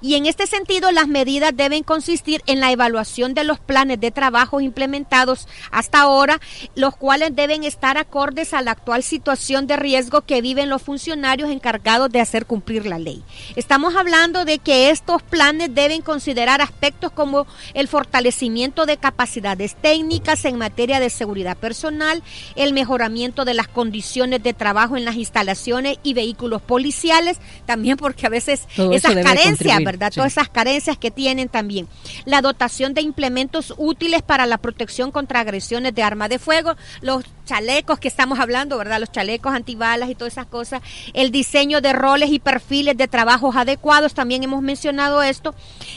Y 0.00 0.14
en 0.14 0.26
este 0.26 0.46
sentido, 0.46 0.90
las 0.92 1.08
medidas 1.08 1.52
deben 1.54 1.82
consistir 1.82 2.42
en 2.46 2.60
la 2.60 2.72
evaluación 2.72 3.34
de 3.34 3.44
los 3.44 3.58
planes 3.58 4.00
de 4.00 4.10
trabajo 4.10 4.60
implementados 4.60 5.48
hasta 5.70 6.00
ahora, 6.00 6.40
los 6.74 6.96
cuales 6.96 7.34
deben 7.34 7.64
estar 7.64 7.98
acordes 7.98 8.54
a 8.54 8.62
la 8.62 8.72
actual 8.72 9.02
situación 9.02 9.66
de 9.66 9.76
riesgo 9.76 10.22
que 10.22 10.40
viven 10.40 10.68
los 10.68 10.82
funcionarios 10.82 11.50
encargados 11.50 12.10
de 12.10 12.20
hacer 12.20 12.46
cumplir 12.46 12.86
la 12.86 12.98
ley. 12.98 13.22
Estamos 13.56 13.96
hablando 13.96 14.44
de 14.44 14.58
que 14.58 14.90
estos 14.90 15.22
planes 15.22 15.74
deben 15.74 16.02
considerar 16.02 16.60
aspectos 16.60 17.10
como 17.12 17.46
el 17.74 17.88
fortalecimiento 17.88 18.86
de 18.86 18.96
capacidades 18.96 19.76
técnicas 19.76 20.44
en 20.44 20.56
materia 20.56 21.00
de 21.00 21.10
seguridad 21.10 21.56
personal, 21.56 22.22
el 22.56 22.72
mejoramiento 22.72 23.44
de 23.44 23.54
las 23.54 23.68
condiciones 23.68 24.42
de 24.42 24.54
trabajo 24.54 24.96
en 24.96 25.04
las 25.04 25.16
instalaciones 25.16 25.98
y 26.02 26.14
vehículos 26.14 26.62
policiales, 26.62 27.38
también 27.66 27.96
porque 27.96 28.26
a 28.26 28.30
veces 28.30 28.66
Todo 28.76 28.92
esas 28.92 29.14
carencias, 29.14 29.80
¿verdad? 29.88 30.12
Todas 30.14 30.32
esas 30.32 30.50
carencias 30.50 30.98
que 30.98 31.10
tienen 31.10 31.48
también. 31.48 31.88
La 32.26 32.42
dotación 32.42 32.92
de 32.92 33.00
implementos 33.00 33.72
útiles 33.78 34.20
para 34.20 34.44
la 34.44 34.58
protección 34.58 35.10
contra 35.10 35.40
agresiones 35.40 35.94
de 35.94 36.02
arma 36.02 36.28
de 36.28 36.38
fuego, 36.38 36.76
los 37.00 37.24
chalecos 37.48 37.98
que 37.98 38.08
estamos 38.08 38.38
hablando, 38.38 38.76
¿verdad? 38.76 39.00
Los 39.00 39.10
chalecos 39.10 39.54
antibalas 39.54 40.10
y 40.10 40.14
todas 40.14 40.34
esas 40.34 40.46
cosas, 40.46 40.82
el 41.14 41.30
diseño 41.30 41.80
de 41.80 41.94
roles 41.94 42.30
y 42.30 42.38
perfiles 42.38 42.96
de 42.96 43.08
trabajos 43.08 43.56
adecuados, 43.56 44.12
también 44.12 44.42
hemos 44.42 44.62
mencionado 44.62 45.22
esto. 45.22 45.54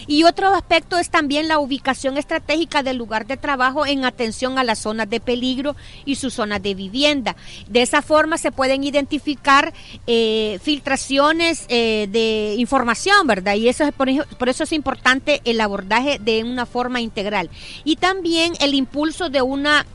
Y 0.07 0.23
otro 0.23 0.55
aspecto 0.55 0.97
es 0.97 1.09
también 1.09 1.49
la 1.49 1.59
ubicación 1.59 2.17
estratégica 2.17 2.83
del 2.83 2.97
lugar 2.97 3.27
de 3.27 3.35
trabajo 3.35 3.85
en 3.85 4.05
atención 4.05 4.57
a 4.57 4.63
las 4.63 4.79
zonas 4.79 5.09
de 5.09 5.19
peligro 5.19 5.75
y 6.05 6.15
sus 6.15 6.33
zonas 6.33 6.63
de 6.63 6.73
vivienda. 6.73 7.35
De 7.67 7.81
esa 7.81 8.01
forma 8.01 8.37
se 8.37 8.51
pueden 8.51 8.83
identificar 8.85 9.73
eh, 10.07 10.57
filtraciones 10.63 11.65
eh, 11.67 12.07
de 12.09 12.55
información, 12.57 13.27
¿verdad? 13.27 13.55
Y 13.55 13.67
eso 13.67 13.83
es 13.83 13.91
por, 13.91 14.07
por 14.37 14.47
eso 14.47 14.63
es 14.63 14.71
importante 14.71 15.41
el 15.43 15.59
abordaje 15.59 16.17
de 16.19 16.45
una 16.45 16.65
forma 16.65 17.01
integral. 17.01 17.49
Y 17.83 17.97
también 17.97 18.53
el 18.61 18.73
impulso 18.73 19.29
de 19.29 19.41
una 19.41 19.85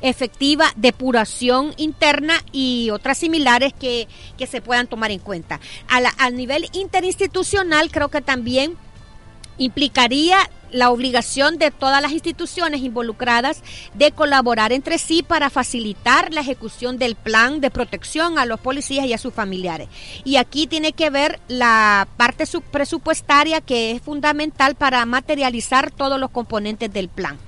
efectiva 0.00 0.66
depuración 0.76 1.72
interna 1.76 2.34
y 2.52 2.90
otras 2.90 3.18
similares 3.18 3.72
que, 3.72 4.08
que 4.36 4.46
se 4.46 4.60
puedan 4.60 4.86
tomar 4.86 5.10
en 5.10 5.18
cuenta. 5.20 5.60
A 5.88 6.00
la- 6.00 6.14
al 6.18 6.36
nivel 6.36 6.68
interinstitucional 6.72 7.90
creo 7.90 8.08
que 8.08 8.20
también 8.20 8.76
implicaría 9.58 10.38
la 10.72 10.90
obligación 10.90 11.58
de 11.58 11.70
todas 11.70 12.02
las 12.02 12.12
instituciones 12.12 12.80
involucradas 12.82 13.62
de 13.94 14.10
colaborar 14.10 14.72
entre 14.72 14.98
sí 14.98 15.22
para 15.22 15.48
facilitar 15.48 16.34
la 16.34 16.40
ejecución 16.40 16.98
del 16.98 17.14
plan 17.14 17.60
de 17.60 17.70
protección 17.70 18.38
a 18.38 18.44
los 18.44 18.60
policías 18.60 19.06
y 19.06 19.12
a 19.14 19.18
sus 19.18 19.32
familiares. 19.32 19.88
Y 20.24 20.36
aquí 20.36 20.66
tiene 20.66 20.92
que 20.92 21.08
ver 21.08 21.40
la 21.48 22.06
parte 22.16 22.44
presupuestaria 22.70 23.60
que 23.60 23.92
es 23.92 24.02
fundamental 24.02 24.74
para 24.74 25.06
materializar 25.06 25.90
todos 25.92 26.18
los 26.20 26.30
componentes 26.30 26.92
del 26.92 27.08
plan. 27.08 27.38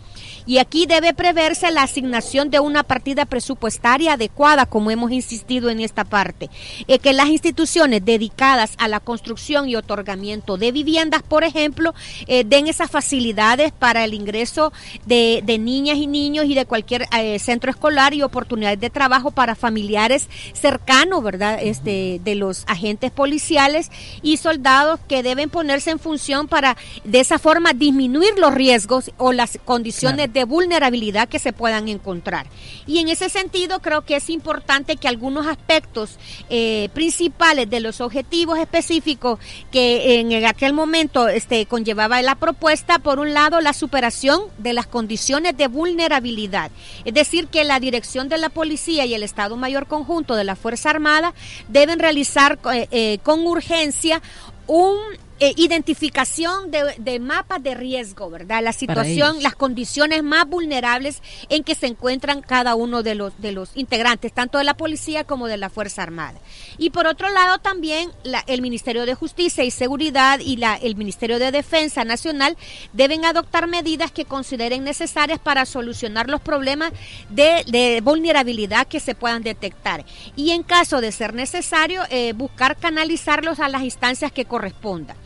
Y 0.49 0.57
aquí 0.57 0.87
debe 0.87 1.13
preverse 1.13 1.71
la 1.71 1.83
asignación 1.83 2.49
de 2.49 2.59
una 2.59 2.83
partida 2.83 3.27
presupuestaria 3.27 4.15
adecuada, 4.15 4.65
como 4.65 4.91
hemos 4.91 5.13
insistido 5.13 5.69
en 5.69 5.79
esta 5.79 6.05
parte. 6.05 6.49
Eh, 6.87 6.99
que 7.01 7.13
las 7.13 7.29
instituciones 7.29 8.03
dedicadas 8.03 8.73
a 8.79 8.89
la 8.89 8.99
construcción 8.99 9.69
y 9.69 9.77
otorgamiento 9.77 10.57
de 10.57 10.73
viviendas, 10.73 11.23
por 11.23 11.45
ejemplo, 11.45 11.95
eh, 12.29 12.45
den 12.47 12.67
esas 12.67 12.91
facilidades 12.91 13.73
para 13.73 14.05
el 14.05 14.15
ingreso 14.15 14.73
de, 15.05 15.43
niñas 15.61 15.99
y 15.99 16.07
niños 16.07 16.47
y 16.47 16.55
de 16.55 16.65
cualquier 16.65 17.05
eh, 17.19 17.39
centro 17.39 17.71
escolar 17.71 18.15
y 18.15 18.23
oportunidades 18.23 18.81
de 18.81 18.89
trabajo 18.89 19.31
para 19.31 19.55
familiares 19.55 20.31
cercanos, 20.55 21.23
¿verdad? 21.23 21.59
Este, 21.61 22.23
de 22.25 22.35
los 22.37 22.65
agentes 22.69 23.11
policiales 23.11 23.91
y 24.23 24.39
soldados 24.39 24.99
que 25.09 25.23
deben 25.23 25.51
ponerse 25.51 25.91
en 25.91 25.99
función 25.99 26.49
para 26.49 26.79
de 27.05 27.21
esa 27.21 27.39
forma 27.39 27.75
disminuir 27.75 28.39
los 28.39 28.55
riesgos 28.55 29.11
o 29.19 29.35
las 29.35 29.59
condiciones 29.67 30.33
de 30.33 30.38
vulnerabilidad 30.45 31.29
que 31.29 31.39
se 31.39 31.53
puedan 31.53 31.89
encontrar. 31.89 32.47
Y 32.87 32.99
en 32.99 33.09
ese 33.09 33.29
sentido 33.29 33.81
creo 33.81 34.03
que 34.03 34.17
es 34.17 34.31
importante 34.31 34.97
que 34.97 35.09
algunos 35.09 35.47
aspectos 35.47 36.19
eh, 36.51 36.89
principales 36.95 37.69
de 37.71 37.81
los 37.81 38.01
objetivos 38.01 38.59
específicos 38.59 39.39
que 39.71 40.21
en 40.21 40.45
aquel 40.45 40.73
momento 40.73 41.29
este, 41.29 41.67
conllevaba 41.67 42.21
la 42.23 42.35
propuesta, 42.35 42.99
por 42.99 43.19
un 43.19 43.35
lado 43.35 43.61
la 43.61 43.73
superación 43.73 44.43
de 44.59 44.73
las 44.73 44.87
condiciones 44.87 45.57
de 45.57 45.69
vulnerabilidad, 45.69 46.71
es 47.05 47.15
decir, 47.15 47.49
que 47.49 47.65
la 47.65 47.81
dirección 47.81 48.29
de 48.29 48.39
la 48.39 48.49
policía 48.49 49.07
y 49.07 49.15
el 49.15 49.23
Estado 49.23 49.57
Mayor 49.57 49.87
Conjunto 49.87 50.35
de 50.35 50.45
la 50.45 50.57
Fuerza 50.57 50.91
Armada 50.91 51.35
deben 51.69 51.99
realizar 51.99 52.59
eh, 52.73 52.89
eh, 52.91 53.19
con 53.23 53.47
urgencia 53.47 54.23
un 54.67 54.97
eh, 55.41 55.53
identificación 55.57 56.71
de, 56.71 56.95
de 56.99 57.19
mapas 57.21 57.63
de 57.63 57.75
riesgo, 57.75 58.31
¿verdad? 58.31 58.63
La 58.63 58.73
situación, 58.73 59.43
las 59.43 59.55
condiciones 59.55 60.23
más 60.23 60.49
vulnerables 60.49 61.23
en 61.49 61.65
que 61.65 61.75
se 61.75 61.87
encuentran 61.87 62.41
cada 62.43 62.75
uno 62.75 63.03
de 63.03 63.15
los 63.15 63.33
de 63.41 63.53
los 63.53 63.71
integrantes, 63.77 64.33
tanto 64.33 64.59
de 64.59 64.65
la 64.65 64.75
policía 64.75 65.25
como 65.25 65.47
de 65.47 65.57
la 65.57 65.71
Fuerza 65.71 66.03
Armada. 66.03 66.39
Y 66.79 66.91
por 66.91 67.07
otro 67.07 67.31
lado 67.31 67.59
también 67.59 68.11
la- 68.25 68.45
el 68.47 68.63
Ministerio 68.63 69.07
de 69.07 69.15
Justicia 69.15 69.65
y 69.65 69.71
Seguridad 69.71 70.41
y 70.41 70.57
la, 70.57 70.77
el 70.77 70.97
Ministerio 70.97 71.39
de 71.39 71.51
Defensa 71.53 72.05
Nacional 72.05 72.57
deben 72.93 73.25
adoptar 73.25 73.67
medidas 73.67 74.13
que 74.13 74.25
consideren 74.25 74.85
necesarias 74.85 75.39
para 75.39 75.67
solucionar 75.67 76.29
los 76.29 76.41
problemas 76.41 76.93
de, 77.31 77.65
de 77.67 78.01
vulnerabilidad 78.03 78.87
que 78.87 79.01
se 79.01 79.15
puedan 79.15 79.43
detectar. 79.43 80.05
Y 80.37 80.51
en 80.51 80.63
caso 80.63 81.01
de 81.01 81.13
ser 81.13 81.35
necesario, 81.35 82.03
eh, 82.11 82.33
buscar 82.35 82.77
canalizarlos 82.77 83.61
a 83.61 83.69
las 83.69 83.83
instancias 83.83 84.33
que 84.33 84.45
correspondan. 84.45 85.17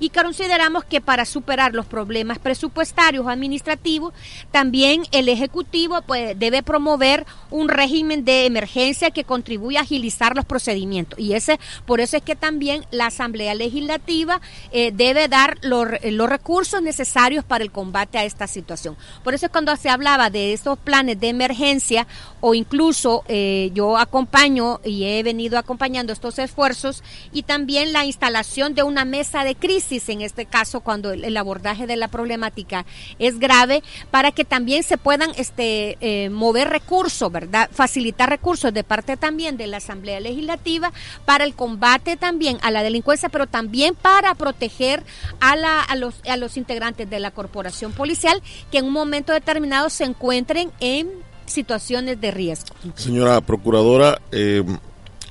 Y 0.00 0.10
consideramos 0.10 0.84
que 0.84 1.00
para 1.00 1.24
superar 1.24 1.74
los 1.74 1.86
problemas 1.86 2.38
presupuestarios 2.38 3.24
o 3.24 3.28
administrativos, 3.28 4.12
también 4.50 5.02
el 5.12 5.28
Ejecutivo 5.28 6.02
pues, 6.02 6.36
debe 6.38 6.62
promover 6.62 7.26
un 7.50 7.68
régimen 7.68 8.24
de 8.24 8.46
emergencia 8.46 9.10
que 9.10 9.24
contribuya 9.24 9.80
a 9.80 9.82
agilizar 9.82 10.34
los 10.34 10.44
procedimientos. 10.44 11.18
Y 11.18 11.34
ese, 11.34 11.60
por 11.86 12.00
eso 12.00 12.16
es 12.16 12.22
que 12.22 12.34
también 12.34 12.84
la 12.90 13.06
Asamblea 13.06 13.54
Legislativa 13.54 14.40
eh, 14.72 14.90
debe 14.92 15.28
dar 15.28 15.58
los, 15.62 15.86
los 16.02 16.28
recursos 16.28 16.82
necesarios 16.82 17.44
para 17.44 17.62
el 17.62 17.70
combate 17.70 18.18
a 18.18 18.24
esta 18.24 18.46
situación. 18.46 18.96
Por 19.22 19.34
eso 19.34 19.46
es 19.46 19.52
cuando 19.52 19.76
se 19.76 19.90
hablaba 19.90 20.30
de 20.30 20.52
estos 20.52 20.78
planes 20.78 21.20
de 21.20 21.28
emergencia 21.28 22.06
o 22.40 22.54
incluso 22.54 23.24
eh, 23.28 23.70
yo 23.74 23.98
acompaño 23.98 24.80
y 24.84 25.04
he 25.04 25.22
venido 25.22 25.58
acompañando 25.58 26.12
estos 26.12 26.38
esfuerzos 26.38 27.02
y 27.32 27.42
también 27.42 27.92
la 27.92 28.04
instalación 28.04 28.74
de 28.74 28.82
una 28.82 29.04
mesa 29.04 29.44
de 29.44 29.54
crisis, 29.54 29.89
en 29.90 30.20
este 30.20 30.46
caso 30.46 30.80
cuando 30.80 31.12
el, 31.12 31.36
abordaje 31.36 31.86
de 31.86 31.96
la 31.96 32.08
problemática 32.08 32.86
es 33.18 33.38
grave, 33.38 33.82
para 34.10 34.30
que 34.30 34.44
también 34.44 34.82
se 34.82 34.98
puedan 34.98 35.30
este, 35.36 35.96
eh, 36.00 36.30
mover 36.30 36.68
recursos, 36.68 37.30
¿verdad? 37.30 37.68
Facilitar 37.72 38.28
recursos 38.28 38.72
de 38.72 38.84
parte 38.84 39.16
también 39.16 39.56
de 39.56 39.66
la 39.66 39.78
Asamblea 39.78 40.20
Legislativa 40.20 40.92
para 41.24 41.44
el 41.44 41.54
combate 41.54 42.16
también 42.16 42.58
a 42.62 42.70
la 42.70 42.82
delincuencia, 42.82 43.28
pero 43.28 43.46
también 43.46 43.94
para 43.94 44.34
proteger 44.34 45.02
a, 45.40 45.56
la, 45.56 45.82
a, 45.82 45.96
los, 45.96 46.14
a 46.28 46.36
los 46.36 46.56
integrantes 46.56 47.08
de 47.10 47.20
la 47.20 47.30
corporación 47.30 47.92
policial 47.92 48.42
que 48.70 48.78
en 48.78 48.86
un 48.86 48.92
momento 48.92 49.32
determinado 49.32 49.90
se 49.90 50.04
encuentren 50.04 50.70
en 50.80 51.08
situaciones 51.46 52.20
de 52.20 52.30
riesgo. 52.30 52.74
Señora 52.94 53.40
Procuradora, 53.40 54.20
eh, 54.30 54.62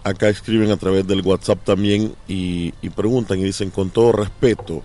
acá 0.03 0.29
escriben 0.29 0.71
a 0.71 0.77
través 0.77 1.05
del 1.07 1.21
WhatsApp 1.21 1.63
también 1.63 2.15
y, 2.27 2.71
preguntan 2.95 3.39
y 3.39 3.43
dicen 3.43 3.69
con 3.69 3.89
todo 3.89 4.11
respeto, 4.11 4.83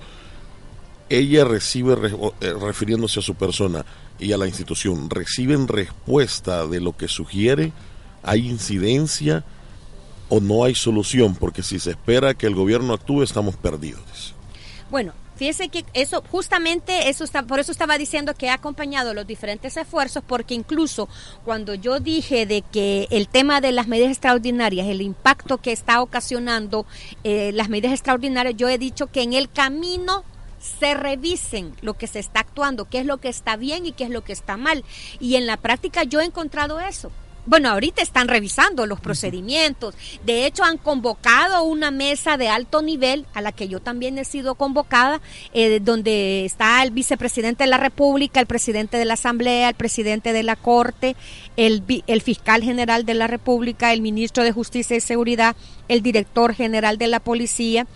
ella 1.09 1.45
recibe, 1.45 1.95
eh, 2.41 2.55
refiriéndose 2.61 3.21
a 3.21 3.23
su 3.23 3.35
persona 3.35 3.85
y 4.19 4.33
a 4.33 4.39
la 4.39 4.47
institución, 4.47 5.11
reciben 5.11 5.69
respuesta 5.69 6.67
de 6.67 6.81
lo 6.81 6.97
que 6.97 7.09
sugiere, 7.09 7.73
hay 8.23 8.49
incidencia 8.49 9.45
o 10.29 10.41
no 10.41 10.65
hay 10.65 10.75
solución, 10.75 11.35
porque 11.35 11.63
si 11.63 11.79
se 11.79 11.91
espera 11.91 12.35
que 12.35 12.47
el 12.47 12.55
gobierno 12.55 12.95
actúe 12.95 13.23
estamos 13.23 13.57
perdidos. 13.57 14.35
Bueno, 14.91 15.13
Fíjese 15.37 15.69
que 15.69 15.85
eso, 15.95 16.23
justamente, 16.31 17.09
eso 17.09 17.25
está, 17.25 17.43
por 17.43 17.59
eso 17.59 17.73
estaba 17.73 17.99
diciendo 17.99 18.35
que 18.35 18.51
ha 18.51 18.55
acompañado 18.55 19.15
los 19.15 19.27
diferentes 19.27 19.77
esfuerzos, 19.77 20.23
porque 20.27 20.55
incluso 20.55 21.09
cuando 21.45 21.75
yo 21.75 21.99
dije 21.99 22.47
de 22.47 22.63
que 22.63 23.09
el 23.11 23.29
tema 23.29 23.61
de 23.61 23.73
las 23.73 23.89
medidas 23.89 24.11
extraordinarias, 24.11 24.87
el 24.87 25.03
impacto 25.03 25.59
que 25.59 25.73
está 25.73 26.01
ocasionando 26.03 26.87
eh, 27.25 27.51
las 27.53 27.69
medidas 27.69 27.93
extraordinarias, 27.93 28.55
yo 28.57 28.69
he 28.69 28.79
dicho 28.79 29.09
que 29.09 29.23
en 29.23 29.33
el 29.33 29.51
camino 29.51 30.25
se 30.59 30.95
revisen 30.95 31.75
lo 31.83 31.95
que 31.95 32.07
se 32.07 32.21
está 32.21 32.41
actuando, 32.41 32.87
qué 32.87 33.01
es 33.01 33.07
lo 33.07 33.19
que 33.19 33.29
está 33.29 33.57
bien 33.57 33.87
y 33.87 33.93
qué 33.93 34.05
es 34.05 34.11
lo 34.11 34.25
que 34.25 34.33
está 34.33 34.57
mal. 34.57 34.85
Y 35.21 35.35
en 35.35 35.47
la 35.47 35.57
práctica 35.57 36.05
yo 36.05 36.21
he 36.21 36.25
encontrado 36.25 36.81
eso 36.81 37.11
bueno, 37.47 37.71
ahorita 37.71 38.03
están 38.03 38.29
revisando 38.29 38.87
los 38.87 39.01
procedimientos. 39.01 39.95
De 40.25 40.47
hecho, 40.47 40.65
han 40.65 40.79
convocado 40.79 41.63
una 41.65 41.91
mesa 41.91 42.37
de 42.37 42.49
alto 42.49 42.83
nivel, 42.83 43.27
a 43.35 43.41
la 43.41 43.53
que 43.53 43.69
yo 43.69 43.81
también 43.81 44.19
he 44.19 44.25
sido 44.25 44.55
convocada, 44.55 45.21
eh, 45.53 45.81
donde 45.81 46.45
está 46.45 46.83
el 46.83 46.91
vicepresidente 46.91 47.65
de 47.65 47.71
la 47.71 47.79
República, 47.79 48.41
el 48.41 48.47
presidente 48.47 48.97
de 48.97 49.05
la 49.05 49.15
Asamblea, 49.15 49.69
el 49.69 49.75
presidente 49.75 50.33
de 50.33 50.43
la 50.43 50.57
Corte, 50.57 51.17
el, 51.57 51.83
el 52.07 52.23
fiscal 52.23 52.63
general 52.63 53.05
de 53.05 53.15
la 53.15 53.27
República, 53.27 53.93
el 53.93 54.01
ministro 54.01 54.43
de 54.43 54.53
Justicia 54.53 54.97
y 54.97 55.01
Seguridad, 55.01 55.57
el 55.89 56.03
director 56.03 56.55
general 56.55 56.99
de 56.99 57.09
la 57.09 57.21
Policía 57.21 57.87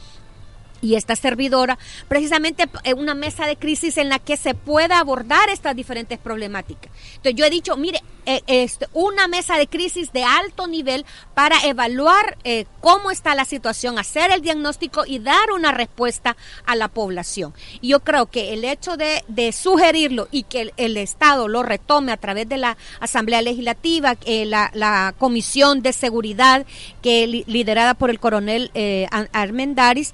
y 0.81 0.95
esta 0.95 1.16
servidora, 1.16 1.79
precisamente 2.09 2.68
una 2.97 3.14
mesa 3.14 3.47
de 3.47 3.57
crisis 3.57 3.97
en 3.99 4.09
la 4.09 4.18
que 4.18 4.37
se 4.37 4.55
pueda 4.55 4.99
abordar 4.99 5.49
estas 5.51 5.74
diferentes 5.74 6.18
problemáticas. 6.18 6.91
Entonces 7.16 7.35
yo 7.35 7.45
he 7.45 7.51
dicho, 7.51 7.76
mire, 7.76 8.03
eh, 8.31 8.43
este, 8.47 8.87
una 8.93 9.26
mesa 9.26 9.57
de 9.57 9.68
crisis 9.68 10.12
de 10.12 10.22
alto 10.22 10.66
nivel 10.66 11.07
para 11.33 11.57
evaluar 11.64 12.37
eh, 12.45 12.66
cómo 12.83 13.11
está 13.11 13.35
la 13.35 13.47
situación, 13.47 13.99
hacer 13.99 14.31
el 14.31 14.43
diagnóstico 14.43 15.07
y 15.07 15.18
dar 15.18 15.51
una 15.51 15.72
respuesta 15.72 16.37
a 16.66 16.76
la 16.76 16.89
población. 16.89 17.55
Y 17.81 17.89
yo 17.89 18.01
creo 18.01 18.26
que 18.26 18.53
el 18.53 18.66
hecho 18.66 18.99
de, 18.99 19.22
sugerirlo 19.53 20.29
y 20.31 20.43
que 20.43 20.74
el, 20.76 20.99
Estado 20.99 21.49
lo 21.49 21.62
retome 21.62 22.12
a 22.12 22.18
través 22.18 22.49
de 22.51 22.59
la 22.59 22.76
Asamblea 23.01 23.41
Legislativa, 23.41 24.16
eh, 24.26 24.45
la, 24.45 25.14
Comisión 25.18 25.81
de 25.81 25.95
Seguridad, 25.95 26.66
que 27.01 27.26
liderada 27.26 27.95
por 27.95 28.11
el 28.11 28.20
coronel 28.20 28.70
Armendaris, 29.33 30.12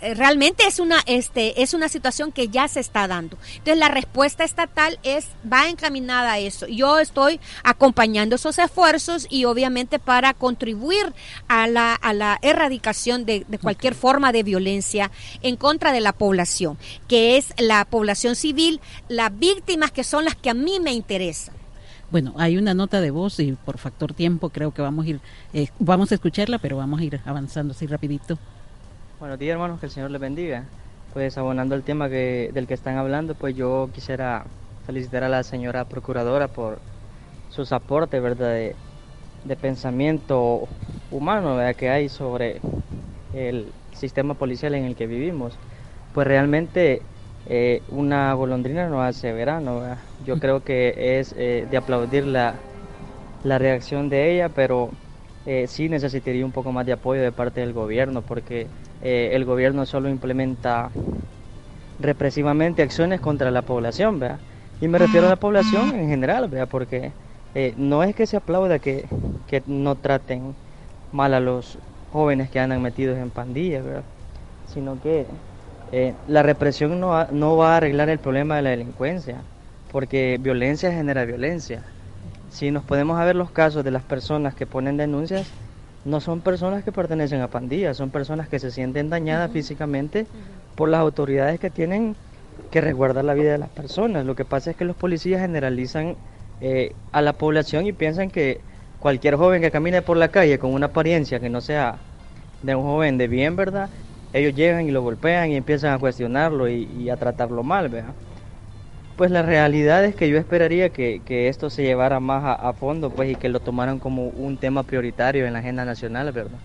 realmente 0.00 0.66
es 0.66 0.78
una, 0.78 1.00
este, 1.06 1.62
es 1.62 1.74
una 1.74 1.88
situación 1.88 2.32
que 2.32 2.48
ya 2.48 2.68
se 2.68 2.80
está 2.80 3.08
dando. 3.08 3.38
Entonces 3.52 3.78
la 3.78 3.88
respuesta 3.88 4.44
estatal 4.44 4.98
es, 5.02 5.28
va 5.50 5.68
encaminada 5.68 6.32
a 6.32 6.38
eso. 6.38 6.66
Yo 6.66 6.98
estoy 6.98 7.40
acompañando 7.64 8.36
esos 8.36 8.58
esfuerzos 8.58 9.26
y 9.30 9.44
obviamente 9.44 9.98
para 9.98 10.34
contribuir 10.34 11.12
a 11.48 11.66
la, 11.66 11.94
a 11.94 12.12
la 12.12 12.38
erradicación 12.42 13.24
de, 13.24 13.44
cualquier 13.60 13.94
forma 13.94 14.32
de 14.32 14.42
violencia 14.42 15.10
en 15.42 15.56
contra 15.56 15.92
de 15.92 16.00
la 16.00 16.12
población, 16.12 16.76
que 17.08 17.36
es 17.36 17.54
la 17.58 17.84
población 17.84 18.36
civil, 18.36 18.80
las 19.08 19.36
víctimas 19.36 19.92
que 19.92 20.04
son 20.04 20.24
las 20.24 20.36
que 20.36 20.50
a 20.50 20.54
mí 20.54 20.78
me 20.80 20.92
interesan. 20.92 21.54
Bueno, 22.10 22.34
hay 22.36 22.56
una 22.56 22.72
nota 22.72 23.00
de 23.00 23.10
voz 23.10 23.40
y 23.40 23.52
por 23.52 23.78
factor 23.78 24.14
tiempo 24.14 24.50
creo 24.50 24.72
que 24.72 24.80
vamos 24.80 25.06
a 25.06 25.08
ir, 25.08 25.20
eh, 25.52 25.68
vamos 25.80 26.12
a 26.12 26.14
escucharla, 26.14 26.58
pero 26.58 26.76
vamos 26.76 27.00
a 27.00 27.04
ir 27.04 27.20
avanzando 27.24 27.72
así 27.72 27.86
rapidito. 27.86 28.38
Buenos 29.18 29.38
días 29.38 29.54
hermanos, 29.54 29.80
que 29.80 29.86
el 29.86 29.92
Señor 29.92 30.10
les 30.10 30.20
bendiga. 30.20 30.64
Pues 31.14 31.38
abonando 31.38 31.74
el 31.74 31.82
tema 31.82 32.10
que, 32.10 32.50
del 32.52 32.66
que 32.66 32.74
están 32.74 32.98
hablando, 32.98 33.34
pues 33.34 33.56
yo 33.56 33.88
quisiera 33.94 34.44
felicitar 34.86 35.24
a 35.24 35.30
la 35.30 35.42
señora 35.42 35.86
procuradora 35.86 36.48
por 36.48 36.80
sus 37.48 37.72
aportes 37.72 38.20
¿verdad? 38.20 38.52
De, 38.52 39.56
pensamiento 39.56 40.68
humano 41.10 41.56
que 41.78 41.88
hay 41.88 42.10
sobre 42.10 42.60
el 43.32 43.72
sistema 43.94 44.34
policial 44.34 44.74
en 44.74 44.84
el 44.84 44.96
que 44.96 45.06
vivimos. 45.06 45.54
Pues 46.12 46.26
realmente 46.26 47.00
eh, 47.48 47.80
una 47.88 48.34
golondrina 48.34 48.86
no 48.90 49.02
hace 49.02 49.32
verano. 49.32 49.80
Yo 50.26 50.36
creo 50.40 50.62
que 50.62 51.18
es 51.18 51.34
eh, 51.38 51.66
de 51.70 51.76
aplaudir 51.78 52.26
la, 52.26 52.56
la, 53.44 53.56
reacción 53.56 54.10
de 54.10 54.34
ella, 54.34 54.50
pero 54.50 54.90
eh, 55.46 55.68
sí 55.68 55.88
necesitaría 55.88 56.44
un 56.44 56.52
poco 56.52 56.70
más 56.70 56.84
de 56.84 56.92
apoyo 56.92 57.22
de 57.22 57.32
parte 57.32 57.60
del 57.60 57.72
gobierno, 57.72 58.20
porque 58.20 58.66
el 59.02 59.44
gobierno 59.44 59.86
solo 59.86 60.08
implementa 60.08 60.90
represivamente 62.00 62.82
acciones 62.82 63.20
contra 63.20 63.50
la 63.50 63.62
población, 63.62 64.20
¿verdad? 64.20 64.38
Y 64.80 64.88
me 64.88 64.98
refiero 64.98 65.26
a 65.26 65.30
la 65.30 65.36
población 65.36 65.94
en 65.94 66.08
general, 66.08 66.48
¿verdad? 66.48 66.68
Porque 66.68 67.12
eh, 67.54 67.72
no 67.76 68.02
es 68.02 68.14
que 68.14 68.26
se 68.26 68.36
aplauda 68.36 68.78
que, 68.78 69.04
no 69.66 69.94
traten 69.94 70.54
mal 71.12 71.32
a 71.32 71.40
los 71.40 71.78
jóvenes 72.12 72.50
que 72.50 72.60
andan 72.60 72.82
metidos 72.82 73.16
en 73.16 73.30
pandillas, 73.30 73.84
sino 74.66 75.00
que 75.00 75.24
eh, 75.92 76.12
la 76.28 76.42
represión 76.42 77.00
no, 77.00 77.26
no 77.28 77.56
va 77.56 77.74
a 77.74 77.76
arreglar 77.78 78.10
el 78.10 78.18
problema 78.18 78.56
de 78.56 78.62
la 78.62 78.70
delincuencia, 78.70 79.36
porque 79.90 80.38
violencia 80.38 80.92
genera 80.92 81.24
violencia. 81.24 81.82
Si 82.50 82.70
nos 82.70 82.84
podemos 82.84 83.18
ver 83.18 83.36
los 83.36 83.50
casos 83.50 83.82
de 83.82 83.90
las 83.90 84.02
personas 84.02 84.54
que 84.54 84.66
ponen 84.66 84.98
denuncias, 84.98 85.50
no 86.06 86.20
son 86.20 86.40
personas 86.40 86.84
que 86.84 86.92
pertenecen 86.92 87.40
a 87.40 87.48
pandillas, 87.48 87.96
son 87.96 88.10
personas 88.10 88.48
que 88.48 88.60
se 88.60 88.70
sienten 88.70 89.10
dañadas 89.10 89.50
físicamente 89.50 90.28
por 90.76 90.88
las 90.88 91.00
autoridades 91.00 91.58
que 91.58 91.68
tienen 91.68 92.16
que 92.70 92.80
resguardar 92.80 93.24
la 93.24 93.34
vida 93.34 93.50
de 93.50 93.58
las 93.58 93.70
personas. 93.70 94.24
Lo 94.24 94.36
que 94.36 94.44
pasa 94.44 94.70
es 94.70 94.76
que 94.76 94.84
los 94.84 94.94
policías 94.94 95.40
generalizan 95.40 96.16
eh, 96.60 96.94
a 97.10 97.22
la 97.22 97.32
población 97.32 97.86
y 97.86 97.92
piensan 97.92 98.30
que 98.30 98.60
cualquier 99.00 99.34
joven 99.34 99.60
que 99.60 99.72
camine 99.72 100.00
por 100.00 100.16
la 100.16 100.28
calle 100.28 100.60
con 100.60 100.72
una 100.72 100.86
apariencia 100.86 101.40
que 101.40 101.50
no 101.50 101.60
sea 101.60 101.98
de 102.62 102.76
un 102.76 102.84
joven 102.84 103.18
de 103.18 103.26
bien, 103.26 103.56
¿verdad? 103.56 103.90
Ellos 104.32 104.54
llegan 104.54 104.86
y 104.86 104.92
lo 104.92 105.02
golpean 105.02 105.50
y 105.50 105.56
empiezan 105.56 105.92
a 105.92 105.98
cuestionarlo 105.98 106.68
y, 106.68 107.10
a 107.10 107.16
tratarlo 107.16 107.64
mal, 107.64 107.88
¿verdad? 107.88 108.14
Pues 109.16 109.30
la 109.30 109.40
realidad 109.40 110.04
es 110.04 110.14
que 110.14 110.28
yo 110.28 110.36
esperaría 110.36 110.90
que, 110.90 111.48
esto 111.48 111.70
se 111.70 111.82
llevara 111.82 112.20
más 112.20 112.58
a, 112.60 112.72
fondo, 112.74 113.10
pues, 113.10 113.32
y 113.32 113.36
que 113.36 113.48
lo 113.48 113.60
tomaran 113.60 113.98
como 113.98 114.28
un 114.28 114.58
tema 114.58 114.82
prioritario 114.82 115.46
en 115.46 115.54
la 115.54 115.60
agenda 115.60 115.86
nacional, 115.86 116.32
¿verdad? 116.32 116.58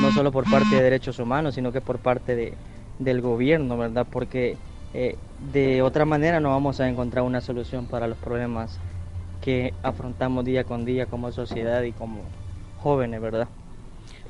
No 0.00 0.12
solo 0.12 0.30
por 0.30 0.48
parte 0.48 0.76
de 0.76 0.82
derechos 0.82 1.18
humanos, 1.18 1.56
sino 1.56 1.72
que 1.72 1.80
por 1.80 1.98
parte 1.98 2.36
de, 2.36 2.56
del 3.00 3.20
gobierno, 3.20 3.76
¿verdad? 3.76 4.06
Porque 4.08 4.56
eh, 4.94 5.16
de 5.40 5.82
otra 5.82 6.04
manera 6.04 6.38
no 6.38 6.50
vamos 6.50 6.78
a 6.78 6.88
encontrar 6.88 7.24
una 7.24 7.40
solución 7.40 7.86
para 7.86 8.06
los 8.06 8.18
problemas 8.18 8.78
que 9.40 9.74
afrontamos 9.82 10.44
día 10.44 10.62
con 10.62 10.84
día 10.84 11.06
como 11.06 11.32
sociedad 11.32 11.82
y 11.82 11.92
como 11.92 12.24
jóvenes, 12.76 13.20
¿verdad? 13.20 13.48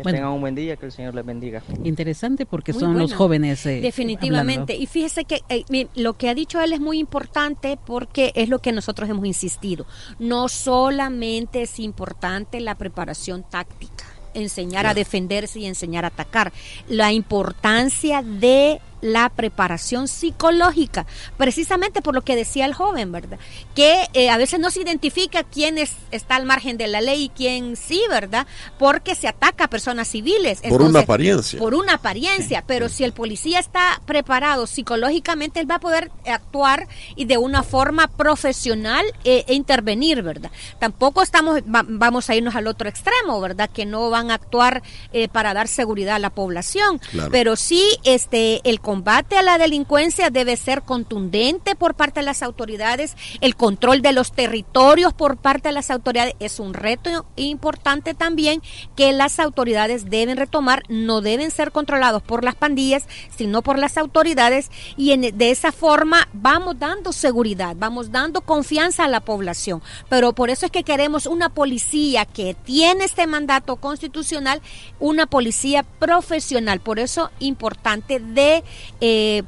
Que 0.02 0.12
tengan 0.12 0.32
un 0.32 0.40
buen 0.40 0.54
día, 0.54 0.76
que 0.76 0.86
el 0.86 0.92
Señor 0.92 1.14
les 1.14 1.24
bendiga. 1.24 1.62
Interesante 1.84 2.46
porque 2.46 2.72
son 2.72 2.98
los 2.98 3.14
jóvenes. 3.14 3.64
Eh, 3.66 3.80
Definitivamente. 3.80 4.76
Y 4.76 4.86
fíjese 4.86 5.24
que 5.24 5.42
eh, 5.48 5.86
lo 5.94 6.14
que 6.14 6.28
ha 6.28 6.34
dicho 6.34 6.60
él 6.60 6.72
es 6.72 6.80
muy 6.80 6.98
importante 6.98 7.78
porque 7.84 8.32
es 8.34 8.48
lo 8.48 8.60
que 8.60 8.72
nosotros 8.72 9.08
hemos 9.08 9.26
insistido. 9.26 9.86
No 10.18 10.48
solamente 10.48 11.62
es 11.62 11.78
importante 11.78 12.60
la 12.60 12.74
preparación 12.76 13.44
táctica, 13.48 14.04
enseñar 14.34 14.86
a 14.86 14.94
defenderse 14.94 15.60
y 15.60 15.66
enseñar 15.66 16.04
a 16.04 16.08
atacar. 16.08 16.52
La 16.88 17.12
importancia 17.12 18.22
de 18.22 18.80
la 19.00 19.28
preparación 19.28 20.08
psicológica, 20.08 21.06
precisamente 21.36 22.02
por 22.02 22.14
lo 22.14 22.22
que 22.22 22.36
decía 22.36 22.66
el 22.66 22.74
joven, 22.74 23.12
¿verdad? 23.12 23.38
Que 23.74 24.08
eh, 24.12 24.30
a 24.30 24.36
veces 24.36 24.60
no 24.60 24.70
se 24.70 24.82
identifica 24.82 25.44
quién 25.44 25.78
es, 25.78 25.92
está 26.10 26.36
al 26.36 26.46
margen 26.46 26.76
de 26.76 26.88
la 26.88 27.00
ley 27.00 27.24
y 27.24 27.28
quién 27.28 27.76
sí, 27.76 28.02
¿verdad? 28.08 28.46
Porque 28.78 29.14
se 29.14 29.28
ataca 29.28 29.64
a 29.64 29.70
personas 29.70 30.08
civiles. 30.08 30.60
por 30.68 30.82
una 30.82 31.00
apariencia. 31.00 31.58
Por 31.58 31.74
una 31.74 31.94
apariencia, 31.94 32.64
pero 32.66 32.88
si 32.88 33.04
el 33.04 33.12
policía 33.12 33.58
está 33.58 34.00
preparado 34.06 34.66
psicológicamente, 34.66 35.60
él 35.60 35.70
va 35.70 35.76
a 35.76 35.80
poder 35.80 36.10
actuar 36.26 36.88
y 37.16 37.24
de 37.24 37.38
una 37.38 37.62
forma 37.62 38.08
profesional 38.08 39.04
eh, 39.24 39.44
e 39.46 39.54
intervenir, 39.54 40.22
¿verdad? 40.22 40.50
Tampoco 40.78 41.22
estamos, 41.22 41.60
vamos 41.66 42.30
a 42.30 42.34
irnos 42.34 42.54
al 42.54 42.66
otro 42.66 42.88
extremo, 42.88 43.40
¿verdad? 43.40 43.70
Que 43.72 43.86
no 43.86 44.10
van 44.10 44.30
a 44.30 44.34
actuar 44.34 44.82
eh, 45.12 45.28
para 45.28 45.54
dar 45.54 45.68
seguridad 45.68 46.16
a 46.16 46.18
la 46.18 46.30
población, 46.30 47.00
pero 47.30 47.56
sí, 47.56 47.84
este, 48.04 48.60
el 48.68 48.80
combate 48.90 49.36
a 49.36 49.44
la 49.44 49.56
delincuencia 49.56 50.30
debe 50.30 50.56
ser 50.56 50.82
contundente 50.82 51.76
por 51.76 51.94
parte 51.94 52.18
de 52.18 52.26
las 52.26 52.42
autoridades, 52.42 53.14
el 53.40 53.54
control 53.54 54.02
de 54.02 54.10
los 54.10 54.32
territorios 54.32 55.12
por 55.12 55.36
parte 55.36 55.68
de 55.68 55.74
las 55.74 55.92
autoridades 55.92 56.34
es 56.40 56.58
un 56.58 56.74
reto 56.74 57.24
importante 57.36 58.14
también 58.14 58.60
que 58.96 59.12
las 59.12 59.38
autoridades 59.38 60.10
deben 60.10 60.36
retomar, 60.36 60.82
no 60.88 61.20
deben 61.20 61.52
ser 61.52 61.70
controlados 61.70 62.20
por 62.20 62.42
las 62.42 62.56
pandillas, 62.56 63.06
sino 63.36 63.62
por 63.62 63.78
las 63.78 63.96
autoridades 63.96 64.72
y 64.96 65.16
de 65.16 65.50
esa 65.52 65.70
forma 65.70 66.28
vamos 66.32 66.80
dando 66.80 67.12
seguridad, 67.12 67.76
vamos 67.78 68.10
dando 68.10 68.40
confianza 68.40 69.04
a 69.04 69.08
la 69.08 69.20
población. 69.20 69.84
Pero 70.08 70.32
por 70.32 70.50
eso 70.50 70.66
es 70.66 70.72
que 70.72 70.82
queremos 70.82 71.26
una 71.26 71.50
policía 71.50 72.24
que 72.24 72.54
tiene 72.54 73.04
este 73.04 73.28
mandato 73.28 73.76
constitucional, 73.76 74.60
una 74.98 75.26
policía 75.26 75.84
profesional. 75.84 76.80
Por 76.80 76.98
eso 76.98 77.30
importante 77.38 78.18
de... 78.18 78.64
Eh, 79.00 79.42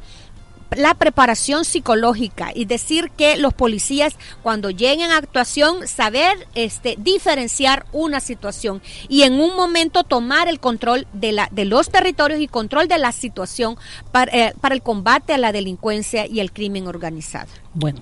la 0.77 0.95
preparación 0.95 1.65
psicológica 1.65 2.51
y 2.55 2.65
decir 2.65 3.11
que 3.17 3.37
los 3.37 3.53
policías 3.53 4.17
cuando 4.43 4.71
lleguen 4.71 5.11
a 5.11 5.19
actuación 5.19 5.87
saber 5.87 6.49
este 6.55 6.97
diferenciar 6.99 7.87
una 7.93 8.21
situación 8.21 8.81
y 9.09 9.23
en 9.23 9.35
un 9.35 9.55
momento 9.55 10.05
tomar 10.05 10.49
el 10.49 10.61
control 10.61 11.07
de 11.13 11.33
la 11.33 11.49
de 11.53 11.65
los 11.65 11.91
territorios 11.91 12.41
y 12.41 12.49
control 12.49 12.89
de 12.89 12.99
la 12.99 13.13
situación 13.13 13.77
para, 14.13 14.33
eh, 14.33 14.55
para 14.61 14.75
el 14.75 14.83
combate 14.83 15.35
a 15.35 15.39
la 15.39 15.53
delincuencia 15.53 16.27
y 16.27 16.41
el 16.41 16.53
crimen 16.53 16.87
organizado. 16.87 17.49
Bueno, 17.75 18.01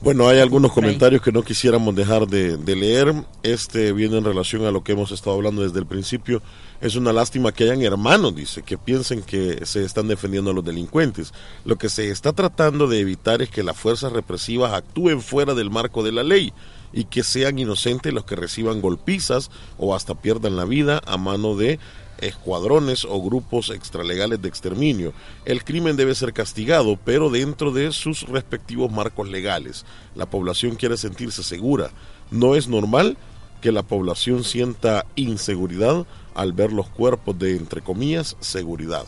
bueno, 0.00 0.28
hay 0.28 0.38
algunos 0.38 0.72
comentarios 0.72 1.20
que 1.20 1.32
no 1.32 1.42
quisiéramos 1.42 1.94
dejar 1.94 2.28
de, 2.28 2.56
leer. 2.76 3.12
Este 3.42 3.92
viene 3.92 4.18
en 4.18 4.24
relación 4.24 4.64
a 4.64 4.70
lo 4.70 4.84
que 4.84 4.92
hemos 4.92 5.10
estado 5.10 5.34
hablando 5.34 5.62
desde 5.62 5.80
el 5.80 5.86
principio. 5.86 6.40
Es 6.80 6.94
una 6.94 7.12
lástima 7.12 7.50
que 7.50 7.64
hayan 7.64 7.82
hermanos, 7.82 8.36
dice, 8.36 8.62
que 8.62 8.78
piensen 8.78 9.22
que 9.22 9.66
se 9.66 9.84
están 9.84 10.06
defendiendo 10.06 10.52
a 10.52 10.54
los 10.54 10.64
delincuentes. 10.64 11.32
Lo 11.64 11.76
que 11.76 11.88
se 11.88 12.10
está 12.10 12.32
tratando 12.32 12.86
de 12.86 13.00
evitar 13.00 13.42
es 13.42 13.50
que 13.50 13.64
las 13.64 13.76
fuerzas 13.76 14.12
represivas 14.12 14.72
actúen 14.72 15.20
fuera 15.20 15.54
del 15.54 15.70
marco 15.70 16.04
de 16.04 16.12
la 16.12 16.22
ley 16.22 16.52
y 16.92 17.04
que 17.04 17.24
sean 17.24 17.58
inocentes 17.58 18.14
los 18.14 18.24
que 18.24 18.36
reciban 18.36 18.80
golpizas 18.80 19.50
o 19.76 19.92
hasta 19.92 20.14
pierdan 20.14 20.54
la 20.54 20.64
vida 20.64 21.02
a 21.04 21.16
mano 21.16 21.56
de 21.56 21.80
escuadrones 22.18 23.04
o 23.04 23.20
grupos 23.22 23.70
extralegales 23.70 24.40
de 24.40 24.48
exterminio. 24.48 25.12
El 25.44 25.64
crimen 25.64 25.96
debe 25.96 26.14
ser 26.14 26.32
castigado, 26.32 26.96
pero 27.04 27.28
dentro 27.28 27.72
de 27.72 27.90
sus 27.90 28.22
respectivos 28.28 28.92
marcos 28.92 29.28
legales. 29.28 29.84
La 30.14 30.26
población 30.26 30.76
quiere 30.76 30.96
sentirse 30.96 31.42
segura. 31.42 31.90
No 32.30 32.54
es 32.54 32.68
normal 32.68 33.16
que 33.60 33.72
la 33.72 33.82
población 33.82 34.44
sienta 34.44 35.06
inseguridad 35.16 36.06
al 36.38 36.52
ver 36.52 36.72
los 36.72 36.88
cuerpos 36.88 37.36
de, 37.36 37.56
entre 37.56 37.82
comillas, 37.82 38.36
seguridad. 38.38 39.04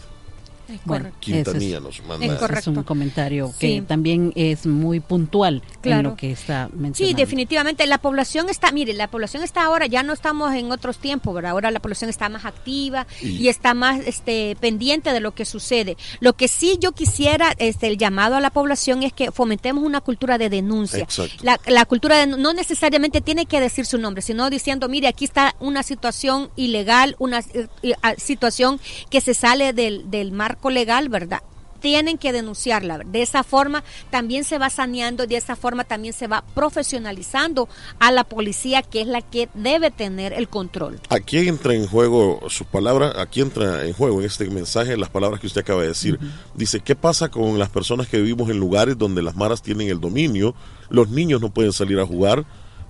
Bueno, 0.84 1.10
Quintanilla 1.20 1.80
nos 1.80 2.02
manda. 2.04 2.26
Es, 2.58 2.66
un 2.66 2.82
comentario 2.82 3.52
que 3.58 3.82
también 3.82 4.32
es 4.34 4.66
muy 4.66 5.00
puntual 5.00 5.62
en 5.82 6.02
lo 6.02 6.16
que 6.16 6.32
está 6.32 6.68
mencionando. 6.72 6.96
Sí, 6.96 7.14
definitivamente. 7.14 7.86
La 7.86 7.98
población 7.98 8.48
está, 8.48 8.72
mire, 8.72 8.92
la 8.92 9.08
población 9.08 9.42
está 9.42 9.64
ahora, 9.64 9.86
ya 9.86 10.02
no 10.02 10.12
estamos 10.12 10.54
en 10.54 10.70
otros 10.72 10.98
tiempos, 10.98 11.34
¿verdad? 11.34 11.52
Ahora 11.52 11.70
la 11.70 11.80
población 11.80 12.10
está 12.10 12.28
más 12.28 12.44
activa 12.44 13.06
y, 13.20 13.48
está 13.48 13.74
más 13.74 14.00
este, 14.06 14.56
pendiente 14.60 15.12
de 15.12 15.20
lo 15.20 15.32
que 15.32 15.44
sucede. 15.44 15.96
Lo 16.20 16.34
que 16.34 16.48
sí 16.48 16.78
yo 16.80 16.92
quisiera, 16.92 17.54
este, 17.58 17.86
el 17.86 17.98
llamado 17.98 18.36
a 18.36 18.40
la 18.40 18.50
población 18.50 19.02
es 19.02 19.12
que 19.12 19.32
fomentemos 19.32 19.84
una 19.84 20.00
cultura 20.00 20.38
de 20.38 20.50
denuncia. 20.50 21.06
La, 21.42 21.58
la 21.66 21.84
cultura 21.84 22.18
de, 22.18 22.26
no 22.26 22.52
necesariamente 22.52 23.20
tiene 23.20 23.46
que 23.46 23.60
decir 23.60 23.86
su 23.86 23.98
nombre, 23.98 24.22
sino 24.22 24.50
diciendo, 24.50 24.88
mire, 24.88 25.08
aquí 25.08 25.24
está 25.24 25.54
una 25.60 25.82
situación 25.82 26.50
ilegal, 26.56 27.16
una 27.18 27.40
eh, 27.40 27.66
eh, 27.82 27.94
situación 28.18 28.80
que 29.10 29.20
se 29.20 29.34
sale 29.34 29.72
del, 29.72 30.10
del 30.10 30.32
marco 30.32 30.59
legal, 30.68 31.08
¿verdad? 31.08 31.40
tienen 31.80 32.18
que 32.18 32.32
denunciarla. 32.32 32.98
De 32.98 33.22
esa 33.22 33.42
forma 33.42 33.82
también 34.10 34.44
se 34.44 34.58
va 34.58 34.70
saneando, 34.70 35.26
de 35.26 35.36
esa 35.36 35.56
forma 35.56 35.84
también 35.84 36.14
se 36.14 36.28
va 36.28 36.44
profesionalizando 36.54 37.68
a 37.98 38.12
la 38.12 38.24
policía, 38.24 38.82
que 38.82 39.00
es 39.00 39.06
la 39.06 39.22
que 39.22 39.48
debe 39.54 39.90
tener 39.90 40.32
el 40.32 40.48
control. 40.48 41.00
Aquí 41.08 41.38
entra 41.38 41.74
en 41.74 41.86
juego 41.86 42.40
su 42.48 42.64
palabra, 42.64 43.14
aquí 43.16 43.40
entra 43.40 43.84
en 43.84 43.92
juego 43.92 44.20
en 44.20 44.26
este 44.26 44.48
mensaje 44.50 44.96
las 44.96 45.08
palabras 45.08 45.40
que 45.40 45.46
usted 45.46 45.62
acaba 45.62 45.82
de 45.82 45.88
decir. 45.88 46.18
Dice, 46.54 46.80
¿qué 46.80 46.94
pasa 46.94 47.30
con 47.30 47.58
las 47.58 47.70
personas 47.70 48.06
que 48.08 48.18
vivimos 48.18 48.50
en 48.50 48.60
lugares 48.60 48.96
donde 48.96 49.22
las 49.22 49.34
maras 49.34 49.62
tienen 49.62 49.88
el 49.88 50.00
dominio? 50.00 50.54
Los 50.90 51.08
niños 51.08 51.40
no 51.40 51.50
pueden 51.50 51.72
salir 51.72 51.98
a 51.98 52.06
jugar 52.06 52.44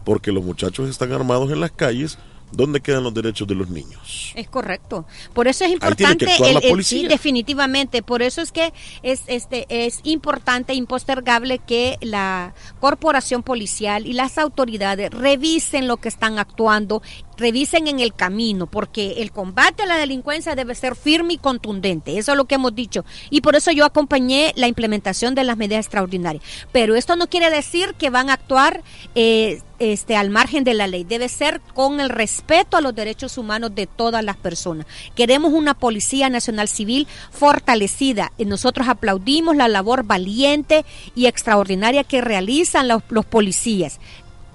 porque 0.05 0.33
los 0.33 0.45
muchachos 0.45 0.89
están 0.89 1.13
armados 1.13 1.51
en 1.53 1.61
las 1.61 1.71
calles 1.71 2.19
¿Dónde 2.53 2.81
quedan 2.81 3.05
los 3.05 3.15
derechos 3.15 3.47
de 3.47 3.55
los 3.55 3.69
niños? 3.69 4.33
Es 4.35 4.49
correcto. 4.49 5.07
Por 5.33 5.49
eso 5.49 5.65
es 5.65 5.73
importante, 5.73 6.27
el, 6.63 6.85
sí, 6.85 7.07
definitivamente. 7.07 8.03
Por 8.03 8.23
eso 8.23 8.41
es 8.41 8.51
que 8.51 8.73
es, 9.03 9.23
este, 9.27 9.67
es 9.69 10.01
importante, 10.05 10.75
impostergable 10.75 11.59
que 11.59 11.99
la 12.01 12.55
corporación 12.81 13.43
policial 13.43 14.07
y 14.07 14.13
las 14.15 14.39
autoridades 14.39 15.11
revisen 15.11 15.87
lo 15.87 15.99
que 15.99 16.09
están 16.09 16.39
actuando 16.39 17.03
revisen 17.41 17.89
en 17.89 17.99
el 17.99 18.15
camino, 18.15 18.67
porque 18.67 19.23
el 19.23 19.33
combate 19.33 19.83
a 19.83 19.87
la 19.87 19.97
delincuencia 19.97 20.55
debe 20.55 20.75
ser 20.77 20.95
firme 20.95 21.35
y 21.35 21.39
contundente. 21.39 22.19
Eso 22.19 22.33
es 22.33 22.37
lo 22.37 22.45
que 22.45 22.57
hemos 22.57 22.75
dicho. 22.75 23.05
Y 23.31 23.41
por 23.41 23.57
eso 23.57 23.73
yo 23.73 23.85
acompañé 23.85 24.53
la 24.55 24.69
implementación 24.69 25.35
de 25.35 25.43
las 25.43 25.57
medidas 25.57 25.87
extraordinarias. 25.87 26.45
Pero 26.71 26.95
esto 26.95 27.17
no 27.17 27.29
quiere 27.29 27.51
decir 27.51 27.95
que 27.95 28.11
van 28.11 28.31
a 28.31 28.35
actuar 28.35 28.83
eh, 29.15 29.63
este, 29.81 30.17
al 30.17 30.31
margen 30.31 30.63
de 30.63 30.75
la 30.75 30.87
ley. 30.87 31.03
Debe 31.03 31.29
ser 31.29 31.61
con 31.75 32.01
el 32.01 32.09
respeto 32.09 32.77
a 32.77 32.81
los 32.81 32.95
derechos 32.95 33.37
humanos 33.39 33.75
de 33.75 33.89
todas 33.89 34.23
las 34.23 34.37
personas. 34.37 34.87
Queremos 35.17 35.53
una 35.53 35.75
Policía 35.75 36.29
Nacional 36.29 36.69
Civil 36.69 37.09
fortalecida. 37.33 38.33
Nosotros 38.39 38.87
aplaudimos 38.89 39.57
la 39.57 39.67
labor 39.67 40.05
valiente 40.05 40.85
y 41.17 41.27
extraordinaria 41.27 42.05
que 42.05 42.21
realizan 42.21 42.87
los, 42.87 43.03
los 43.09 43.25
policías 43.25 43.99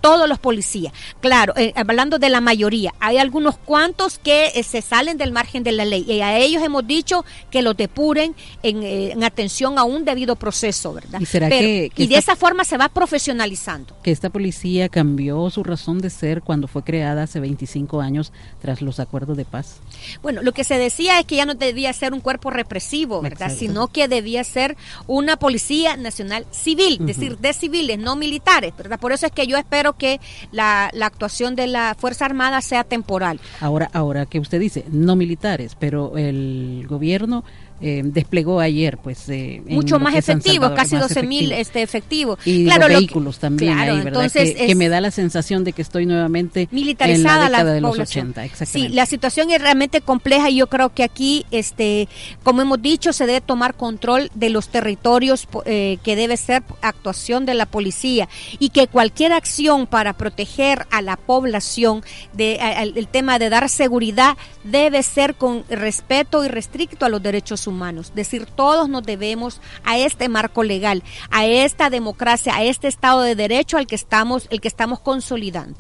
todos 0.02 0.28
los 0.28 0.40
policías. 0.40 0.94
Claro, 1.20 1.54
eh, 1.58 1.74
hablando 1.76 2.20
de 2.20 2.30
la 2.30 2.42
mayoría, 2.42 2.94
hay 3.00 3.18
algunos 3.18 3.58
cuantos 3.58 4.20
que 4.20 4.52
eh, 4.56 4.64
se 4.64 4.82
salen 4.82 5.18
del 5.18 5.32
margen 5.32 5.64
de 5.64 5.72
la 5.72 5.86
ley 5.86 6.06
y 6.08 6.22
a 6.22 6.38
ellos 6.38 6.64
hemos 6.64 6.86
dicho 6.86 7.26
que 7.50 7.62
los 7.62 7.76
depuren 7.76 8.36
en, 8.64 8.84
eh, 8.84 9.16
atención 9.26 9.78
a 9.78 9.84
un 9.84 10.06
debido 10.06 10.36
proceso, 10.36 10.94
¿verdad? 10.94 11.20
¿Y, 11.20 11.26
será 11.26 11.50
que, 11.50 11.92
y 11.96 12.08
de 12.08 12.18
esa 12.18 12.36
forma 12.36 12.64
se 12.64 12.78
va 12.78 12.90
profesionalizando. 12.90 13.96
Que 14.04 14.12
esta 14.12 14.30
policía 14.30 14.90
cambió 14.90 15.50
su 15.50 15.64
razón 15.64 16.00
de 16.00 16.10
ser 16.10 16.42
cuando 16.42 16.68
fue 16.68 16.84
creada 16.84 17.24
hace 17.24 17.40
25 17.40 18.02
años 18.02 18.32
tras 18.62 18.82
los 18.82 19.00
acuerdos 19.00 19.38
de 19.38 19.46
paz. 19.46 19.80
Bueno, 20.22 20.42
lo 20.42 20.52
que 20.52 20.64
se 20.64 20.78
decía 20.78 21.20
es 21.20 21.26
que 21.26 21.36
ya 21.36 21.46
no 21.46 21.56
debía 21.56 21.92
ser 21.94 22.14
un 22.14 22.20
cuerpo 22.20 22.50
represivo, 22.50 23.22
¿verdad? 23.22 23.52
Sino 23.56 23.88
que 23.88 24.08
debía 24.08 24.44
ser 24.44 24.78
una 25.08 25.38
policía 25.38 25.98
nacional 25.98 26.46
civil, 26.52 26.98
es 27.02 27.18
decir, 27.18 27.38
de 27.38 27.54
civiles, 27.54 28.00
no 28.00 28.16
militares, 28.16 28.74
¿verdad? 28.78 29.00
Por 29.00 29.12
eso 29.12 29.26
es 29.26 29.32
que 29.32 29.48
yo 29.48 29.58
espero 29.58 29.95
que 29.96 30.20
la, 30.52 30.90
la, 30.94 31.06
actuación 31.06 31.56
de 31.56 31.68
la 31.68 31.96
Fuerza 31.98 32.26
Armada 32.26 32.62
sea 32.62 32.84
temporal. 32.84 33.40
Ahora, 33.60 33.90
ahora 33.94 34.26
que 34.26 34.40
usted 34.40 34.60
dice, 34.60 34.86
no 34.92 35.16
militares, 35.16 35.76
pero 35.80 36.18
el 36.18 36.86
gobierno 36.88 37.44
eh, 37.82 38.02
desplegó 38.06 38.62
ayer, 38.62 38.98
pues 38.98 39.28
eh, 39.28 39.62
mucho 39.68 40.00
más 40.00 40.16
efectivo, 40.16 40.74
casi 40.74 40.96
12 40.96 41.24
mil 41.24 41.52
este 41.52 41.82
efectivo. 41.82 42.38
Y 42.46 42.66
los 42.66 42.88
vehículos 42.88 43.38
también, 43.40 43.78
Entonces 43.78 44.56
que, 44.56 44.76
me 44.76 44.88
da 44.88 45.02
la 45.02 45.12
sensación 45.12 45.66
de 45.66 45.74
que 45.74 45.82
estoy 45.82 46.06
nuevamente 46.06 46.70
militarizada 46.72 47.48
en 47.48 47.52
la, 47.52 47.64
de 47.66 47.82
los 47.82 48.00
80. 48.00 48.48
Sí, 48.66 48.88
la 48.88 49.06
situación 49.06 49.52
es 49.52 49.62
realmente 49.62 50.00
compleja 50.00 50.50
y 50.50 50.58
yo 50.58 50.68
creo 50.68 50.94
que 50.94 51.04
aquí, 51.04 51.46
este, 51.52 52.08
como 52.44 52.62
hemos 52.62 52.82
dicho, 52.82 53.12
se 53.12 53.26
debe 53.26 53.42
tomar 53.42 53.76
control 53.76 54.32
de 54.36 54.50
los 54.50 54.70
territorios 54.70 55.46
eh, 55.66 55.98
que 56.02 56.16
debe 56.16 56.38
ser 56.38 56.64
actuación 56.82 57.46
de 57.46 57.56
la 57.56 57.66
policía 57.66 58.30
y 58.58 58.70
que 58.70 58.88
cualquier 58.88 59.34
acción 59.34 59.86
para 59.86 60.14
proteger 60.14 60.86
a 60.92 61.02
la 61.02 61.18
población, 61.18 62.04
de, 62.34 62.56
el 62.96 63.08
tema 63.10 63.38
de 63.38 63.50
dar 63.50 63.68
seguridad 63.70 64.38
debe 64.64 65.04
ser 65.04 65.36
con 65.36 65.66
respeto 65.70 66.46
y 66.46 66.48
restricto 66.48 67.06
a 67.06 67.10
los 67.10 67.22
derechos 67.22 67.65
humanos. 67.68 68.12
Decir, 68.16 68.46
todos 68.46 68.90
nos 68.90 69.04
debemos 69.04 69.62
a 69.84 69.98
este 69.98 70.30
marco 70.30 70.64
legal, 70.64 71.04
a 71.32 71.46
esta 71.46 71.90
democracia, 71.90 72.56
a 72.56 72.64
este 72.64 72.88
Estado 72.88 73.22
de 73.22 73.36
Derecho 73.36 73.78
al 73.78 73.88
que 73.88 73.96
estamos, 73.96 74.48
el 74.50 74.62
que 74.62 74.68
estamos 74.68 75.00
consolidando. 75.00 75.78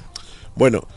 Bueno, 0.55 0.88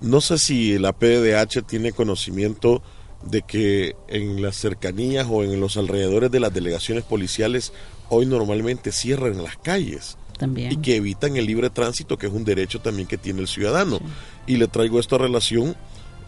no 0.00 0.20
sé 0.20 0.38
si 0.38 0.78
la 0.78 0.92
PDH 0.92 1.62
tiene 1.66 1.92
conocimiento 1.92 2.82
de 3.22 3.42
que 3.42 3.96
en 4.06 4.42
las 4.42 4.56
cercanías 4.56 5.26
o 5.28 5.42
en 5.42 5.60
los 5.60 5.76
alrededores 5.76 6.30
de 6.30 6.40
las 6.40 6.54
delegaciones 6.54 7.04
policiales 7.04 7.72
hoy 8.08 8.26
normalmente 8.26 8.92
cierran 8.92 9.42
las 9.42 9.56
calles. 9.56 10.16
También. 10.38 10.70
Y 10.70 10.76
que 10.76 10.94
evitan 10.94 11.36
el 11.36 11.46
libre 11.46 11.68
tránsito, 11.68 12.16
que 12.16 12.28
es 12.28 12.32
un 12.32 12.44
derecho 12.44 12.80
también 12.80 13.08
que 13.08 13.18
tiene 13.18 13.40
el 13.40 13.48
ciudadano. 13.48 13.98
Y 14.46 14.56
le 14.56 14.68
traigo 14.68 15.00
esta 15.00 15.18
relación 15.18 15.74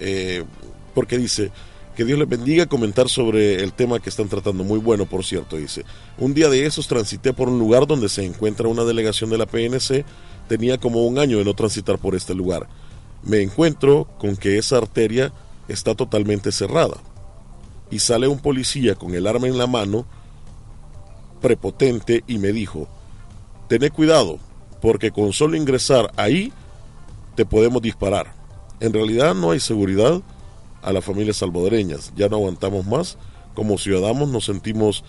eh, 0.00 0.42
porque 0.94 1.16
dice, 1.16 1.52
que 2.00 2.06
Dios 2.06 2.18
les 2.18 2.30
bendiga, 2.30 2.64
comentar 2.64 3.10
sobre 3.10 3.62
el 3.62 3.74
tema 3.74 4.00
que 4.00 4.08
están 4.08 4.26
tratando, 4.26 4.64
muy 4.64 4.78
bueno 4.78 5.04
por 5.04 5.22
cierto, 5.22 5.58
dice, 5.58 5.84
un 6.16 6.32
día 6.32 6.48
de 6.48 6.64
esos 6.64 6.88
transité 6.88 7.34
por 7.34 7.50
un 7.50 7.58
lugar 7.58 7.86
donde 7.86 8.08
se 8.08 8.24
encuentra 8.24 8.68
una 8.68 8.84
delegación 8.84 9.28
de 9.28 9.36
la 9.36 9.44
PNC, 9.44 10.06
tenía 10.48 10.78
como 10.78 11.04
un 11.04 11.18
año 11.18 11.36
de 11.36 11.44
no 11.44 11.52
transitar 11.52 11.98
por 11.98 12.14
este 12.14 12.34
lugar. 12.34 12.68
Me 13.22 13.42
encuentro 13.42 14.08
con 14.18 14.34
que 14.38 14.56
esa 14.56 14.78
arteria 14.78 15.30
está 15.68 15.94
totalmente 15.94 16.52
cerrada. 16.52 16.96
Y 17.90 17.98
sale 17.98 18.28
un 18.28 18.38
policía 18.38 18.94
con 18.94 19.14
el 19.14 19.26
arma 19.26 19.48
en 19.48 19.58
la 19.58 19.66
mano, 19.66 20.06
prepotente, 21.42 22.24
y 22.26 22.38
me 22.38 22.50
dijo, 22.54 22.88
tené 23.68 23.90
cuidado, 23.90 24.38
porque 24.80 25.10
con 25.10 25.34
solo 25.34 25.54
ingresar 25.54 26.10
ahí, 26.16 26.50
te 27.34 27.44
podemos 27.44 27.82
disparar. 27.82 28.32
En 28.80 28.94
realidad 28.94 29.34
no 29.34 29.50
hay 29.50 29.60
seguridad 29.60 30.22
a 30.82 30.92
las 30.92 31.04
familias 31.04 31.36
salvadoreñas, 31.36 32.12
ya 32.16 32.28
no 32.28 32.36
aguantamos 32.36 32.86
más, 32.86 33.18
como 33.54 33.78
ciudadanos 33.78 34.28
nos 34.28 34.44
sentimos 34.44 35.04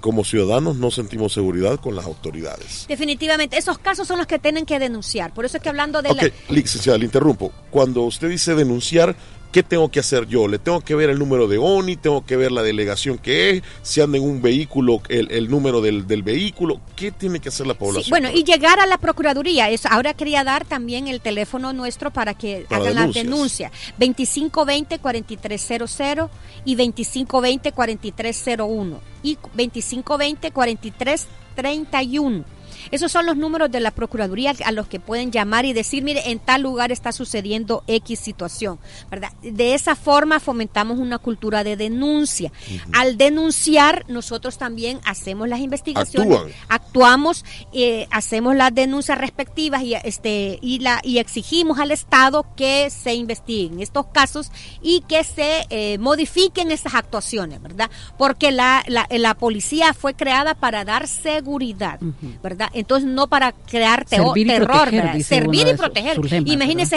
como 0.00 0.24
ciudadanos 0.24 0.76
no 0.76 0.90
sentimos 0.90 1.32
seguridad 1.32 1.80
con 1.80 1.96
las 1.96 2.06
autoridades. 2.06 2.86
Definitivamente, 2.88 3.58
esos 3.58 3.78
casos 3.78 4.06
son 4.06 4.18
los 4.18 4.26
que 4.26 4.38
tienen 4.38 4.64
que 4.64 4.78
denunciar. 4.78 5.34
Por 5.34 5.44
eso 5.44 5.56
es 5.56 5.62
que 5.62 5.68
hablando 5.68 6.02
de 6.02 6.10
Ok, 6.10 6.22
licenciada, 6.50 6.98
le 6.98 7.06
interrumpo. 7.06 7.52
Cuando 7.70 8.02
usted 8.02 8.28
dice 8.28 8.54
denunciar, 8.54 9.16
¿qué 9.52 9.62
tengo 9.62 9.90
que 9.90 10.00
hacer 10.00 10.26
yo? 10.26 10.48
¿Le 10.48 10.58
tengo 10.58 10.80
que 10.80 10.94
ver 10.94 11.10
el 11.10 11.18
número 11.18 11.46
de 11.48 11.58
ONI? 11.58 11.96
¿Tengo 11.96 12.24
que 12.24 12.36
ver 12.36 12.52
la 12.52 12.62
delegación 12.62 13.18
que 13.18 13.50
es? 13.50 13.62
Si 13.82 14.00
anda 14.00 14.18
en 14.18 14.24
un 14.24 14.42
vehículo, 14.42 15.00
el, 15.08 15.30
el 15.30 15.50
número 15.50 15.80
del, 15.80 16.06
del 16.06 16.22
vehículo. 16.22 16.80
¿Qué 16.96 17.10
tiene 17.12 17.40
que 17.40 17.48
hacer 17.48 17.66
la 17.66 17.74
población? 17.74 18.04
Sí, 18.04 18.10
bueno, 18.10 18.30
y 18.32 18.44
llegar 18.44 18.80
a 18.80 18.86
la 18.86 18.98
Procuraduría. 18.98 19.70
Es, 19.70 19.86
ahora 19.86 20.14
quería 20.14 20.44
dar 20.44 20.64
también 20.64 21.08
el 21.08 21.20
teléfono 21.20 21.72
nuestro 21.72 22.10
para 22.12 22.34
que 22.34 22.66
Para 22.68 22.82
hagan 22.82 22.94
las 22.94 23.14
denuncias. 23.14 23.70
denuncias. 23.98 23.98
2520-4300 23.98 26.28
y 26.64 26.76
2520-4301 26.76 28.98
y 29.22 29.36
2520-4331. 29.56 32.44
Esos 32.90 33.12
son 33.12 33.26
los 33.26 33.36
números 33.36 33.70
de 33.70 33.80
la 33.80 33.90
Procuraduría 33.90 34.54
a 34.64 34.72
los 34.72 34.88
que 34.88 35.00
pueden 35.00 35.30
llamar 35.30 35.64
y 35.64 35.72
decir, 35.72 36.02
mire, 36.02 36.30
en 36.30 36.38
tal 36.38 36.62
lugar 36.62 36.92
está 36.92 37.12
sucediendo 37.12 37.84
X 37.86 38.18
situación, 38.18 38.78
¿verdad? 39.10 39.32
De 39.42 39.74
esa 39.74 39.96
forma 39.96 40.40
fomentamos 40.40 40.98
una 40.98 41.18
cultura 41.18 41.64
de 41.64 41.76
denuncia. 41.76 42.52
Al 42.92 43.16
denunciar, 43.16 44.04
nosotros 44.08 44.58
también 44.58 45.00
hacemos 45.04 45.48
las 45.48 45.60
investigaciones, 45.60 46.36
Actúan. 46.38 46.52
actuamos, 46.68 47.44
eh, 47.72 48.06
hacemos 48.10 48.56
las 48.56 48.74
denuncias 48.74 49.18
respectivas 49.18 49.82
y, 49.82 49.94
este, 49.94 50.58
y, 50.62 50.80
la, 50.80 51.00
y 51.02 51.18
exigimos 51.18 51.78
al 51.78 51.90
Estado 51.90 52.46
que 52.56 52.90
se 52.90 53.14
investiguen 53.14 53.80
estos 53.80 54.06
casos 54.06 54.50
y 54.82 55.02
que 55.02 55.24
se 55.24 55.66
eh, 55.70 55.98
modifiquen 55.98 56.70
esas 56.70 56.94
actuaciones, 56.94 57.60
¿verdad? 57.60 57.90
Porque 58.16 58.52
la, 58.52 58.82
la, 58.86 59.06
la 59.10 59.34
policía 59.34 59.94
fue 59.94 60.14
creada 60.14 60.54
para 60.54 60.84
dar 60.84 61.08
seguridad, 61.08 62.00
¿verdad? 62.42 62.70
Entonces 62.80 63.08
no 63.08 63.28
para 63.28 63.52
crear 63.52 64.04
teo- 64.06 64.26
Servir 64.26 64.46
y 64.46 64.50
terror, 64.50 64.66
proteger, 64.68 65.22
Servir 65.24 65.60
y 65.68 65.74
proteger. 65.76 66.14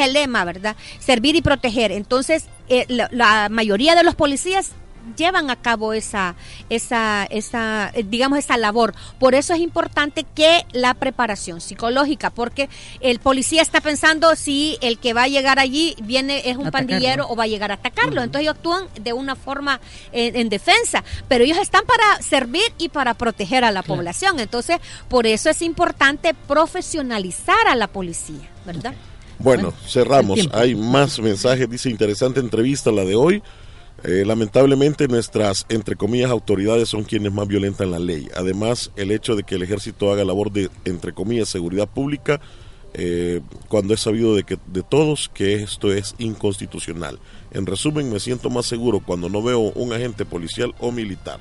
el 0.05 0.13
lema, 0.13 0.45
¿verdad? 0.45 0.75
Servir 0.99 1.35
y 1.35 1.41
proteger. 1.41 1.91
Entonces, 1.91 2.45
eh, 2.69 2.85
la, 2.87 3.09
la 3.11 3.49
mayoría 3.49 3.95
de 3.95 4.03
los 4.03 4.15
policías 4.15 4.71
llevan 5.17 5.49
a 5.49 5.55
cabo 5.55 5.93
esa, 5.93 6.35
esa, 6.69 7.25
esa, 7.25 7.91
eh, 7.93 8.03
digamos, 8.07 8.39
esa 8.39 8.57
labor. 8.57 8.93
Por 9.19 9.35
eso 9.35 9.53
es 9.53 9.59
importante 9.59 10.25
que 10.35 10.65
la 10.71 10.93
preparación 10.93 11.61
psicológica, 11.61 12.29
porque 12.29 12.69
el 12.99 13.19
policía 13.19 13.61
está 13.61 13.81
pensando 13.81 14.35
si 14.35 14.77
el 14.81 14.97
que 14.99 15.13
va 15.13 15.23
a 15.23 15.27
llegar 15.27 15.59
allí 15.59 15.95
viene 16.03 16.49
es 16.49 16.57
un 16.57 16.67
Atacarlo. 16.67 16.71
pandillero 16.71 17.25
o 17.29 17.35
va 17.35 17.43
a 17.43 17.47
llegar 17.47 17.71
a 17.71 17.75
atacarlo. 17.75 18.21
Entonces 18.21 18.41
ellos 18.41 18.55
actúan 18.55 18.87
de 18.99 19.13
una 19.13 19.35
forma 19.35 19.79
eh, 20.11 20.31
en 20.35 20.49
defensa, 20.49 21.03
pero 21.27 21.43
ellos 21.43 21.57
están 21.57 21.83
para 21.85 22.21
servir 22.21 22.71
y 22.77 22.89
para 22.89 23.13
proteger 23.13 23.63
a 23.63 23.71
la 23.71 23.83
población. 23.83 24.39
Entonces, 24.39 24.77
por 25.07 25.27
eso 25.27 25.49
es 25.49 25.61
importante 25.61 26.33
profesionalizar 26.47 27.67
a 27.67 27.75
la 27.75 27.87
policía, 27.87 28.49
¿verdad? 28.65 28.93
Bueno, 29.39 29.71
Bueno, 29.71 29.73
cerramos. 29.87 30.39
Hay 30.53 30.75
más 30.75 31.19
mensajes. 31.19 31.69
Dice 31.69 31.89
interesante 31.89 32.39
entrevista 32.39 32.91
la 32.91 33.03
de 33.03 33.15
hoy. 33.15 33.41
Eh, 34.03 34.23
lamentablemente 34.25 35.07
nuestras, 35.07 35.65
entre 35.69 35.95
comillas, 35.95 36.31
autoridades 36.31 36.89
son 36.89 37.03
quienes 37.03 37.31
más 37.31 37.47
violentan 37.47 37.91
la 37.91 37.99
ley. 37.99 38.29
Además, 38.35 38.91
el 38.95 39.11
hecho 39.11 39.35
de 39.35 39.43
que 39.43 39.55
el 39.55 39.63
ejército 39.63 40.11
haga 40.11 40.25
labor 40.25 40.51
de, 40.51 40.69
entre 40.85 41.13
comillas, 41.13 41.49
seguridad 41.49 41.87
pública, 41.87 42.41
eh, 42.93 43.41
cuando 43.67 43.93
es 43.93 44.01
sabido 44.01 44.35
de, 44.35 44.43
que, 44.43 44.57
de 44.67 44.83
todos 44.83 45.29
que 45.33 45.55
esto 45.55 45.93
es 45.93 46.15
inconstitucional. 46.17 47.19
En 47.51 47.65
resumen, 47.65 48.11
me 48.11 48.19
siento 48.19 48.49
más 48.49 48.65
seguro 48.65 48.99
cuando 48.99 49.29
no 49.29 49.41
veo 49.41 49.59
un 49.59 49.93
agente 49.93 50.25
policial 50.25 50.73
o 50.79 50.91
militar. 50.91 51.39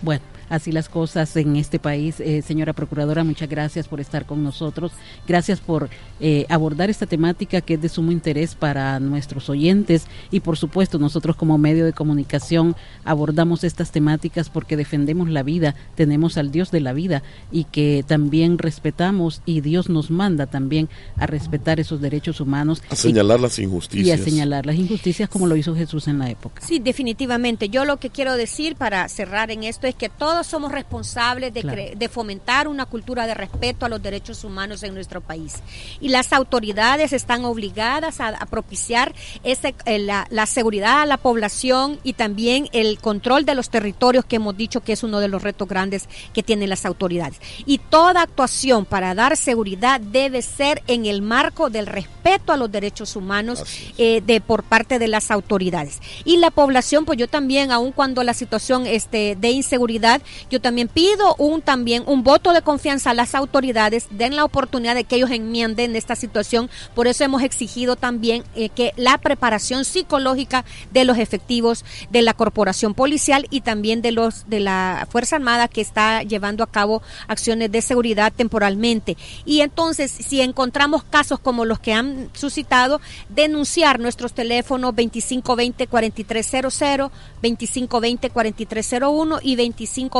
Bueno, 0.00 0.22
así 0.50 0.72
las 0.72 0.90
cosas 0.90 1.34
en 1.36 1.56
este 1.56 1.78
país. 1.78 2.20
Eh, 2.20 2.42
señora 2.42 2.74
Procuradora, 2.74 3.24
muchas 3.24 3.48
gracias 3.48 3.88
por 3.88 4.00
estar 4.00 4.26
con 4.26 4.42
nosotros. 4.42 4.92
Gracias 5.26 5.60
por 5.60 5.88
eh, 6.20 6.44
abordar 6.50 6.90
esta 6.90 7.06
temática 7.06 7.62
que 7.62 7.74
es 7.74 7.80
de 7.82 7.88
sumo 7.88 8.12
interés 8.12 8.54
para 8.54 9.00
nuestros 9.00 9.48
oyentes 9.48 10.06
y 10.30 10.40
por 10.40 10.58
supuesto 10.58 10.98
nosotros 10.98 11.36
como 11.36 11.56
medio 11.56 11.86
de 11.86 11.92
comunicación 11.94 12.76
abordamos 13.04 13.64
estas 13.64 13.90
temáticas 13.92 14.50
porque 14.50 14.76
defendemos 14.76 15.30
la 15.30 15.42
vida, 15.42 15.74
tenemos 15.94 16.36
al 16.36 16.50
Dios 16.50 16.70
de 16.70 16.80
la 16.80 16.92
vida 16.92 17.22
y 17.50 17.64
que 17.64 18.04
también 18.06 18.58
respetamos 18.58 19.40
y 19.46 19.60
Dios 19.60 19.88
nos 19.88 20.10
manda 20.10 20.46
también 20.46 20.88
a 21.16 21.26
respetar 21.26 21.78
esos 21.80 22.00
derechos 22.00 22.40
humanos 22.40 22.82
A 22.90 22.94
y- 22.94 22.96
señalar 22.96 23.40
las 23.40 23.58
y, 23.58 23.62
injusticias. 23.62 24.20
a 24.20 24.24
señalar 24.24 24.66
las 24.66 24.76
injusticias 24.76 25.28
como 25.28 25.46
lo 25.46 25.54
hizo 25.56 25.74
Jesús 25.76 26.08
en 26.08 26.18
la 26.18 26.28
época. 26.28 26.60
Sí, 26.66 26.80
definitivamente. 26.80 27.68
Yo 27.68 27.84
lo 27.84 27.98
que 27.98 28.10
quiero 28.10 28.36
decir 28.36 28.74
para 28.76 29.08
cerrar 29.08 29.50
en 29.50 29.62
esto 29.62 29.86
es 29.86 29.94
que 29.94 30.08
todos 30.40 30.46
somos 30.52 30.72
responsables 30.72 31.52
de, 31.52 31.60
Claro. 31.60 31.82
de 31.94 32.08
fomentar 32.08 32.66
una 32.66 32.86
cultura 32.86 33.26
de 33.26 33.34
respeto 33.34 33.84
a 33.84 33.90
los 33.90 34.02
derechos 34.02 34.42
humanos 34.42 34.82
en 34.82 34.94
nuestro 34.94 35.20
país. 35.20 35.56
Y 36.00 36.08
las 36.08 36.32
autoridades 36.32 37.12
están 37.12 37.44
obligadas 37.44 38.20
a, 38.22 38.28
a 38.28 38.46
propiciar 38.46 39.14
ese, 39.44 39.74
eh, 39.84 39.98
la, 39.98 40.26
la 40.30 40.46
seguridad 40.46 41.02
a 41.02 41.04
la 41.06 41.18
población 41.18 42.00
y 42.04 42.14
también 42.14 42.70
el 42.72 42.98
control 43.00 43.44
de 43.44 43.54
los 43.54 43.68
territorios 43.68 44.24
que 44.24 44.36
hemos 44.36 44.56
dicho 44.56 44.80
que 44.80 44.94
es 44.94 45.02
uno 45.02 45.20
de 45.20 45.28
los 45.28 45.42
retos 45.42 45.68
grandes 45.68 46.08
que 46.32 46.42
tienen 46.42 46.70
las 46.70 46.86
autoridades. 46.86 47.38
Y 47.66 47.76
toda 47.76 48.22
actuación 48.22 48.86
para 48.86 49.14
dar 49.14 49.36
seguridad 49.36 50.00
debe 50.00 50.40
ser 50.40 50.82
en 50.86 51.04
el 51.04 51.20
marco 51.20 51.68
del 51.68 51.86
respeto 51.86 52.54
a 52.54 52.56
los 52.56 52.72
derechos 52.72 53.14
humanos 53.14 53.62
eh, 53.98 54.22
de 54.24 54.40
por 54.40 54.62
parte 54.62 54.98
de 54.98 55.08
las 55.08 55.30
autoridades 55.30 55.98
y 56.24 56.36
la 56.36 56.50
población 56.50 57.04
pues 57.04 57.18
yo 57.18 57.28
también 57.28 57.72
aun 57.72 57.92
cuando 57.92 58.22
la 58.22 58.34
situación 58.34 58.86
este 58.86 59.36
de 59.36 59.50
inseguridad 59.50 60.22
yo 60.50 60.60
también 60.60 60.88
pido 60.88 61.34
un 61.36 61.62
también 61.62 62.04
un 62.06 62.22
voto 62.22 62.52
de 62.52 62.62
confianza 62.62 63.10
a 63.10 63.14
las 63.14 63.34
autoridades. 63.34 64.06
Den 64.10 64.36
la 64.36 64.44
oportunidad 64.44 64.94
de 64.94 65.04
que 65.04 65.16
ellos 65.16 65.30
enmienden 65.30 65.96
esta 65.96 66.16
situación. 66.16 66.70
Por 66.94 67.06
eso 67.06 67.24
hemos 67.24 67.42
exigido 67.42 67.96
también 67.96 68.44
eh, 68.54 68.68
que 68.68 68.92
la 68.96 69.18
preparación 69.18 69.84
psicológica 69.84 70.64
de 70.92 71.04
los 71.04 71.18
efectivos 71.18 71.84
de 72.10 72.22
la 72.22 72.34
corporación 72.34 72.94
policial 72.94 73.46
y 73.50 73.60
también 73.60 74.02
de 74.02 74.12
los 74.12 74.48
de 74.48 74.60
la 74.60 75.06
fuerza 75.10 75.36
armada 75.36 75.68
que 75.68 75.80
está 75.80 76.22
llevando 76.22 76.64
a 76.64 76.70
cabo 76.70 77.02
acciones 77.28 77.70
de 77.72 77.82
seguridad 77.82 78.32
temporalmente. 78.34 79.16
Y 79.44 79.60
entonces 79.60 80.10
si 80.10 80.40
encontramos 80.40 81.04
casos 81.04 81.40
como 81.40 81.64
los 81.64 81.80
que 81.80 81.92
han 81.92 82.30
suscitado 82.32 83.00
denunciar 83.28 84.00
nuestros 84.00 84.32
teléfonos 84.32 84.94
2520-4300, 84.94 87.10
2520-4301 87.42 89.40
y 89.42 89.56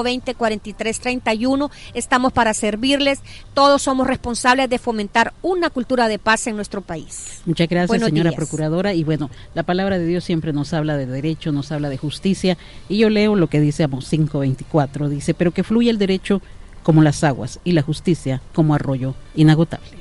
2520-4331. 0.05 1.71
Estamos 1.95 2.33
para 2.33 2.55
servirles. 2.55 3.21
Todos 3.55 3.83
somos 3.83 4.07
responsables 4.07 4.69
de 4.71 4.79
fomentar 4.79 5.33
una 5.43 5.71
cultura 5.71 6.09
de 6.09 6.19
paz 6.19 6.47
en 6.47 6.57
nuestro 6.57 6.81
país. 6.81 7.41
Muchas 7.47 7.69
gracias, 7.69 7.89
Buenos 7.89 8.09
señora 8.09 8.31
días. 8.31 8.39
Procuradora. 8.39 8.95
Y 8.95 9.05
bueno, 9.05 9.31
la 9.55 9.63
palabra 9.63 9.99
de 9.99 10.07
Dios 10.07 10.25
siempre 10.25 10.53
nos 10.53 10.73
habla 10.73 10.97
de 10.97 11.07
derecho, 11.07 11.53
nos 11.53 11.73
habla 11.73 11.89
de 11.89 11.99
justicia. 11.99 12.57
Y 12.89 12.99
yo 12.99 13.11
leo 13.11 13.37
lo 13.37 13.49
que 13.49 13.61
dice 13.61 13.85
Amos 13.85 14.13
5.24. 14.13 15.09
Dice, 15.09 15.35
pero 15.35 15.53
que 15.53 15.65
fluye 15.65 15.91
el 15.91 15.99
derecho 15.99 16.41
como 16.83 17.03
las 17.03 17.25
aguas 17.25 17.61
y 17.65 17.73
la 17.73 17.83
justicia 17.83 18.41
como 18.55 18.75
arroyo 18.75 19.15
inagotable. 19.35 20.01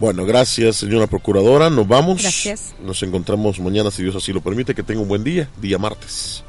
Bueno, 0.00 0.26
gracias, 0.26 0.76
señora 0.76 1.06
procuradora. 1.06 1.70
Nos 1.70 1.86
vamos. 1.86 2.20
Gracias. 2.20 2.74
Nos 2.84 3.02
encontramos 3.02 3.60
mañana, 3.60 3.90
si 3.90 4.02
Dios 4.02 4.16
así 4.16 4.32
lo 4.32 4.40
permite. 4.40 4.74
Que 4.74 4.82
tenga 4.82 5.00
un 5.00 5.08
buen 5.08 5.22
día, 5.22 5.48
día 5.60 5.78
martes. 5.78 6.42